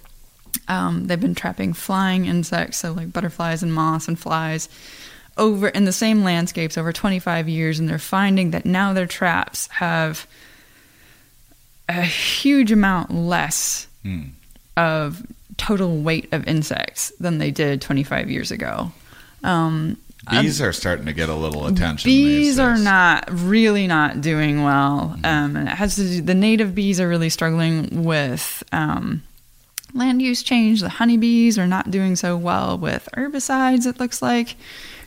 um, 0.68 1.08
they've 1.08 1.20
been 1.20 1.36
trapping 1.36 1.74
flying 1.74 2.26
insects, 2.26 2.78
so 2.78 2.92
like 2.92 3.12
butterflies 3.12 3.64
and 3.64 3.74
moths 3.74 4.08
and 4.08 4.20
flies, 4.20 4.70
over 5.38 5.68
in 5.68 5.86
the 5.86 5.92
same 5.92 6.24
landscapes 6.24 6.78
over 6.78 6.94
25 6.94 7.50
years, 7.50 7.80
and 7.80 7.90
they're 7.90 7.98
finding 7.98 8.52
that 8.52 8.66
now 8.66 8.94
their 8.94 9.08
traps 9.08 9.68
have 9.68 10.28
a 11.90 12.02
huge 12.04 12.72
amount 12.72 13.12
less 13.14 13.88
hmm. 14.04 14.26
of 14.78 15.26
total 15.58 15.97
weight 15.97 16.32
of 16.32 16.47
insects 16.47 17.12
than 17.20 17.38
they 17.38 17.52
did 17.52 17.82
25 17.82 18.30
years 18.30 18.52
ago. 18.52 18.91
Um, 19.43 19.97
Bees 20.30 20.62
are 20.62 20.72
starting 20.72 21.08
to 21.08 21.14
get 21.14 21.30
a 21.30 21.36
little 21.36 21.66
attention. 21.66 22.08
Bees 22.08 22.60
are 22.60 22.78
not 22.78 23.28
really 23.32 23.88
not 23.88 24.22
doing 24.22 24.64
well. 24.64 25.16
Mm-hmm. 25.16 25.26
Um, 25.26 25.56
and 25.56 25.68
it 25.68 25.76
has 25.76 25.95
to 25.95 26.04
do, 26.04 26.22
the 26.22 26.36
native 26.36 26.76
bees 26.76 26.99
are 26.99 27.08
really 27.08 27.30
struggling 27.30 28.04
with 28.04 28.64
um, 28.72 29.24
land 29.95 30.22
use 30.22 30.43
change. 30.43 30.82
The 30.82 30.89
honeybees 30.89 31.58
are 31.58 31.66
not 31.66 31.89
doing 31.89 32.16
so 32.16 32.38
well 32.38 32.78
with 32.78 33.10
herbicides. 33.18 33.88
It 33.88 33.99
looks 33.99 34.22
like, 34.22 34.58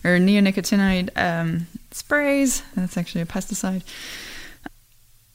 or 0.03 0.19
neonicotinoid 0.19 1.11
um, 1.17 1.69
sprays. 1.93 2.63
That's 2.75 2.97
actually 2.97 3.21
a 3.21 3.27
pesticide. 3.27 3.83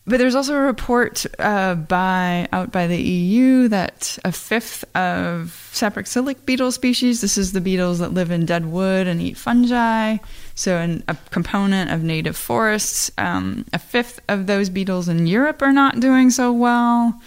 But 0.10 0.18
there's 0.18 0.34
also 0.34 0.56
a 0.56 0.62
report 0.62 1.24
uh, 1.38 1.76
by 1.76 2.48
out 2.52 2.72
by 2.72 2.88
the 2.88 3.00
EU 3.00 3.68
that 3.68 4.18
a 4.26 4.32
fifth 4.32 4.84
of 4.96 5.70
saproxylic 5.72 6.48
beetle 6.48 6.72
species, 6.72 7.22
this 7.22 7.38
is 7.38 7.52
the 7.52 7.62
beetles 7.62 8.00
that 8.00 8.12
live 8.12 8.32
in 8.32 8.48
dead 8.48 8.66
wood 8.66 9.06
and 9.06 9.22
eat 9.22 9.38
fungi, 9.38 10.18
so 10.56 10.78
an, 10.78 11.04
a 11.08 11.16
component 11.30 11.92
of 11.92 12.02
native 12.02 12.36
forests, 12.36 13.12
um, 13.20 13.66
a 13.72 13.78
fifth 13.78 14.20
of 14.28 14.48
those 14.48 14.72
beetles 14.72 15.10
in 15.10 15.28
Europe 15.28 15.62
are 15.62 15.72
not 15.72 16.00
doing 16.00 16.32
so 16.32 16.52
well. 16.52 17.22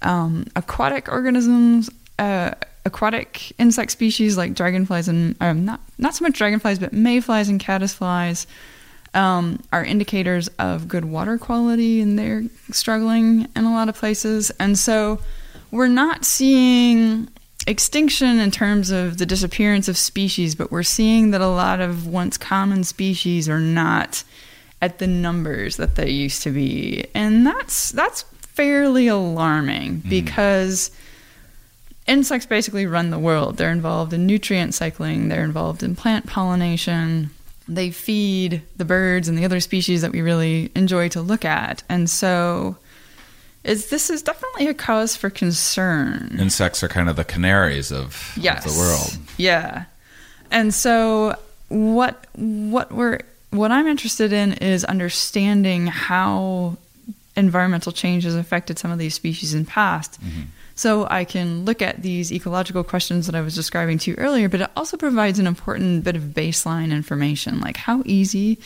Um, 0.00 0.46
aquatic 0.56 1.10
organisms, 1.10 1.90
uh, 2.18 2.52
aquatic 2.86 3.52
insect 3.58 3.90
species 3.90 4.38
like 4.38 4.54
dragonflies 4.54 5.06
and 5.06 5.36
um, 5.42 5.66
not 5.66 5.82
not 5.98 6.14
so 6.14 6.24
much 6.24 6.38
dragonflies, 6.38 6.78
but 6.78 6.94
mayflies 6.94 7.50
and 7.50 7.60
caddisflies 7.60 8.46
um, 9.14 9.62
are 9.72 9.84
indicators 9.84 10.48
of 10.58 10.88
good 10.88 11.04
water 11.04 11.38
quality, 11.38 12.00
and 12.00 12.18
they're 12.18 12.44
struggling 12.70 13.48
in 13.54 13.64
a 13.64 13.72
lot 13.72 13.88
of 13.88 13.96
places. 13.96 14.50
And 14.58 14.78
so 14.78 15.20
we're 15.70 15.88
not 15.88 16.24
seeing 16.24 17.28
extinction 17.66 18.38
in 18.38 18.50
terms 18.50 18.90
of 18.90 19.18
the 19.18 19.26
disappearance 19.26 19.88
of 19.88 19.96
species, 19.96 20.54
but 20.54 20.70
we're 20.70 20.82
seeing 20.82 21.30
that 21.30 21.40
a 21.40 21.48
lot 21.48 21.80
of 21.80 22.06
once 22.06 22.36
common 22.36 22.84
species 22.84 23.48
are 23.48 23.60
not 23.60 24.24
at 24.80 24.98
the 24.98 25.06
numbers 25.06 25.76
that 25.76 25.94
they 25.94 26.10
used 26.10 26.42
to 26.42 26.50
be. 26.50 27.06
And 27.14 27.46
that's 27.46 27.92
that's 27.92 28.22
fairly 28.40 29.06
alarming 29.06 30.00
mm. 30.00 30.08
because 30.08 30.90
insects 32.06 32.46
basically 32.46 32.86
run 32.86 33.10
the 33.10 33.18
world. 33.18 33.56
They're 33.56 33.70
involved 33.70 34.12
in 34.12 34.26
nutrient 34.26 34.74
cycling, 34.74 35.28
they're 35.28 35.44
involved 35.44 35.82
in 35.82 35.94
plant 35.94 36.26
pollination, 36.26 37.30
they 37.76 37.90
feed 37.90 38.62
the 38.76 38.84
birds 38.84 39.28
and 39.28 39.36
the 39.36 39.44
other 39.44 39.60
species 39.60 40.02
that 40.02 40.12
we 40.12 40.20
really 40.20 40.70
enjoy 40.74 41.08
to 41.10 41.20
look 41.20 41.44
at. 41.44 41.82
And 41.88 42.08
so 42.08 42.76
is 43.64 43.90
this 43.90 44.10
is 44.10 44.22
definitely 44.22 44.66
a 44.66 44.74
cause 44.74 45.16
for 45.16 45.30
concern. 45.30 46.36
Insects 46.38 46.82
are 46.82 46.88
kind 46.88 47.08
of 47.08 47.16
the 47.16 47.24
canaries 47.24 47.92
of, 47.92 48.32
yes. 48.36 48.64
of 48.66 48.72
the 48.72 48.78
world. 48.78 49.18
Yeah. 49.36 49.84
And 50.50 50.74
so 50.74 51.36
what 51.68 52.26
what 52.34 52.92
we're 52.92 53.20
what 53.50 53.70
I'm 53.70 53.86
interested 53.86 54.32
in 54.32 54.54
is 54.54 54.84
understanding 54.84 55.86
how 55.86 56.76
environmental 57.36 57.92
change 57.92 58.24
has 58.24 58.34
affected 58.34 58.78
some 58.78 58.90
of 58.90 58.98
these 58.98 59.14
species 59.14 59.54
in 59.54 59.64
past. 59.64 60.20
Mm-hmm 60.20 60.42
so 60.82 61.06
I 61.08 61.24
can 61.24 61.64
look 61.64 61.80
at 61.80 62.02
these 62.02 62.32
ecological 62.32 62.82
questions 62.82 63.26
that 63.26 63.36
I 63.36 63.40
was 63.40 63.54
describing 63.54 63.98
to 63.98 64.10
you 64.10 64.16
earlier, 64.16 64.48
but 64.48 64.62
it 64.62 64.70
also 64.76 64.96
provides 64.96 65.38
an 65.38 65.46
important 65.46 66.02
bit 66.02 66.16
of 66.16 66.34
baseline 66.34 66.90
information 66.90 67.60
like 67.60 67.76
how 67.76 68.02
easy 68.04 68.58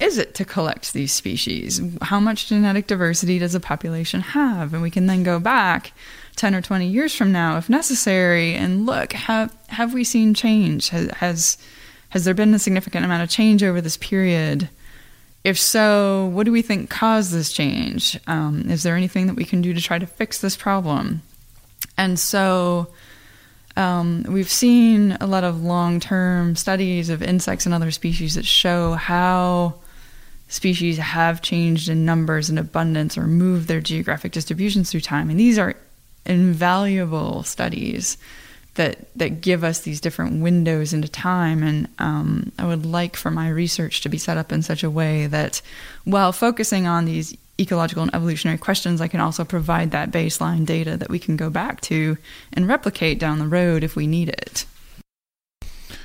is 0.00 0.16
it 0.16 0.34
to 0.36 0.44
collect 0.46 0.94
these 0.94 1.12
species? 1.12 1.82
How 2.00 2.18
much 2.18 2.48
genetic 2.48 2.86
diversity 2.86 3.38
does 3.38 3.54
a 3.54 3.60
population 3.60 4.22
have? 4.22 4.72
And 4.72 4.82
we 4.82 4.90
can 4.90 5.06
then 5.06 5.22
go 5.22 5.38
back 5.38 5.92
10 6.36 6.54
or 6.54 6.62
20 6.62 6.88
years 6.88 7.14
from 7.14 7.30
now 7.30 7.58
if 7.58 7.68
necessary 7.68 8.54
and 8.54 8.86
look 8.86 9.12
have 9.12 9.54
have 9.68 9.92
we 9.92 10.02
seen 10.02 10.32
change 10.32 10.88
has 10.88 11.10
has, 11.10 11.58
has 12.08 12.24
there 12.24 12.32
been 12.32 12.54
a 12.54 12.58
significant 12.58 13.04
amount 13.04 13.22
of 13.22 13.28
change 13.28 13.62
over 13.62 13.82
this 13.82 13.98
period 13.98 14.70
if 15.44 15.58
so, 15.58 16.30
what 16.32 16.44
do 16.44 16.52
we 16.52 16.62
think 16.62 16.88
caused 16.88 17.30
this 17.30 17.52
change? 17.52 18.18
Um, 18.26 18.70
is 18.70 18.82
there 18.82 18.96
anything 18.96 19.26
that 19.26 19.36
we 19.36 19.44
can 19.44 19.60
do 19.60 19.74
to 19.74 19.80
try 19.82 19.98
to 19.98 20.06
fix 20.06 20.40
this 20.40 20.56
problem? 20.56 21.20
And 21.96 22.18
so 22.18 22.88
um, 23.76 24.24
we've 24.28 24.50
seen 24.50 25.12
a 25.20 25.26
lot 25.26 25.44
of 25.44 25.62
long 25.62 26.00
term 26.00 26.56
studies 26.56 27.10
of 27.10 27.22
insects 27.22 27.66
and 27.66 27.74
other 27.74 27.90
species 27.90 28.34
that 28.34 28.46
show 28.46 28.94
how 28.94 29.74
species 30.48 30.98
have 30.98 31.42
changed 31.42 31.88
in 31.88 32.04
numbers 32.04 32.48
and 32.48 32.58
abundance 32.58 33.18
or 33.18 33.26
moved 33.26 33.66
their 33.66 33.80
geographic 33.80 34.32
distributions 34.32 34.90
through 34.90 35.00
time. 35.00 35.30
And 35.30 35.40
these 35.40 35.58
are 35.58 35.74
invaluable 36.26 37.42
studies 37.42 38.16
that 38.74 39.06
that 39.16 39.40
give 39.40 39.62
us 39.62 39.80
these 39.80 40.00
different 40.00 40.42
windows 40.42 40.92
into 40.92 41.08
time. 41.08 41.62
And 41.62 41.88
um, 41.98 42.52
I 42.58 42.66
would 42.66 42.84
like 42.84 43.16
for 43.16 43.30
my 43.30 43.48
research 43.48 44.00
to 44.02 44.08
be 44.08 44.18
set 44.18 44.36
up 44.36 44.52
in 44.52 44.62
such 44.62 44.82
a 44.82 44.90
way 44.90 45.26
that, 45.28 45.62
while 46.04 46.32
focusing 46.32 46.86
on 46.86 47.04
these 47.04 47.36
ecological 47.58 48.02
and 48.02 48.14
evolutionary 48.14 48.58
questions, 48.58 49.00
I 49.00 49.08
can 49.08 49.20
also 49.20 49.44
provide 49.44 49.90
that 49.92 50.10
baseline 50.10 50.66
data 50.66 50.96
that 50.96 51.08
we 51.08 51.18
can 51.18 51.36
go 51.36 51.50
back 51.50 51.80
to 51.82 52.16
and 52.52 52.68
replicate 52.68 53.18
down 53.18 53.38
the 53.38 53.48
road 53.48 53.84
if 53.84 53.96
we 53.96 54.06
need 54.06 54.28
it. 54.28 54.66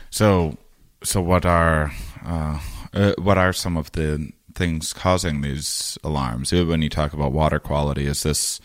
So, 0.09 0.57
so 1.03 1.21
what 1.21 1.45
are 1.45 1.91
uh, 2.25 2.59
uh, 2.93 3.13
what 3.17 3.37
are 3.37 3.53
some 3.53 3.77
of 3.77 3.91
the 3.91 4.31
things 4.55 4.93
causing 4.93 5.41
these 5.41 5.97
alarms? 6.03 6.51
When 6.51 6.81
you 6.81 6.89
talk 6.89 7.13
about 7.13 7.31
water 7.31 7.59
quality, 7.59 8.05
is 8.05 8.23
this 8.23 8.59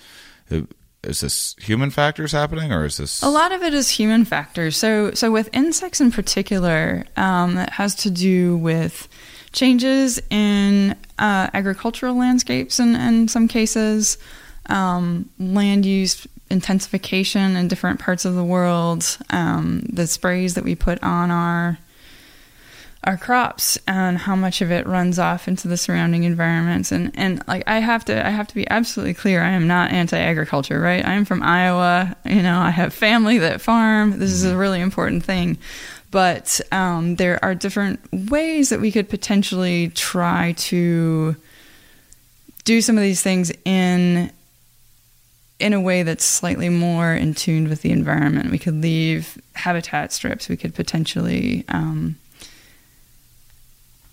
uh, 0.50 0.62
is 1.02 1.20
this 1.20 1.54
human 1.58 1.90
factors 1.90 2.32
happening, 2.32 2.72
or 2.72 2.84
is 2.84 2.96
this 2.96 3.22
a 3.22 3.28
lot 3.28 3.52
of 3.52 3.62
it 3.62 3.74
is 3.74 3.90
human 3.90 4.24
factors? 4.24 4.76
So, 4.76 5.12
so 5.12 5.30
with 5.30 5.50
insects 5.52 6.00
in 6.00 6.10
particular, 6.10 7.04
um, 7.16 7.58
it 7.58 7.70
has 7.70 7.94
to 7.96 8.10
do 8.10 8.56
with 8.56 9.08
changes 9.54 10.20
in 10.30 10.90
uh, 11.18 11.48
agricultural 11.54 12.16
landscapes, 12.16 12.78
and 12.78 12.94
in 12.96 13.28
some 13.28 13.48
cases, 13.48 14.18
um, 14.66 15.30
land 15.38 15.86
use 15.86 16.26
intensification 16.50 17.56
in 17.56 17.68
different 17.68 18.00
parts 18.00 18.24
of 18.24 18.34
the 18.34 18.44
world, 18.44 19.16
um, 19.30 19.80
the 19.90 20.06
sprays 20.06 20.54
that 20.54 20.64
we 20.64 20.74
put 20.74 21.02
on 21.02 21.30
our 21.30 21.78
our 23.06 23.18
crops 23.18 23.78
and 23.86 24.16
how 24.16 24.34
much 24.34 24.62
of 24.62 24.70
it 24.70 24.86
runs 24.86 25.18
off 25.18 25.46
into 25.46 25.68
the 25.68 25.76
surrounding 25.76 26.24
environments. 26.24 26.90
And 26.90 27.12
and 27.14 27.42
like 27.46 27.62
I 27.66 27.80
have 27.80 28.04
to 28.06 28.26
I 28.26 28.30
have 28.30 28.48
to 28.48 28.54
be 28.54 28.68
absolutely 28.70 29.14
clear 29.14 29.42
I 29.42 29.50
am 29.50 29.66
not 29.66 29.92
anti-agriculture 29.92 30.80
right? 30.80 31.04
I 31.04 31.12
am 31.12 31.26
from 31.26 31.42
Iowa 31.42 32.16
you 32.24 32.42
know 32.42 32.58
I 32.58 32.70
have 32.70 32.94
family 32.94 33.38
that 33.38 33.60
farm. 33.60 34.18
This 34.18 34.32
is 34.32 34.44
a 34.44 34.56
really 34.56 34.80
important 34.80 35.22
thing 35.22 35.58
but 36.14 36.60
um, 36.70 37.16
there 37.16 37.44
are 37.44 37.56
different 37.56 37.98
ways 38.30 38.68
that 38.68 38.80
we 38.80 38.92
could 38.92 39.08
potentially 39.08 39.88
try 39.88 40.52
to 40.52 41.34
do 42.62 42.80
some 42.80 42.96
of 42.96 43.02
these 43.02 43.20
things 43.20 43.50
in 43.64 44.30
in 45.58 45.72
a 45.72 45.80
way 45.80 46.04
that's 46.04 46.24
slightly 46.24 46.68
more 46.68 47.12
in 47.12 47.34
tune 47.34 47.68
with 47.68 47.82
the 47.82 47.90
environment. 47.90 48.52
We 48.52 48.60
could 48.60 48.80
leave 48.80 49.36
habitat 49.54 50.12
strips. 50.12 50.48
We 50.48 50.56
could 50.56 50.72
potentially 50.76 51.64
um, 51.66 52.14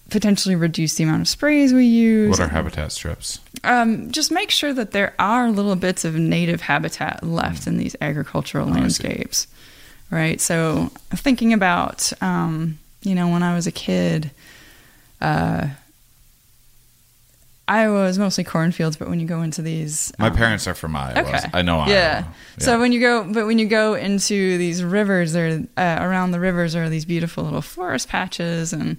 potentially 0.10 0.56
reduce 0.56 0.96
the 0.96 1.04
amount 1.04 1.22
of 1.22 1.28
sprays 1.28 1.72
we 1.72 1.86
use. 1.86 2.32
What 2.32 2.40
are 2.40 2.48
habitat 2.48 2.92
strips? 2.94 3.40
Um, 3.64 4.12
just 4.12 4.32
make 4.32 4.50
sure 4.50 4.74
that 4.74 4.90
there 4.90 5.14
are 5.20 5.52
little 5.52 5.76
bits 5.76 6.04
of 6.04 6.16
native 6.16 6.62
habitat 6.62 7.24
left 7.24 7.66
mm. 7.66 7.68
in 7.68 7.78
these 7.78 7.96
agricultural 8.02 8.70
oh, 8.70 8.72
landscapes, 8.72 9.46
right? 10.12 10.40
So 10.40 10.92
thinking 11.10 11.54
about, 11.54 12.12
um, 12.22 12.78
you 13.02 13.16
know, 13.16 13.30
when 13.30 13.44
I 13.44 13.56
was 13.56 13.66
a 13.66 13.72
kid. 13.72 14.32
Uh, 15.20 15.68
Iowa 17.72 18.08
is 18.08 18.20
mostly 18.20 18.44
cornfields, 18.44 18.98
but 18.98 19.08
when 19.08 19.22
you 19.22 19.26
go 19.26 19.42
into 19.44 19.62
these, 19.62 20.12
my 20.20 20.28
um, 20.28 20.36
parents 20.36 20.68
are 20.68 20.74
from 20.74 20.94
Iowa. 20.94 21.22
Okay. 21.22 21.40
I 21.54 21.62
know 21.62 21.78
Iowa. 21.80 21.90
Yeah. 21.90 22.20
yeah. 22.20 22.26
So 22.58 22.80
when 22.82 22.92
you 22.92 23.00
go, 23.00 23.24
but 23.24 23.46
when 23.46 23.60
you 23.60 23.66
go 23.66 23.94
into 23.94 24.58
these 24.58 24.84
rivers, 24.84 25.32
there 25.32 25.64
uh, 25.78 25.98
around 26.02 26.32
the 26.32 26.40
rivers 26.42 26.76
are 26.76 26.90
these 26.90 27.06
beautiful 27.06 27.46
little 27.46 27.62
forest 27.62 28.10
patches, 28.10 28.74
and 28.74 28.98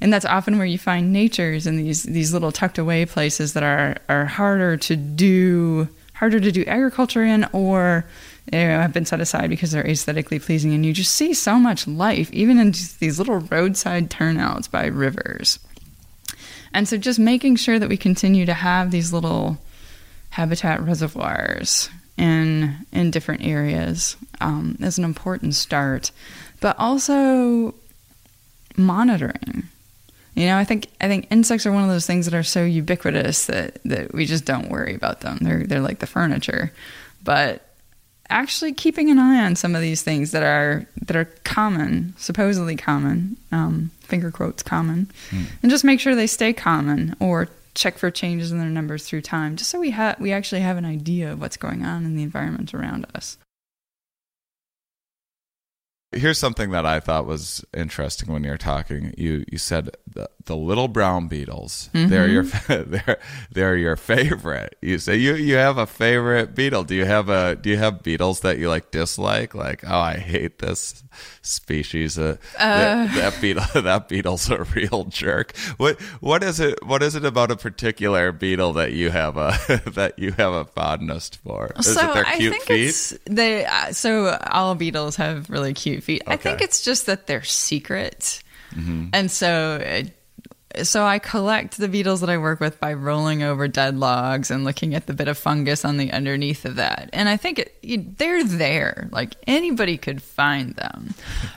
and 0.00 0.10
that's 0.10 0.24
often 0.24 0.56
where 0.56 0.66
you 0.66 0.78
find 0.78 1.12
natures 1.12 1.66
in 1.66 1.76
these 1.76 2.04
these 2.04 2.32
little 2.32 2.50
tucked 2.50 2.78
away 2.78 3.04
places 3.04 3.52
that 3.52 3.62
are 3.62 3.98
are 4.08 4.24
harder 4.24 4.78
to 4.78 4.96
do 4.96 5.86
harder 6.14 6.40
to 6.40 6.50
do 6.50 6.64
agriculture 6.64 7.24
in 7.24 7.46
or 7.52 8.06
know, 8.52 8.80
have 8.80 8.92
been 8.92 9.04
set 9.04 9.20
aside 9.20 9.50
because 9.50 9.72
they're 9.72 9.86
aesthetically 9.86 10.38
pleasing 10.38 10.72
and 10.74 10.84
you 10.84 10.92
just 10.92 11.12
see 11.12 11.34
so 11.34 11.58
much 11.58 11.86
life 11.86 12.30
even 12.32 12.58
in 12.58 12.72
these 13.00 13.18
little 13.18 13.38
roadside 13.38 14.10
turnouts 14.10 14.68
by 14.68 14.86
rivers 14.86 15.58
and 16.74 16.88
so 16.88 16.96
just 16.96 17.20
making 17.20 17.56
sure 17.56 17.78
that 17.78 17.88
we 17.88 17.96
continue 17.96 18.44
to 18.44 18.52
have 18.52 18.90
these 18.90 19.12
little 19.12 19.58
habitat 20.30 20.82
reservoirs 20.82 21.88
in 22.16 22.76
in 22.92 23.12
different 23.12 23.44
areas 23.44 24.16
um, 24.40 24.76
is 24.80 24.98
an 24.98 25.04
important 25.04 25.54
start, 25.54 26.10
but 26.60 26.76
also 26.78 27.74
monitoring. 28.76 29.64
You 30.34 30.46
know, 30.46 30.58
I 30.58 30.64
think 30.64 30.88
I 31.00 31.06
think 31.06 31.28
insects 31.30 31.64
are 31.64 31.72
one 31.72 31.84
of 31.84 31.88
those 31.88 32.06
things 32.06 32.26
that 32.26 32.34
are 32.34 32.42
so 32.42 32.64
ubiquitous 32.64 33.46
that, 33.46 33.78
that 33.84 34.12
we 34.12 34.26
just 34.26 34.44
don't 34.44 34.68
worry 34.68 34.94
about 34.94 35.20
them. 35.20 35.38
They're 35.40 35.64
they're 35.64 35.80
like 35.80 36.00
the 36.00 36.06
furniture. 36.06 36.72
But 37.22 37.62
actually 38.30 38.72
keeping 38.72 39.10
an 39.10 39.18
eye 39.18 39.44
on 39.44 39.56
some 39.56 39.74
of 39.74 39.82
these 39.82 40.02
things 40.02 40.30
that 40.32 40.42
are 40.42 40.86
that 41.02 41.16
are 41.16 41.26
common, 41.44 42.14
supposedly 42.16 42.76
common, 42.76 43.36
um, 43.52 43.90
finger 44.00 44.30
quotes 44.30 44.62
common, 44.62 45.10
mm. 45.30 45.46
and 45.62 45.70
just 45.70 45.84
make 45.84 46.00
sure 46.00 46.14
they 46.14 46.26
stay 46.26 46.52
common 46.52 47.14
or 47.20 47.48
check 47.74 47.98
for 47.98 48.10
changes 48.10 48.52
in 48.52 48.58
their 48.58 48.68
numbers 48.68 49.06
through 49.06 49.20
time, 49.20 49.56
just 49.56 49.70
so 49.70 49.80
we 49.80 49.90
have 49.90 50.18
we 50.20 50.32
actually 50.32 50.60
have 50.60 50.76
an 50.76 50.84
idea 50.84 51.32
of 51.32 51.40
what's 51.40 51.56
going 51.56 51.84
on 51.84 52.04
in 52.04 52.16
the 52.16 52.22
environment 52.22 52.74
around 52.74 53.06
us. 53.14 53.38
Here's 56.12 56.38
something 56.38 56.70
that 56.70 56.86
I 56.86 57.00
thought 57.00 57.26
was 57.26 57.64
interesting 57.76 58.32
when 58.32 58.44
you 58.44 58.50
were 58.50 58.58
talking. 58.58 59.12
You 59.18 59.44
you 59.50 59.58
said 59.58 59.90
the, 60.14 60.30
the 60.44 60.56
little 60.56 60.88
brown 60.88 61.28
beetles. 61.28 61.90
Mm-hmm. 61.92 62.08
They're 62.08 62.28
your 62.28 62.42
they're 62.68 63.18
they're 63.50 63.76
your 63.76 63.96
favorite. 63.96 64.76
You 64.80 64.98
say 64.98 65.16
you 65.16 65.34
you 65.34 65.56
have 65.56 65.76
a 65.76 65.86
favorite 65.86 66.54
beetle. 66.54 66.84
Do 66.84 66.94
you 66.94 67.04
have 67.04 67.28
a 67.28 67.56
do 67.56 67.70
you 67.70 67.76
have 67.76 68.02
beetles 68.02 68.40
that 68.40 68.58
you 68.58 68.68
like 68.68 68.90
dislike? 68.90 69.54
Like 69.54 69.84
oh 69.86 69.98
I 69.98 70.16
hate 70.16 70.60
this 70.60 71.02
species. 71.42 72.18
Uh, 72.18 72.36
uh, 72.58 72.78
that, 72.78 73.14
that 73.14 73.40
beetle 73.40 73.64
that 73.82 74.08
beetle's 74.08 74.48
a 74.50 74.62
real 74.64 75.04
jerk. 75.04 75.56
What 75.76 76.00
what 76.20 76.42
is 76.42 76.60
it? 76.60 76.84
What 76.84 77.02
is 77.02 77.14
it 77.14 77.24
about 77.24 77.50
a 77.50 77.56
particular 77.56 78.32
beetle 78.32 78.74
that 78.74 78.92
you 78.92 79.10
have 79.10 79.36
a 79.36 79.58
that 79.90 80.18
you 80.18 80.32
have 80.32 80.52
a 80.52 80.64
fondness 80.64 81.30
for? 81.30 81.72
Is 81.78 81.92
so 81.92 82.10
it 82.10 82.14
their 82.14 82.24
cute 82.24 82.54
I 82.54 82.58
think 82.58 82.62
feet? 82.62 82.88
It's 82.88 83.18
they 83.24 83.64
uh, 83.66 83.92
so 83.92 84.38
all 84.50 84.74
beetles 84.76 85.16
have 85.16 85.50
really 85.50 85.74
cute 85.74 86.04
feet. 86.04 86.22
Okay. 86.22 86.32
I 86.32 86.36
think 86.36 86.60
it's 86.60 86.82
just 86.82 87.06
that 87.06 87.26
they're 87.26 87.42
secret, 87.42 88.42
mm-hmm. 88.76 89.06
and 89.12 89.30
so. 89.30 90.02
So 90.82 91.04
I 91.04 91.20
collect 91.20 91.78
the 91.78 91.86
beetles 91.86 92.20
that 92.20 92.28
I 92.28 92.36
work 92.36 92.58
with 92.58 92.80
by 92.80 92.94
rolling 92.94 93.44
over 93.44 93.68
dead 93.68 93.96
logs 93.96 94.50
and 94.50 94.64
looking 94.64 94.96
at 94.96 95.06
the 95.06 95.14
bit 95.14 95.28
of 95.28 95.38
fungus 95.38 95.84
on 95.84 95.98
the 95.98 96.10
underneath 96.10 96.64
of 96.64 96.74
that. 96.74 97.10
And 97.12 97.28
I 97.28 97.36
think 97.36 97.60
it, 97.60 98.18
they're 98.18 98.42
there. 98.42 99.08
Like 99.12 99.36
anybody 99.46 99.96
could 99.96 100.20
find 100.20 100.74
them, 100.74 101.14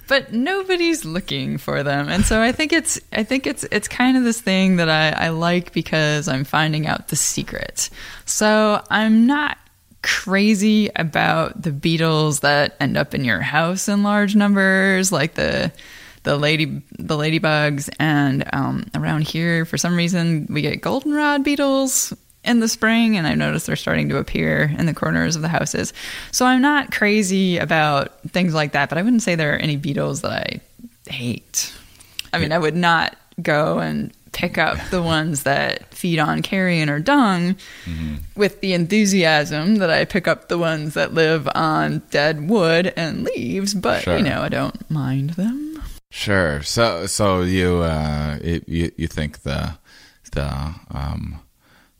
but 0.08 0.34
nobody's 0.34 1.04
looking 1.04 1.58
for 1.58 1.82
them. 1.82 2.10
And 2.10 2.26
so 2.26 2.44
I 2.44 2.52
think 2.52 2.72
it's 2.72 3.00
I 3.12 3.24
think 3.24 3.48
it's 3.48 3.64
it's 3.72 3.88
kind 3.88 4.18
of 4.18 4.24
this 4.24 4.40
thing 4.40 4.76
that 4.76 4.88
I, 4.88 5.10
I 5.10 5.30
like 5.30 5.74
because 5.74 6.28
I'm 6.28 6.44
finding 6.44 6.86
out 6.86 7.08
the 7.08 7.16
secret. 7.16 7.90
So 8.26 8.84
I'm 8.92 9.26
not 9.26 9.58
crazy 10.04 10.90
about 10.96 11.62
the 11.62 11.72
beetles 11.72 12.40
that 12.42 12.76
end 12.80 12.98
up 12.98 13.14
in 13.14 13.26
your 13.26 13.42
house 13.42 13.90
in 13.90 14.04
large 14.04 14.36
numbers, 14.36 15.12
like 15.12 15.34
the 15.34 15.72
the 16.24 16.38
lady 16.38 16.82
the 16.98 17.16
ladybugs, 17.16 17.90
and 18.00 18.48
um, 18.54 18.86
around 18.96 19.28
here 19.28 19.66
for 19.66 19.78
some 19.78 19.96
reason 19.96 20.48
we 20.50 20.62
get 20.62 20.82
goldenrod 20.82 21.44
beetles 21.44 22.14
in 22.44 22.60
the 22.62 22.68
spring, 22.68 23.18
and 23.18 23.28
I've 23.28 23.38
noticed 23.38 23.68
they're 23.68 23.76
starting 23.76 24.10
to 24.10 24.18
appear 24.18 24.74
in 24.78 24.86
the 24.86 24.94
corners 24.94 25.36
of 25.36 25.42
the 25.42 25.48
houses. 25.50 25.94
So 26.32 26.46
I'm 26.46 26.62
not 26.62 26.92
crazy 26.92 27.58
about 27.58 28.20
things 28.30 28.54
like 28.54 28.72
that, 28.72 28.90
but 28.90 28.98
I 28.98 29.02
wouldn't 29.02 29.22
say 29.22 29.36
there 29.36 29.54
are 29.54 29.58
any 29.58 29.76
beetles 29.76 30.22
that 30.22 30.32
I 30.32 30.62
hate. 31.12 31.74
I 32.34 32.40
mean, 32.40 32.52
I 32.52 32.58
would 32.58 32.76
not 32.76 33.18
go 33.42 33.80
and 33.80 34.14
pick 34.32 34.58
up 34.58 34.78
the 34.92 35.02
ones 35.02 35.44
that 35.44 35.94
feed 35.94 36.20
on 36.20 36.42
carrion 36.42 36.90
or 36.90 37.00
dung 37.00 37.56
mm-hmm. 37.86 38.16
with 38.36 38.62
the 38.62 38.74
enthusiasm 38.74 39.78
that 39.78 39.90
I 39.90 40.06
pick 40.06 40.28
up 40.28 40.48
the 40.48 40.58
ones 40.58 40.94
that 40.94 41.14
live 41.14 41.50
on 41.56 42.04
dead 42.12 42.48
wood 42.48 42.94
and 42.96 43.24
leaves, 43.24 43.74
but 43.74 44.04
sure. 44.04 44.18
you 44.18 44.24
know, 44.24 44.42
I 44.42 44.50
don't 44.50 44.90
mind 44.92 45.32
them. 45.32 45.77
Sure. 46.10 46.62
So 46.64 47.06
so 47.06 47.42
you 47.42 47.78
uh 47.78 48.40
it, 48.42 48.68
you 48.68 48.92
you 48.98 49.08
think 49.08 49.44
the 49.44 49.78
the 50.32 50.74
um 50.92 51.40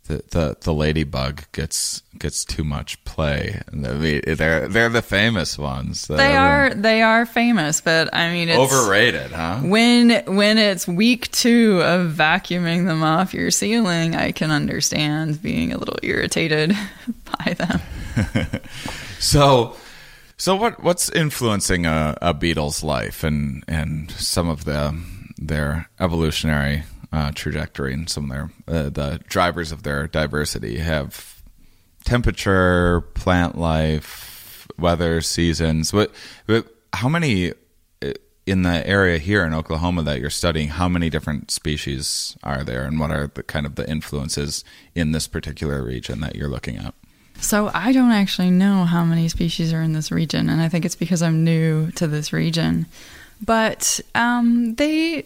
the, 0.08 0.24
the 0.30 0.58
the 0.62 0.74
ladybug 0.74 1.44
gets 1.52 2.02
gets 2.18 2.46
too 2.46 2.64
much 2.64 3.04
play. 3.04 3.62
They're 3.72 4.68
they're 4.68 4.90
the 4.90 5.02
famous 5.02 5.58
ones. 5.58 6.08
They 6.08 6.36
are 6.36 6.74
they 6.74 7.02
are 7.02 7.26
famous, 7.26 7.82
but 7.82 8.14
I 8.14 8.32
mean 8.32 8.50
it's 8.50 8.58
overrated, 8.58 9.32
huh? 9.32 9.60
When 9.64 10.24
when 10.26 10.58
it's 10.58 10.88
week 10.88 11.30
two 11.32 11.82
of 11.84 12.14
vacuuming 12.14 12.86
them 12.86 13.04
off 13.04 13.34
your 13.34 13.52
ceiling, 13.52 14.16
I 14.16 14.32
can 14.32 14.52
understand 14.52 15.42
being 15.42 15.74
a 15.74 15.78
little 15.78 16.00
irritated 16.02 16.76
by 17.46 17.54
them. 17.54 17.82
so 19.20 19.76
so 20.38 20.56
what 20.56 20.84
what's 20.84 21.10
influencing 21.10 21.86
a, 21.86 22.18
a 22.22 22.34
beetle's 22.34 22.84
life 22.84 23.24
and 23.24 23.64
and 23.68 24.12
some 24.12 24.50
of 24.50 24.66
the 24.66 24.98
their 25.38 25.90
evolutionary 26.00 26.84
uh, 27.12 27.32
trajectory 27.34 27.94
and 27.94 28.10
some 28.10 28.32
of 28.32 28.52
their 28.66 28.76
uh, 28.76 28.90
the 28.90 29.20
drivers 29.28 29.72
of 29.72 29.84
their 29.84 30.08
diversity 30.08 30.78
have 30.80 31.38
temperature, 32.08 33.02
plant 33.02 33.58
life, 33.58 34.66
weather, 34.80 35.20
seasons. 35.20 35.92
What, 35.92 36.12
what 36.46 36.68
how 36.94 37.10
many 37.10 37.52
uh, 38.02 38.14
in 38.46 38.62
the 38.62 38.88
area 38.88 39.18
here 39.18 39.44
in 39.44 39.54
Oklahoma 39.54 40.04
that 40.04 40.22
you're 40.22 40.30
studying? 40.30 40.70
How 40.70 40.88
many 40.88 41.10
different 41.10 41.52
species 41.52 42.38
are 42.44 42.64
there, 42.64 42.84
and 42.84 43.00
what 43.00 43.12
are 43.12 43.28
the 43.28 43.44
kind 43.44 43.66
of 43.66 43.76
the 43.76 43.88
influences 43.90 44.64
in 44.96 45.12
this 45.12 45.28
particular 45.28 45.84
region 45.84 46.22
that 46.22 46.36
you're 46.36 46.50
looking 46.50 46.78
at? 46.78 46.94
So 47.40 47.70
I 47.74 47.92
don't 47.92 48.12
actually 48.12 48.52
know 48.52 48.86
how 48.86 49.04
many 49.06 49.30
species 49.30 49.72
are 49.74 49.82
in 49.82 49.94
this 49.94 50.12
region, 50.12 50.50
and 50.50 50.62
I 50.62 50.70
think 50.70 50.86
it's 50.86 50.96
because 50.96 51.22
I'm 51.22 51.44
new 51.44 51.92
to 51.92 52.08
this 52.08 52.34
region. 52.34 52.88
But 53.46 54.00
um, 54.16 54.76
they 54.76 55.26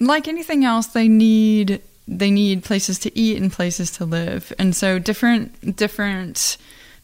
like 0.00 0.28
anything 0.28 0.64
else, 0.64 0.88
they 0.88 1.08
need 1.08 1.80
they 2.08 2.30
need 2.30 2.64
places 2.64 2.98
to 3.00 3.16
eat 3.18 3.40
and 3.40 3.52
places 3.52 3.90
to 3.92 4.04
live, 4.04 4.52
and 4.58 4.74
so 4.74 4.98
different 4.98 5.76
different 5.76 6.56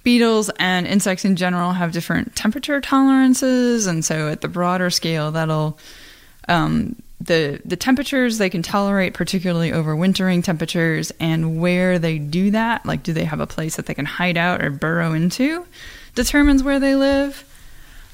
beetles 0.03 0.51
and 0.59 0.87
insects 0.87 1.25
in 1.25 1.37
general 1.37 1.73
have 1.73 1.93
different 1.93 2.35
temperature 2.35 2.81
tolerances, 2.81 3.87
and 3.87 4.05
so 4.05 4.29
at 4.29 4.41
the 4.41 4.49
broader 4.49 4.91
scale, 4.91 5.31
that'll 5.31 5.79
um, 6.49 6.97
the 7.21 7.61
the 7.65 7.77
temperatures 7.77 8.39
they 8.39 8.51
can 8.51 8.63
tolerate, 8.63 9.15
particularly 9.15 9.73
overwintering 9.73 10.45
temperatures, 10.45 11.13
and 11.19 11.61
where 11.61 11.99
they 11.99 12.19
do 12.19 12.51
that, 12.53 12.87
like 12.87 13.03
do 13.03 13.13
they 13.13 13.25
have 13.25 13.41
a 13.41 13.47
place 13.47 13.77
that 13.77 13.87
they 13.87 13.95
can 13.95 14.05
hide 14.05 14.37
out 14.37 14.63
or 14.63 14.71
burrow 14.71 15.13
into, 15.13 15.67
determines 16.15 16.63
where 16.63 16.81
they 16.81 16.95
live. 16.95 17.45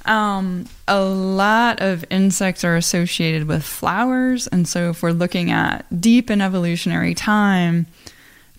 Um, 0.06 0.66
a 0.86 1.02
lot 1.02 1.80
of 1.80 2.04
insects 2.10 2.62
are 2.64 2.76
associated 2.76 3.46
with 3.46 3.64
flowers, 3.64 4.46
and 4.46 4.68
so 4.68 4.90
if 4.90 5.02
we're 5.02 5.12
looking 5.12 5.50
at 5.50 5.86
deep 6.00 6.30
in 6.30 6.40
evolutionary 6.40 7.14
time, 7.14 7.86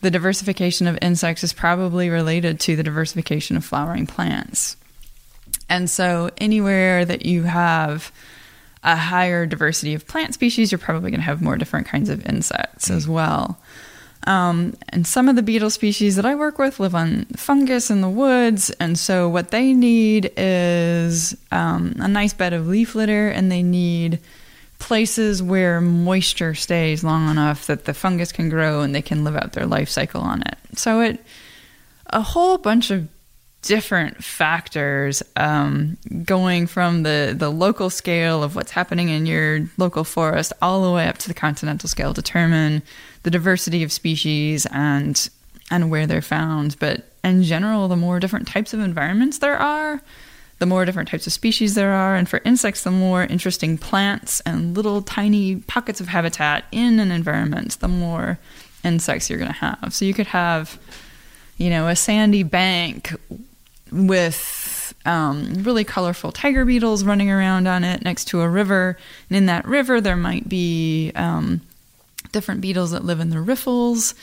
the 0.02 0.12
diversification 0.12 0.88
of 0.88 0.98
insects 1.02 1.44
is 1.44 1.54
probably 1.54 2.10
related 2.10 2.60
to 2.62 2.76
the 2.76 2.84
diversification 2.84 3.58
of 3.58 3.66
flowering 3.66 4.08
plants. 4.08 4.76
And 5.70 5.90
so 5.90 6.30
anywhere 6.38 7.06
that 7.06 7.26
you 7.26 7.44
have 7.44 8.12
a 8.86 8.96
higher 8.96 9.46
diversity 9.46 9.96
of 9.96 10.08
plant 10.08 10.34
species, 10.34 10.72
you're 10.72 10.80
probably 10.80 11.10
going 11.12 11.20
to 11.20 11.26
have 11.26 11.42
more 11.42 11.58
different 11.58 11.88
kinds 11.88 12.08
of 12.08 12.26
insects 12.26 12.88
mm. 12.88 12.96
as 12.96 13.08
well. 13.08 13.60
Um, 14.28 14.76
and 14.90 15.06
some 15.06 15.28
of 15.28 15.36
the 15.36 15.44
beetle 15.44 15.70
species 15.70 16.16
that 16.16 16.26
I 16.26 16.36
work 16.36 16.58
with 16.58 16.80
live 16.80 16.96
on 16.96 17.26
fungus 17.36 17.92
in 17.92 18.02
the 18.02 18.10
woods. 18.10 18.70
And 18.72 18.98
so, 18.98 19.28
what 19.30 19.52
they 19.52 19.74
need 19.74 20.32
is 20.38 21.36
um, 21.52 21.96
a 22.00 22.08
nice 22.08 22.34
bed 22.34 22.54
of 22.54 22.68
leaf 22.68 22.96
litter, 22.96 23.28
and 23.30 23.52
they 23.52 23.62
need 23.62 24.20
places 24.80 25.42
where 25.42 25.80
moisture 25.80 26.56
stays 26.56 27.04
long 27.04 27.30
enough 27.30 27.68
that 27.68 27.86
the 27.86 27.94
fungus 27.94 28.32
can 28.32 28.50
grow 28.50 28.82
and 28.82 28.94
they 28.96 29.02
can 29.02 29.24
live 29.24 29.36
out 29.36 29.54
their 29.54 29.66
life 29.68 29.90
cycle 29.90 30.22
on 30.22 30.42
it. 30.42 30.58
So, 30.76 31.02
it 31.02 31.24
a 32.08 32.22
whole 32.22 32.58
bunch 32.58 32.92
of 32.92 33.08
different 33.66 34.24
factors 34.24 35.24
um, 35.36 35.98
going 36.24 36.68
from 36.68 37.04
the, 37.04 37.34
the 37.36 37.50
local 37.50 37.90
scale 37.90 38.44
of 38.44 38.56
what's 38.56 38.72
happening 38.72 39.10
in 39.10 39.26
your 39.26 39.68
local 39.78 40.04
forest 40.04 40.54
all 40.62 40.84
the 40.84 40.92
way 40.92 41.08
up 41.08 41.18
to 41.18 41.28
the 41.28 41.34
continental 41.34 41.90
scale 41.90 42.14
determine 42.14 42.84
the 43.24 43.32
diversity 43.32 43.84
of 43.84 43.92
species 43.92 44.66
and 44.72 45.30
and 45.72 45.90
where 45.90 46.06
they're 46.06 46.22
found. 46.22 46.78
But 46.80 47.06
in 47.24 47.42
general, 47.42 47.88
the 47.88 47.96
more 47.96 48.20
different 48.20 48.48
types 48.48 48.74
of 48.74 48.80
environments 48.80 49.40
there 49.40 49.58
are, 49.58 50.00
the 50.60 50.68
more 50.68 50.86
different 50.86 51.10
types 51.10 51.26
of 51.26 51.34
species 51.34 51.74
there 51.74 51.92
are. 51.92 52.16
And 52.16 52.30
for 52.30 52.40
insects, 52.46 52.84
the 52.84 52.92
more 52.92 53.24
interesting 53.24 53.80
plants 53.80 54.42
and 54.42 54.76
little 54.76 55.02
tiny 55.02 55.56
pockets 55.56 56.00
of 56.00 56.08
habitat 56.08 56.66
in 56.72 57.00
an 57.00 57.12
environment, 57.12 57.80
the 57.80 57.88
more 57.88 58.38
insects 58.84 59.28
you're 59.28 59.40
going 59.40 59.52
to 59.52 59.58
have. 59.58 59.92
So 59.92 60.06
you 60.06 60.14
could 60.14 60.28
have, 60.28 60.78
you 61.58 61.72
know, 61.72 61.88
a 61.88 61.96
sandy 61.96 62.44
bank 62.44 63.14
with 63.92 64.94
um, 65.06 65.54
really 65.64 65.84
colorful 65.84 66.32
tiger 66.32 66.66
beetles 66.66 67.04
running 67.04 67.30
around 67.30 67.68
on 67.68 67.84
it 67.84 68.02
next 68.04 68.26
to 68.26 68.42
a 68.42 68.50
river. 68.50 68.98
And 69.30 69.38
in 69.38 69.46
that 69.46 69.66
river, 69.66 70.02
there 70.02 70.16
might 70.16 70.50
be 70.50 71.12
um, 71.16 71.62
different 72.32 72.62
beetles 72.62 72.92
that 72.92 73.06
live 73.06 73.20
in 73.20 73.30
the 73.30 73.40
riffles 73.40 74.16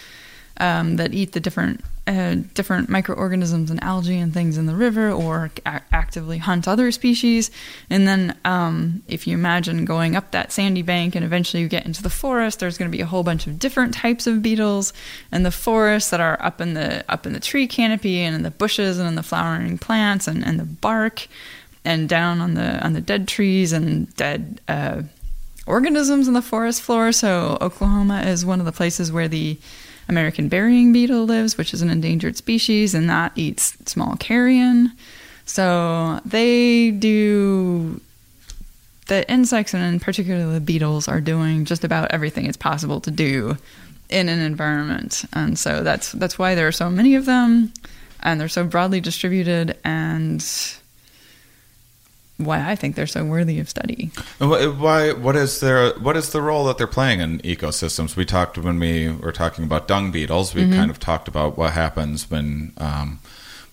um, 0.59 0.97
that 0.97 1.15
eat 1.15 1.33
the 1.33 1.41
different 1.41 1.81
uh, 2.07 2.37
different 2.55 2.89
microorganisms 2.89 3.71
and 3.71 3.83
algae 3.83 4.19
and 4.19 4.35
things 4.35 4.59
in 4.59 4.67
the 4.67 4.75
river, 4.75 5.11
or 5.11 5.51
a- 5.65 5.83
actively 5.93 6.39
hunt 6.39 6.67
other 6.67 6.91
species. 6.91 7.51
And 7.91 8.09
then, 8.09 8.37
um, 8.45 9.03
if 9.07 9.27
you 9.27 9.35
imagine 9.35 9.85
going 9.85 10.17
up 10.17 10.33
that 10.33 10.51
sandy 10.51 10.83
bank 10.83 11.15
and 11.15 11.25
eventually 11.25 11.63
you 11.63 11.69
get 11.69 11.87
into 11.87 12.03
the 12.03 12.11
forest, 12.11 12.59
there's 12.59 12.77
going 12.77 12.91
to 12.91 12.97
be 12.97 13.03
a 13.03 13.07
whole 13.07 13.23
bunch 13.23 13.47
of 13.47 13.59
different 13.59 13.95
types 13.95 14.27
of 14.27 14.43
beetles 14.43 14.93
in 15.31 15.45
the 15.45 15.53
forest 15.53 16.11
that 16.11 16.21
are 16.21 16.43
up 16.43 16.61
in 16.61 16.75
the 16.75 17.05
up 17.09 17.25
in 17.25 17.33
the 17.35 17.41
tree 17.41 17.69
canopy 17.69 18.21
and 18.21 18.35
in 18.35 18.43
the 18.43 18.51
bushes 18.51 18.99
and 18.99 19.07
in 19.07 19.15
the 19.15 19.23
flowering 19.23 19.79
plants 19.79 20.27
and, 20.27 20.45
and 20.45 20.59
the 20.59 20.65
bark 20.65 21.29
and 21.85 22.09
down 22.09 22.41
on 22.41 22.55
the 22.55 22.85
on 22.85 22.95
the 22.95 23.01
dead 23.01 23.29
trees 23.29 23.73
and 23.73 24.15
dead 24.17 24.61
uh, 24.67 25.03
organisms 25.67 26.27
in 26.27 26.35
the 26.35 26.43
forest 26.43 26.83
floor. 26.83 27.13
So 27.13 27.59
Oklahoma 27.61 28.23
is 28.23 28.45
one 28.45 28.59
of 28.59 28.67
the 28.67 28.73
places 28.73 29.13
where 29.13 29.29
the 29.29 29.59
American 30.09 30.49
burying 30.49 30.93
beetle 30.93 31.27
lives, 31.27 31.57
which 31.57 31.73
is 31.73 31.83
an 31.83 31.91
endangered 31.91 32.37
species, 32.37 32.95
and 32.95 33.09
that 33.09 33.33
eats 33.37 33.77
small 33.87 34.17
carrion. 34.17 34.93
So 35.45 36.21
they 36.25 36.91
do 36.91 38.01
the 39.07 39.31
insects 39.31 39.75
and 39.75 39.83
in 39.83 40.01
particular 40.01 40.53
the 40.53 40.61
beetles 40.61 41.09
are 41.09 41.21
doing 41.21 41.65
just 41.65 41.85
about 41.85 42.13
everything 42.13 42.47
it's 42.47 42.57
possible 42.57 43.01
to 43.01 43.11
do 43.11 43.57
in 44.09 44.29
an 44.29 44.39
environment. 44.39 45.25
And 45.33 45.59
so 45.59 45.83
that's 45.83 46.13
that's 46.13 46.39
why 46.39 46.55
there 46.55 46.69
are 46.69 46.73
so 46.73 46.89
many 46.89 47.15
of 47.15 47.27
them 47.27 47.73
and 48.21 48.41
they're 48.41 48.49
so 48.49 48.65
broadly 48.65 49.01
distributed 49.01 49.77
and 49.85 50.43
why 52.45 52.71
I 52.71 52.77
think 52.77 52.97
they're 52.97 53.07
so 53.07 53.25
worthy 53.25 53.59
of 53.61 53.69
study. 53.69 54.11
Why? 54.39 55.13
What 55.13 55.37
is 55.37 55.61
their? 55.61 55.93
What 55.95 56.17
is 56.17 56.31
the 56.31 56.43
role 56.43 56.65
that 56.67 56.79
they're 56.79 56.87
playing 56.87 57.21
in 57.21 57.39
ecosystems? 57.41 58.17
We 58.17 58.25
talked 58.25 58.59
when 58.59 58.79
we 58.79 59.11
were 59.11 59.33
talking 59.33 59.65
about 59.65 59.89
dung 59.89 60.13
beetles. 60.13 60.55
We 60.55 60.63
mm-hmm. 60.63 60.75
kind 60.75 60.91
of 60.91 60.99
talked 60.99 61.29
about 61.29 61.57
what 61.57 61.73
happens 61.73 62.31
when 62.31 62.73
um, 62.79 63.21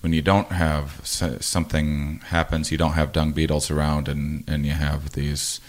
when 0.02 0.14
you 0.14 0.22
don't 0.22 0.52
have 0.52 1.02
something 1.04 2.22
happens. 2.26 2.72
You 2.72 2.78
don't 2.78 2.94
have 2.94 3.12
dung 3.12 3.32
beetles 3.32 3.70
around, 3.72 4.08
and 4.08 4.44
and 4.48 4.66
you 4.66 4.74
have 4.74 5.12
these. 5.12 5.60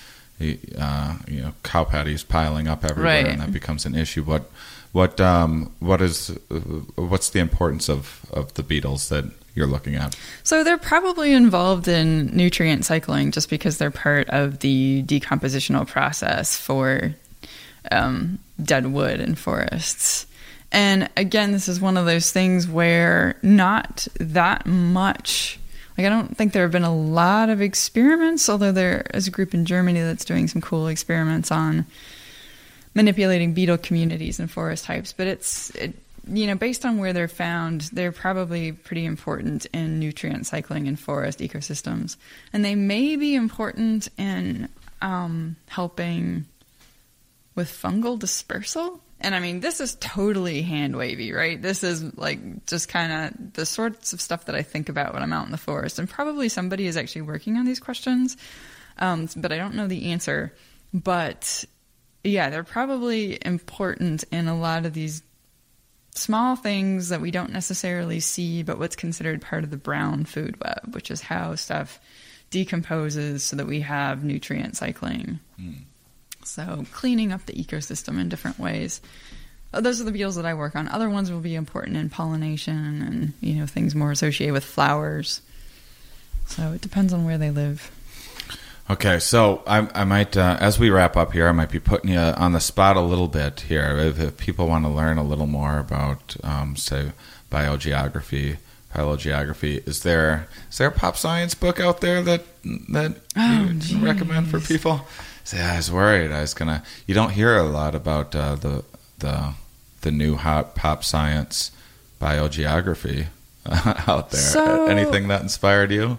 Uh, 0.79 1.19
you 1.29 1.43
know, 1.43 1.53
cow 1.63 1.85
patties 1.85 2.25
piling 2.25 2.67
up 2.67 2.83
everywhere, 2.83 3.25
right. 3.25 3.27
and 3.27 3.43
that 3.43 3.53
becomes 3.53 3.85
an 3.85 3.95
issue. 3.95 4.23
What, 4.23 4.51
what, 4.93 5.21
um, 5.21 5.71
what 5.81 6.01
is, 6.01 6.29
what's 6.95 7.29
the 7.29 7.41
importance 7.41 7.91
of 7.91 8.25
of 8.33 8.55
the 8.55 8.63
beetles 8.63 9.11
that 9.11 9.27
you're 9.55 9.67
looking 9.67 9.95
at? 9.95 10.17
So 10.43 10.65
they're 10.65 10.79
probably 10.79 11.33
involved 11.33 11.89
in 11.89 12.27
nutrient 12.37 12.85
cycling 12.85 13.33
just 13.33 13.51
because 13.51 13.79
they're 13.79 13.91
part 13.91 14.29
of 14.31 14.61
the 14.61 15.03
decompositional 15.05 15.87
process 15.87 16.57
for 16.57 17.15
um, 17.91 18.39
dead 18.63 18.87
wood 18.87 19.21
in 19.21 19.35
forests. 19.35 20.27
And 20.73 21.09
again, 21.17 21.53
this 21.53 21.69
is 21.69 21.81
one 21.81 21.97
of 21.97 22.07
those 22.07 22.31
things 22.31 22.69
where 22.69 23.37
not 23.43 24.07
that 24.19 24.67
much. 24.67 25.59
Like, 25.99 26.07
I 26.07 26.11
don't 26.11 26.37
think 26.37 26.53
there 26.53 26.63
have 26.63 26.73
been 26.73 26.85
a 26.85 26.95
lot 26.95 27.51
of 27.51 27.61
experiments, 27.61 28.49
although 28.49 28.73
there 28.73 29.05
is 29.13 29.27
a 29.27 29.31
group 29.31 29.53
in 29.53 29.65
Germany 29.65 30.01
that's 30.01 30.25
doing 30.25 30.49
some 30.49 30.63
cool 30.63 30.87
experiments 30.87 31.51
on 31.51 31.87
manipulating 32.95 33.53
beetle 33.53 33.79
communities 33.79 34.39
and 34.39 34.51
forest 34.51 34.85
types. 34.85 35.13
But 35.13 35.27
it's 35.27 35.71
it, 35.71 35.95
you 36.27 36.47
know, 36.47 36.55
based 36.55 36.85
on 36.85 36.99
where 36.99 37.13
they're 37.13 37.29
found, 37.29 37.83
they're 37.93 38.13
probably 38.13 38.73
pretty 38.73 39.05
important 39.05 39.67
in 39.67 39.99
nutrient 39.99 40.47
cycling 40.47 40.87
in 40.87 40.97
forest 40.97 41.39
ecosystems. 41.41 42.17
And 42.53 42.65
they 42.65 42.75
may 42.75 43.17
be 43.17 43.35
important 43.35 44.09
in 44.19 44.69
um, 45.03 45.57
helping 45.69 46.47
with 47.55 47.71
fungal 47.71 48.19
dispersal. 48.19 49.01
And 49.21 49.35
I 49.35 49.41
mean, 49.41 49.61
this 49.61 49.81
is 49.81 49.97
totally 50.01 50.63
hand 50.63 50.97
wavy, 50.97 51.33
right? 51.33 51.61
This 51.61 51.85
is 51.85 52.17
like 52.17 52.67
just 52.67 52.89
kind 52.89 53.13
of 53.13 53.53
the 53.53 53.67
sorts 53.67 54.13
of 54.13 54.21
stuff 54.21 54.47
that 54.47 54.55
I 54.55 54.63
think 54.63 54.89
about 54.89 55.13
when 55.13 55.23
I'm 55.23 55.33
out 55.33 55.45
in 55.45 55.53
the 55.53 55.59
forest. 55.59 55.99
And 55.99 56.09
probably 56.09 56.49
somebody 56.49 56.87
is 56.87 56.97
actually 56.97 57.23
working 57.23 57.57
on 57.57 57.67
these 57.67 57.81
questions, 57.81 58.37
um, 58.99 59.29
but 59.37 59.53
I 59.53 59.59
don't 59.59 59.75
know 59.75 59.87
the 59.87 60.13
answer. 60.13 60.55
But 60.95 61.65
yeah, 62.25 62.51
they're 62.51 62.65
probably 62.65 63.39
important 63.45 64.25
in 64.31 64.49
a 64.49 64.59
lot 64.59 64.87
of 64.87 64.95
these 64.95 65.23
small 66.15 66.57
things 66.57 67.09
that 67.11 67.21
we 67.21 67.31
don't 67.31 67.53
necessarily 67.53 68.21
see, 68.21 68.63
but 68.63 68.79
what's 68.79 68.97
considered 68.97 69.41
part 69.43 69.65
of 69.65 69.71
the 69.71 69.77
brown 69.77 70.25
food 70.25 70.61
web, 70.63 70.95
which 70.95 71.11
is 71.11 71.21
how 71.21 71.55
stuff 71.55 72.01
decomposes 72.51 73.43
so 73.45 73.57
that 73.57 73.67
we 73.67 73.81
have 73.81 74.25
nutrient 74.25 74.77
cycling. 74.77 75.39
Mm. 75.61 75.83
So, 76.45 76.85
cleaning 76.93 77.33
up 77.33 77.47
the 77.47 77.53
ecosystem 77.53 78.21
in 78.21 78.29
different 78.29 78.59
ways. 78.59 79.01
Uh, 79.73 79.81
those 79.81 80.01
are 80.01 80.05
the 80.05 80.11
beetles 80.11 80.37
that 80.37 80.47
I 80.47 80.55
work 80.55 80.75
on. 80.75 80.89
Other 80.89 81.09
ones 81.09 81.31
will 81.31 81.41
be 81.41 81.55
important 81.55 81.97
in 81.97 82.11
pollination 82.11 83.03
and 83.03 83.33
you 83.41 83.55
know 83.55 83.67
things 83.67 83.95
more 83.95 84.11
associated 84.11 84.53
with 84.53 84.65
flowers. 84.65 85.43
So 86.47 86.73
it 86.73 86.81
depends 86.81 87.13
on 87.13 87.25
where 87.25 87.39
they 87.39 87.51
live. 87.51 87.91
Okay, 88.91 89.21
so 89.21 89.63
I, 89.69 89.87
I 89.95 90.03
might, 90.03 90.37
uh, 90.37 90.57
as 90.59 90.81
we 90.81 90.91
wrap 90.91 91.17
up 91.17 91.33
here, 91.33 91.47
I 91.47 91.53
might 91.53 91.71
be 91.71 91.79
putting 91.79 92.11
you 92.11 92.19
on 92.19 92.51
the 92.51 92.59
spot 92.59 92.97
a 92.97 93.01
little 93.01 93.29
bit 93.29 93.61
here. 93.61 93.97
If, 93.97 94.19
if 94.19 94.37
people 94.37 94.67
want 94.67 94.85
to 94.85 94.91
learn 94.91 95.17
a 95.17 95.23
little 95.23 95.47
more 95.47 95.79
about, 95.79 96.37
um, 96.43 96.75
say, 96.75 97.13
biogeography, 97.53 98.57
phylogeography, 98.93 99.77
is 99.87 100.03
there 100.03 100.49
is 100.69 100.79
there 100.79 100.89
a 100.89 100.93
pop 100.93 101.17
science 101.17 101.55
book 101.55 101.79
out 101.79 102.01
there 102.01 102.21
that 102.23 102.43
that 102.89 103.15
oh, 103.37 103.71
you 103.81 104.05
recommend 104.05 104.49
for 104.49 104.59
people? 104.59 105.07
Say, 105.45 105.63
I 105.63 105.77
was 105.77 105.93
worried. 105.93 106.33
I 106.33 106.41
was 106.41 106.55
gonna. 106.55 106.83
You 107.07 107.15
don't 107.15 107.31
hear 107.31 107.57
a 107.57 107.63
lot 107.63 107.95
about 107.95 108.35
uh, 108.35 108.57
the 108.57 108.85
the 109.21 109.55
the 110.01 110.11
new 110.11 110.35
hot 110.35 110.75
pop 110.75 111.05
science 111.05 111.71
biogeography 112.21 113.27
uh, 113.67 114.03
out 114.09 114.33
there. 114.33 114.41
So, 114.41 114.87
Anything 114.87 115.29
that 115.29 115.43
inspired 115.43 115.93
you? 115.93 116.19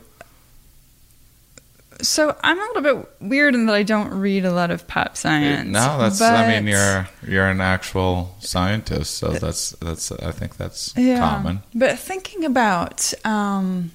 So 2.02 2.36
I'm 2.44 2.60
a 2.60 2.62
little 2.74 2.82
bit 2.82 3.10
weird 3.20 3.56
in 3.56 3.66
that 3.68 3.76
I 3.76 3.84
don't 3.84 4.12
read 4.12 4.46
a 4.46 4.52
lot 4.52 4.72
of 4.72 4.88
pop 4.88 5.18
science. 5.18 5.68
No, 5.68 5.98
that's. 5.98 6.22
I 6.22 6.48
mean, 6.48 6.68
you're 6.68 7.08
you're 7.28 7.48
an 7.48 7.62
actual 7.62 8.36
scientist, 8.40 9.16
so 9.16 9.30
that's 9.32 9.72
that's. 9.82 10.12
I 10.12 10.32
think 10.32 10.58
that's 10.58 10.94
yeah, 10.98 11.20
common. 11.20 11.64
But 11.74 12.00
thinking 12.00 12.46
about 12.46 13.14
um, 13.26 13.92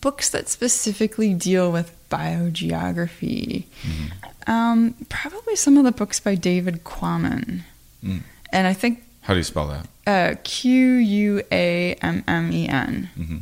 books 0.00 0.30
that 0.30 0.48
specifically 0.48 1.34
deal 1.34 1.70
with 1.70 1.92
biogeography, 2.10 3.64
mm-hmm. 3.82 4.50
um, 4.50 4.94
probably 5.08 5.56
some 5.56 5.76
of 5.76 5.84
the 5.84 5.92
books 5.92 6.20
by 6.20 6.34
David 6.34 6.84
Quammen, 6.84 7.62
mm. 8.04 8.22
and 8.52 8.66
I 8.66 8.72
think. 8.72 9.02
How 9.22 9.34
do 9.34 9.38
you 9.38 9.44
spell 9.44 9.66
that? 9.66 9.88
Uh, 10.06 10.36
Q 10.44 10.94
U 10.94 11.42
A 11.50 11.94
M 11.94 12.22
M 12.28 12.52
E 12.52 12.68
N. 12.68 13.10
Mm-hmm. 13.18 13.36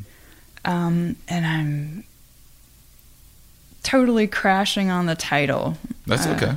Um, 0.64 1.16
and 1.28 1.44
I'm 1.44 2.04
totally 3.84 4.26
crashing 4.26 4.90
on 4.90 5.06
the 5.06 5.14
title. 5.14 5.76
That's 6.06 6.26
uh, 6.26 6.30
okay. 6.30 6.56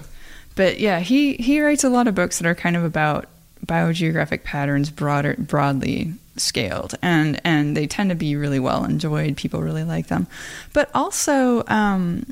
But 0.56 0.80
yeah, 0.80 1.00
he 1.00 1.34
he 1.36 1.62
writes 1.62 1.84
a 1.84 1.90
lot 1.90 2.08
of 2.08 2.16
books 2.16 2.40
that 2.40 2.48
are 2.48 2.56
kind 2.56 2.76
of 2.76 2.84
about 2.84 3.28
biogeographic 3.66 4.44
patterns 4.44 4.90
broader 4.90 5.36
broadly 5.38 6.14
scaled 6.38 6.96
and 7.02 7.42
and 7.44 7.76
they 7.76 7.88
tend 7.88 8.10
to 8.10 8.16
be 8.16 8.36
really 8.36 8.60
well 8.60 8.86
enjoyed 8.86 9.36
people 9.36 9.62
really 9.62 9.84
like 9.84 10.08
them 10.08 10.28
but 10.74 10.90
also 10.94 11.64
um, 11.68 12.24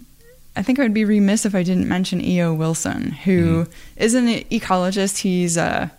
i 0.55 0.61
think 0.61 0.79
i 0.79 0.83
would 0.83 0.93
be 0.93 1.03
remiss 1.03 1.45
if 1.45 1.55
i 1.55 1.63
didn't 1.63 1.87
mention 1.87 2.21
E.O. 2.21 2.53
Wilson 2.53 3.11
who 3.11 3.63
mm-hmm. 3.63 3.71
is 3.97 4.13
an 4.13 4.27
ecologist 4.27 5.17
he's 5.19 5.57
uh 5.57 5.89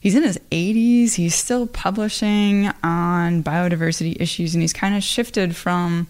he's 0.00 0.14
in 0.14 0.22
his 0.22 0.38
80s 0.50 1.14
he's 1.14 1.34
still 1.34 1.66
publishing 1.66 2.66
on 2.82 3.42
biodiversity 3.42 4.20
issues 4.20 4.54
and 4.54 4.62
he's 4.62 4.72
kind 4.72 4.96
of 4.96 5.02
shifted 5.02 5.54
from 5.54 6.08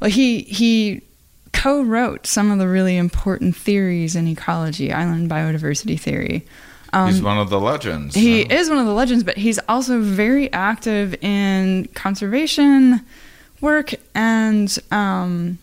well 0.00 0.10
he 0.10 0.42
he 0.42 1.02
co-wrote 1.54 2.26
some 2.26 2.50
of 2.50 2.58
the 2.58 2.68
really 2.68 2.96
important 2.96 3.56
theories 3.56 4.14
in 4.16 4.28
ecology, 4.28 4.92
island 4.92 5.30
biodiversity 5.30 5.98
theory. 5.98 6.44
Um, 6.92 7.10
he's 7.10 7.22
one 7.22 7.38
of 7.38 7.48
the 7.48 7.58
legends. 7.58 8.14
He 8.14 8.42
is 8.42 8.68
one 8.68 8.78
of 8.78 8.86
the 8.86 8.92
legends, 8.92 9.24
but 9.24 9.36
he's 9.36 9.58
also 9.68 10.00
very 10.00 10.52
active 10.52 11.14
in 11.22 11.88
conservation 11.94 13.00
work 13.60 13.94
and 14.14 14.78
um, 14.90 15.58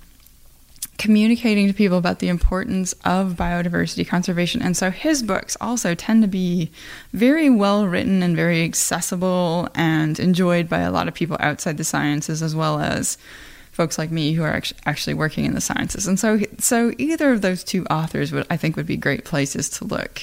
communicating 0.97 1.67
to 1.67 1.73
people 1.73 1.97
about 1.97 2.19
the 2.19 2.29
importance 2.29 2.93
of 3.05 3.33
biodiversity 3.33 4.07
conservation. 4.07 4.61
And 4.61 4.75
so 4.75 4.91
his 4.91 5.21
books 5.21 5.55
also 5.61 5.93
tend 5.93 6.23
to 6.23 6.27
be 6.27 6.71
very 7.13 7.49
well 7.49 7.85
written 7.85 8.23
and 8.23 8.35
very 8.35 8.63
accessible 8.63 9.69
and 9.75 10.19
enjoyed 10.19 10.67
by 10.67 10.79
a 10.79 10.91
lot 10.91 11.07
of 11.07 11.13
people 11.13 11.37
outside 11.39 11.77
the 11.77 11.83
sciences 11.83 12.41
as 12.41 12.55
well 12.55 12.79
as 12.79 13.17
folks 13.81 13.97
like 13.97 14.11
me 14.11 14.33
who 14.33 14.43
are 14.43 14.61
actually 14.85 15.15
working 15.15 15.43
in 15.43 15.55
the 15.55 15.59
sciences. 15.59 16.05
And 16.05 16.19
so, 16.19 16.39
so 16.59 16.93
either 16.99 17.31
of 17.31 17.41
those 17.41 17.63
two 17.63 17.83
authors 17.87 18.31
would 18.31 18.45
I 18.47 18.55
think 18.55 18.75
would 18.75 18.85
be 18.85 18.95
great 18.95 19.25
places 19.25 19.71
to 19.71 19.85
look. 19.85 20.21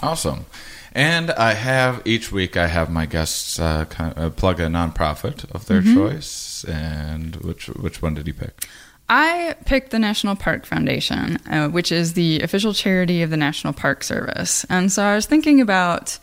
Awesome. 0.00 0.46
And 0.92 1.32
I 1.32 1.54
have 1.54 2.02
each 2.04 2.30
week 2.30 2.56
I 2.56 2.68
have 2.68 2.90
my 2.90 3.04
guests 3.06 3.58
uh, 3.58 3.86
kind 3.86 4.16
of 4.16 4.18
uh, 4.24 4.30
plug 4.30 4.60
a 4.60 4.66
nonprofit 4.66 5.50
of 5.50 5.66
their 5.66 5.82
mm-hmm. 5.82 5.96
choice. 5.96 6.64
And 6.68 7.34
which 7.36 7.66
which 7.66 8.00
one 8.00 8.14
did 8.14 8.28
you 8.28 8.34
pick? 8.34 8.68
I 9.08 9.56
picked 9.66 9.90
the 9.90 9.98
National 9.98 10.36
Park 10.36 10.64
Foundation, 10.64 11.38
uh, 11.50 11.68
which 11.70 11.90
is 11.90 12.12
the 12.12 12.42
official 12.42 12.74
charity 12.74 13.22
of 13.22 13.30
the 13.30 13.36
National 13.36 13.72
Park 13.72 14.04
Service. 14.04 14.64
And 14.70 14.92
so 14.92 15.02
I 15.02 15.16
was 15.16 15.26
thinking 15.26 15.60
about 15.60 16.16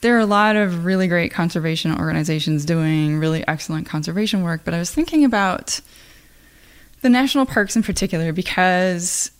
there 0.00 0.16
are 0.16 0.20
a 0.20 0.26
lot 0.26 0.56
of 0.56 0.86
really 0.86 1.08
great 1.08 1.30
conservation 1.30 1.94
organizations 1.94 2.64
doing 2.64 3.18
really 3.18 3.46
excellent 3.46 3.86
conservation 3.86 4.42
work, 4.42 4.62
but 4.64 4.72
I 4.72 4.78
was 4.78 4.90
thinking 4.90 5.24
about 5.26 5.82
the 7.06 7.10
national 7.10 7.46
parks 7.46 7.76
in 7.76 7.84
particular 7.84 8.32
because 8.32 9.30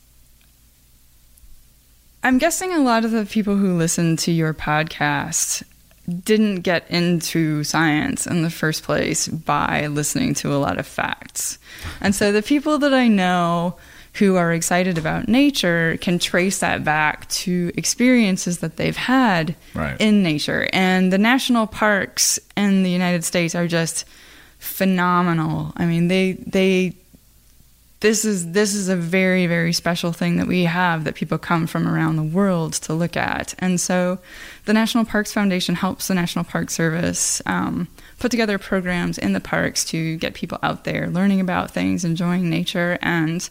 I'm 2.23 2.39
guessing 2.39 2.73
a 2.73 2.79
lot 2.79 3.05
of 3.05 3.11
the 3.11 3.27
people 3.27 3.57
who 3.57 3.77
listen 3.77 4.17
to 4.19 4.31
your 4.31 4.55
podcast 4.55 5.65
didn't 6.23 6.61
get 6.61 6.89
into 6.89 7.65
science 7.65 8.25
in 8.25 8.43
the 8.43 8.51
first 8.51 8.85
place 8.85 9.27
by 9.27 9.89
listening 9.89 10.33
to 10.35 10.55
a 10.55 10.59
lot 10.59 10.79
of 10.79 10.87
facts. 10.87 11.59
And 12.01 12.15
so 12.15 12.31
the 12.31 12.41
people 12.41 12.79
that 12.79 12.95
I 12.95 13.09
know 13.09 13.75
who 14.15 14.37
are 14.37 14.53
excited 14.53 14.97
about 14.97 15.27
nature 15.27 15.99
can 16.01 16.21
trace 16.21 16.61
that 16.61 16.85
back 16.85 17.29
to 17.31 17.73
experiences 17.77 18.59
that 18.59 18.77
they've 18.77 18.97
had 18.97 19.57
right. 19.75 20.01
in 20.01 20.23
nature. 20.23 20.69
And 20.73 21.13
the 21.13 21.19
national 21.19 21.67
parks 21.67 22.39
in 22.57 22.85
the 22.85 22.91
United 22.91 23.25
States 23.25 23.57
are 23.57 23.67
just 23.67 24.05
phenomenal. 24.59 25.73
I 25.77 25.87
mean, 25.87 26.07
they 26.07 26.33
they 26.33 26.95
this 28.01 28.25
is 28.25 28.53
this 28.53 28.75
is 28.75 28.89
a 28.89 28.97
very 28.97 29.47
very 29.47 29.73
special 29.73 30.13
thing 30.13 30.37
that 30.37 30.47
we 30.47 30.65
have 30.65 31.05
that 31.05 31.15
people 31.15 31.39
come 31.39 31.67
from 31.67 31.89
around 31.89 32.17
the 32.17 32.23
world 32.23 32.75
to 32.75 32.93
look 32.93 33.17
at 33.17 33.55
and 33.59 33.81
so 33.81 34.19
the 34.67 34.73
national 34.73 35.05
parks 35.05 35.33
foundation 35.33 35.75
helps 35.75 36.09
the 36.09 36.15
national 36.15 36.45
park 36.45 36.71
service 36.71 37.41
um, 37.47 37.89
put 38.19 38.31
together 38.31 38.59
programs 38.59 39.19
in 39.19 39.33
the 39.33 39.41
parks 39.41 39.85
to 39.85 40.17
get 40.17 40.35
people 40.35 40.59
out 40.63 40.85
there 40.85 41.09
learning 41.09 41.41
about 41.41 41.71
things 41.71 42.05
enjoying 42.05 42.51
nature 42.51 42.99
and 43.01 43.49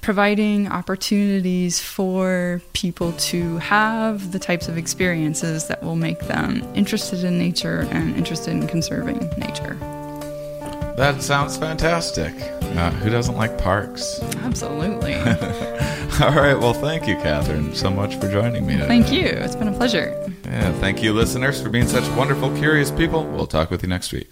providing 0.00 0.68
opportunities 0.68 1.78
for 1.78 2.60
people 2.72 3.12
to 3.12 3.58
have 3.58 4.32
the 4.32 4.38
types 4.38 4.68
of 4.68 4.76
experiences 4.76 5.68
that 5.68 5.82
will 5.82 5.96
make 5.96 6.18
them 6.20 6.62
interested 6.74 7.24
in 7.24 7.38
nature 7.38 7.86
and 7.90 8.16
interested 8.16 8.50
in 8.50 8.66
conserving 8.66 9.18
nature 9.38 9.78
that 10.96 11.22
sounds 11.22 11.56
fantastic. 11.56 12.34
Uh, 12.76 12.90
who 12.90 13.10
doesn't 13.10 13.36
like 13.36 13.56
parks? 13.58 14.20
Absolutely. 14.42 15.14
All 16.20 16.32
right. 16.34 16.54
Well, 16.54 16.74
thank 16.74 17.06
you, 17.06 17.16
Katharine, 17.16 17.74
so 17.74 17.90
much 17.90 18.16
for 18.16 18.30
joining 18.30 18.66
me 18.66 18.74
today. 18.74 18.86
Thank 18.86 19.12
you. 19.12 19.24
It's 19.24 19.56
been 19.56 19.68
a 19.68 19.72
pleasure. 19.72 20.14
Yeah. 20.44 20.72
Thank 20.80 21.02
you, 21.02 21.12
listeners, 21.12 21.62
for 21.62 21.68
being 21.70 21.86
such 21.86 22.08
wonderful, 22.16 22.54
curious 22.56 22.90
people. 22.90 23.24
We'll 23.24 23.46
talk 23.46 23.70
with 23.70 23.82
you 23.82 23.88
next 23.88 24.12
week. 24.12 24.30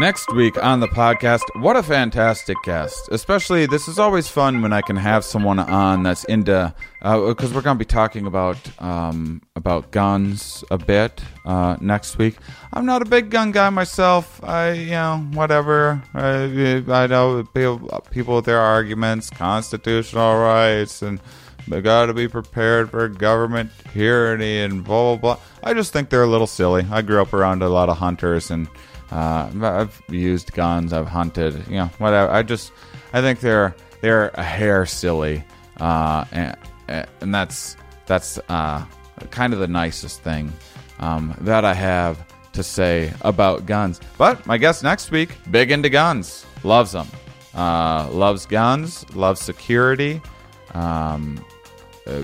Next 0.00 0.32
week 0.32 0.56
on 0.64 0.80
the 0.80 0.88
podcast, 0.88 1.42
what 1.60 1.76
a 1.76 1.82
fantastic 1.82 2.56
guest. 2.64 3.10
Especially, 3.12 3.66
this 3.66 3.86
is 3.86 3.98
always 3.98 4.28
fun 4.28 4.62
when 4.62 4.72
I 4.72 4.80
can 4.80 4.96
have 4.96 5.26
someone 5.26 5.58
on 5.58 6.04
that's 6.04 6.24
into, 6.24 6.74
because 7.00 7.52
uh, 7.52 7.54
we're 7.54 7.60
going 7.60 7.76
to 7.76 7.78
be 7.78 7.84
talking 7.84 8.26
about 8.26 8.56
um, 8.80 9.42
about 9.56 9.90
guns 9.90 10.64
a 10.70 10.78
bit 10.78 11.22
uh, 11.44 11.76
next 11.82 12.16
week. 12.16 12.36
I'm 12.72 12.86
not 12.86 13.02
a 13.02 13.04
big 13.04 13.28
gun 13.28 13.52
guy 13.52 13.68
myself. 13.68 14.42
I, 14.42 14.70
you 14.72 14.90
know, 14.92 15.18
whatever. 15.34 16.02
I, 16.14 16.82
I 16.88 17.06
know 17.06 17.44
people, 17.52 18.02
people 18.10 18.36
with 18.36 18.46
their 18.46 18.58
arguments, 18.58 19.28
constitutional 19.28 20.38
rights, 20.38 21.02
and 21.02 21.20
they 21.68 21.82
got 21.82 22.06
to 22.06 22.14
be 22.14 22.26
prepared 22.26 22.90
for 22.90 23.06
government 23.06 23.70
tyranny 23.92 24.60
and 24.60 24.82
blah, 24.82 25.16
blah, 25.16 25.34
blah. 25.34 25.44
I 25.62 25.74
just 25.74 25.92
think 25.92 26.08
they're 26.08 26.22
a 26.22 26.26
little 26.26 26.46
silly. 26.46 26.86
I 26.90 27.02
grew 27.02 27.20
up 27.20 27.34
around 27.34 27.62
a 27.62 27.68
lot 27.68 27.90
of 27.90 27.98
hunters 27.98 28.50
and 28.50 28.66
uh, 29.10 29.50
I've 29.62 30.02
used 30.08 30.52
guns. 30.52 30.92
I've 30.92 31.08
hunted. 31.08 31.66
You 31.68 31.76
know, 31.76 31.90
whatever. 31.98 32.30
I 32.30 32.42
just 32.42 32.72
I 33.12 33.20
think 33.20 33.40
they're 33.40 33.74
they're 34.00 34.28
a 34.34 34.42
hair 34.42 34.86
silly, 34.86 35.44
uh, 35.78 36.24
and 36.32 36.56
and 37.20 37.34
that's 37.34 37.76
that's 38.06 38.38
uh, 38.48 38.84
kind 39.30 39.52
of 39.52 39.58
the 39.58 39.68
nicest 39.68 40.22
thing 40.22 40.52
um, 40.98 41.34
that 41.40 41.64
I 41.64 41.74
have 41.74 42.24
to 42.52 42.62
say 42.62 43.12
about 43.22 43.66
guns. 43.66 44.00
But 44.18 44.46
my 44.46 44.58
guest 44.58 44.82
next 44.82 45.10
week, 45.10 45.30
big 45.50 45.70
into 45.70 45.88
guns, 45.88 46.46
loves 46.64 46.92
them, 46.92 47.08
uh, 47.54 48.08
loves 48.10 48.46
guns, 48.46 49.08
loves 49.14 49.40
security, 49.40 50.20
um, 50.74 51.44
uh, 52.06 52.22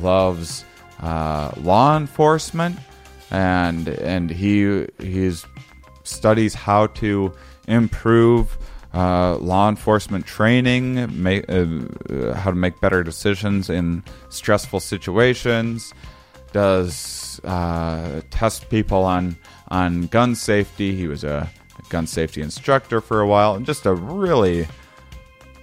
loves 0.00 0.64
uh, 1.00 1.52
law 1.58 1.96
enforcement, 1.96 2.78
and 3.30 3.88
and 3.88 4.30
he 4.30 4.86
he's 4.98 5.46
studies 6.04 6.54
how 6.54 6.86
to 6.88 7.32
improve 7.66 8.56
uh, 8.94 9.36
law 9.38 9.68
enforcement 9.68 10.24
training, 10.24 11.22
make, 11.22 11.44
uh, 11.48 11.66
uh, 12.10 12.34
how 12.34 12.50
to 12.50 12.56
make 12.56 12.80
better 12.80 13.02
decisions 13.02 13.68
in 13.68 14.04
stressful 14.28 14.78
situations, 14.78 15.92
does 16.52 17.40
uh, 17.42 18.20
test 18.30 18.70
people 18.70 19.02
on 19.02 19.36
on 19.68 20.06
gun 20.06 20.36
safety. 20.36 20.94
He 20.94 21.08
was 21.08 21.24
a 21.24 21.50
gun 21.88 22.06
safety 22.06 22.40
instructor 22.40 23.00
for 23.00 23.20
a 23.20 23.26
while, 23.26 23.56
and 23.56 23.66
just 23.66 23.86
a 23.86 23.94
really 23.94 24.68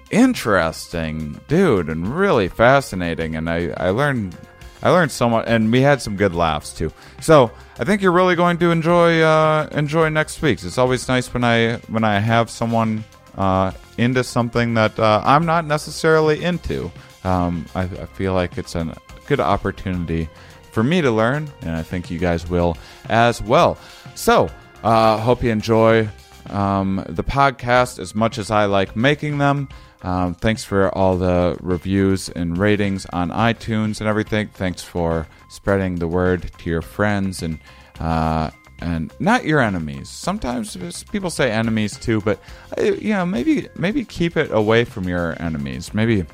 interesting 0.10 1.40
dude 1.48 1.88
and 1.88 2.06
really 2.08 2.50
fascinating. 2.50 3.38
And 3.38 3.50
I, 3.50 3.70
I 3.78 3.92
learned 3.92 4.38
I 4.84 4.90
learned 4.90 5.12
so 5.12 5.30
much, 5.30 5.46
and 5.48 5.72
we 5.72 5.82
had 5.82 6.02
some 6.02 6.16
good 6.18 6.34
laughs 6.34 6.74
too. 6.74 6.92
So 7.22 7.52
I 7.80 7.84
think 7.84 8.02
you're 8.02 8.12
really 8.12 8.36
going 8.36 8.58
to 8.60 8.72
enjoy 8.72 9.22
uh, 9.22 9.70
enjoy 9.72 10.10
next 10.10 10.42
week's. 10.42 10.64
It's 10.64 10.78
always 10.78 11.08
nice 11.08 11.34
when 11.34 11.44
I 11.44 11.78
when 11.88 12.04
I 12.04 12.20
have 12.20 12.50
someone 12.50 13.04
uh, 13.38 13.72
into 13.98 14.24
something 14.24 14.74
that 14.76 15.00
uh, 15.00 15.22
I'm 15.24 15.46
not 15.46 15.66
necessarily 15.66 16.44
into. 16.44 16.92
Um, 17.24 17.66
I, 17.76 17.84
I, 17.84 18.08
feel 18.08 18.34
like 18.34 18.58
it's 18.58 18.74
a 18.74 18.98
good 19.28 19.40
opportunity 19.40 20.28
for 20.72 20.84
me 20.84 21.02
to 21.02 21.12
learn, 21.12 21.48
and 21.62 21.70
I 21.72 21.84
think 21.84 22.10
you 22.10 22.18
guys 22.18 22.50
will 22.50 22.76
as 23.10 23.42
well. 23.42 23.78
So 24.16 24.50
Uh, 24.84 25.18
hope 25.18 25.44
you 25.44 25.52
enjoy 25.52 26.10
um, 26.50 27.06
the 27.08 27.24
podcast 27.24 28.00
as 28.00 28.16
much 28.16 28.38
as 28.38 28.50
I 28.50 28.66
like 28.66 28.96
making 28.96 29.38
them. 29.38 29.70
Um, 30.04 30.34
thanks 30.34 30.64
for 30.64 30.90
all 30.98 31.18
the 31.18 31.58
reviews 31.62 32.30
and 32.30 32.58
ratings 32.58 33.06
on 33.08 33.30
iTunes 33.30 34.00
and 34.00 34.10
everything. 34.10 34.48
Thanks 34.48 34.84
for 34.84 35.28
spreading 35.50 35.96
the 35.96 36.08
word 36.08 36.52
to 36.60 36.70
your 36.70 36.82
friends 36.82 37.44
and 37.44 37.60
uh, 38.00 38.50
and 38.80 39.14
not 39.20 39.46
your 39.46 39.60
enemies. 39.60 40.10
Sometimes 40.10 40.76
people 41.12 41.30
say 41.30 41.52
enemies 41.52 41.98
too, 42.00 42.20
but 42.22 42.40
uh, 42.78 42.84
you 42.84 43.10
know 43.10 43.26
maybe 43.26 43.70
maybe 43.76 44.04
keep 44.04 44.38
it 44.38 44.52
away 44.52 44.86
from 44.86 45.08
your 45.08 45.40
enemies. 45.40 45.94
Maybe 45.94 46.26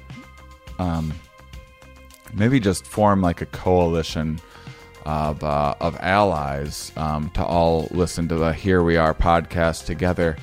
um, 0.79 1.13
maybe 2.33 2.59
just 2.61 2.85
form 2.85 3.21
like 3.21 3.41
a 3.41 3.47
coalition 3.47 4.39
of 5.05 5.43
uh, 5.43 5.75
of 5.81 5.97
allies 5.99 6.93
um, 6.95 7.29
to 7.31 7.43
all 7.43 7.89
listen 7.91 8.29
to 8.29 8.35
the 8.35 8.53
Here 8.53 8.81
We 8.81 8.95
Are 8.95 9.13
podcast 9.13 9.85
together 9.85 10.37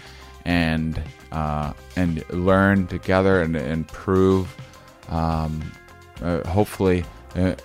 and 0.45 1.03
uh, 1.35 1.73
and 1.97 2.25
learn 2.31 2.87
together 2.87 3.43
and 3.43 3.57
improve. 3.57 4.55
Um, 5.09 5.63
uh, 6.23 6.47
hopefully, 6.49 7.05
uh, 7.35 7.57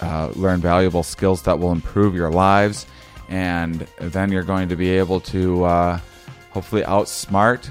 uh, 0.00 0.32
learn 0.34 0.60
valuable 0.60 1.02
skills 1.02 1.42
that 1.42 1.58
will 1.58 1.72
improve 1.72 2.14
your 2.14 2.30
lives, 2.30 2.86
and 3.28 3.86
then 3.98 4.32
you're 4.32 4.42
going 4.42 4.70
to 4.70 4.76
be 4.76 4.90
able 4.90 5.20
to 5.20 5.64
uh, 5.64 6.00
hopefully 6.50 6.82
outsmart 6.82 7.68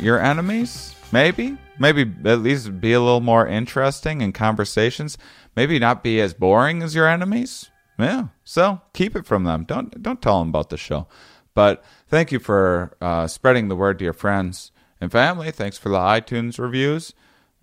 your 0.00 0.20
enemies. 0.20 0.94
Maybe, 1.10 1.56
maybe 1.78 2.12
at 2.24 2.40
least 2.40 2.80
be 2.80 2.92
a 2.92 3.00
little 3.00 3.20
more 3.20 3.46
interesting 3.46 4.20
in 4.20 4.32
conversations. 4.32 5.16
Maybe 5.56 5.78
not 5.78 6.02
be 6.02 6.20
as 6.20 6.34
boring 6.34 6.82
as 6.82 6.94
your 6.94 7.08
enemies. 7.08 7.70
Yeah, 7.98 8.26
so 8.42 8.80
keep 8.92 9.16
it 9.16 9.24
from 9.24 9.44
them. 9.44 9.64
Don't 9.64 10.02
don't 10.02 10.20
tell 10.20 10.40
them 10.40 10.48
about 10.48 10.68
the 10.68 10.76
show. 10.76 11.06
But 11.54 11.84
thank 12.08 12.32
you 12.32 12.38
for 12.38 12.96
uh, 13.00 13.26
spreading 13.26 13.68
the 13.68 13.76
word 13.76 13.98
to 13.98 14.04
your 14.04 14.12
friends 14.12 14.72
and 15.00 15.10
family. 15.10 15.50
Thanks 15.50 15.78
for 15.78 15.88
the 15.88 15.98
iTunes 15.98 16.58
reviews. 16.58 17.14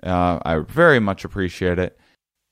Uh, 0.03 0.39
I 0.43 0.59
very 0.59 0.99
much 0.99 1.23
appreciate 1.23 1.79
it. 1.79 1.97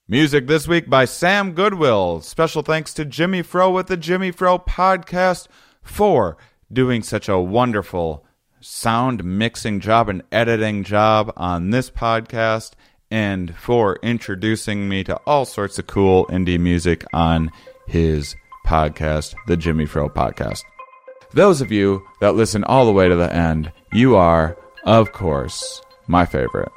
Music 0.07 0.47
this 0.47 0.67
week 0.67 0.89
by 0.89 1.05
Sam 1.05 1.53
Goodwill. 1.53 2.21
Special 2.21 2.63
thanks 2.63 2.93
to 2.95 3.05
Jimmy 3.05 3.43
Fro 3.43 3.69
with 3.69 3.87
the 3.87 3.97
Jimmy 3.97 4.31
Fro 4.31 4.57
podcast 4.57 5.47
for 5.83 6.37
doing 6.71 7.03
such 7.03 7.29
a 7.29 7.39
wonderful 7.39 8.25
sound 8.59 9.23
mixing 9.23 9.79
job 9.79 10.09
and 10.09 10.23
editing 10.31 10.83
job 10.83 11.31
on 11.37 11.69
this 11.69 11.89
podcast 11.89 12.71
and 13.11 13.55
for 13.55 13.97
introducing 14.01 14.89
me 14.89 15.03
to 15.03 15.15
all 15.25 15.45
sorts 15.45 15.79
of 15.79 15.87
cool 15.87 16.25
indie 16.27 16.59
music 16.59 17.05
on 17.13 17.51
his 17.87 18.35
podcast, 18.65 19.35
the 19.47 19.57
Jimmy 19.57 19.85
Fro 19.85 20.09
podcast. 20.09 20.61
Those 21.31 21.61
of 21.61 21.71
you 21.71 22.07
that 22.21 22.33
listen 22.33 22.63
all 22.63 22.85
the 22.85 22.91
way 22.91 23.07
to 23.07 23.15
the 23.15 23.31
end, 23.31 23.71
you 23.93 24.15
are, 24.15 24.57
of 24.83 25.11
course, 25.11 25.81
my 26.07 26.25
favorite. 26.25 26.71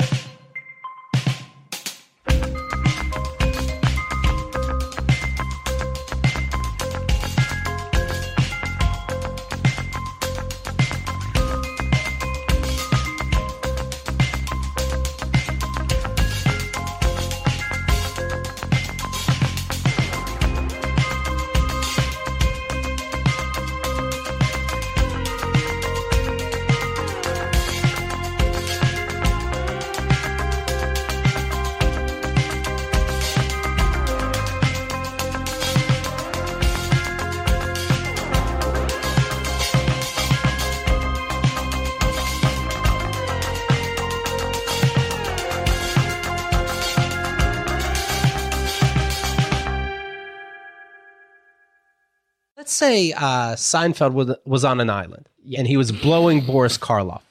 Say 52.92 53.12
uh, 53.12 53.54
Seinfeld 53.56 54.12
was, 54.12 54.36
was 54.44 54.64
on 54.64 54.80
an 54.80 54.90
island 54.90 55.28
and 55.56 55.66
he 55.66 55.76
was 55.76 55.92
blowing 55.92 56.44
Boris 56.44 56.78
Karloff. 56.78 57.22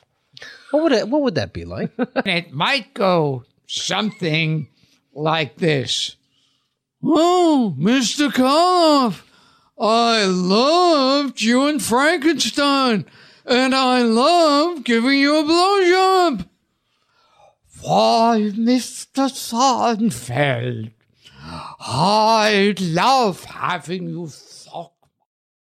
What 0.72 0.84
would 0.84 0.92
it, 0.92 1.08
what 1.10 1.22
would 1.22 1.36
that 1.36 1.54
be 1.54 1.66
like? 1.66 1.92
it 2.26 2.52
might 2.52 2.94
go 2.94 3.44
something 3.68 4.68
like 5.14 5.58
this. 5.58 6.16
Oh, 7.04 7.76
Mr. 7.78 8.30
Karloff, 8.30 9.24
I 9.80 10.26
loved 10.26 11.42
you 11.42 11.68
in 11.68 11.80
Frankenstein, 11.80 13.06
and 13.46 13.74
I 13.74 14.04
love 14.04 14.84
giving 14.84 15.18
you 15.18 15.40
a 15.40 15.44
blowjob. 15.44 16.48
Why, 17.82 18.52
Mr. 18.54 19.28
Seinfeld, 19.32 20.92
I 21.80 22.76
love 22.80 23.44
having 23.46 24.10
you 24.10 24.28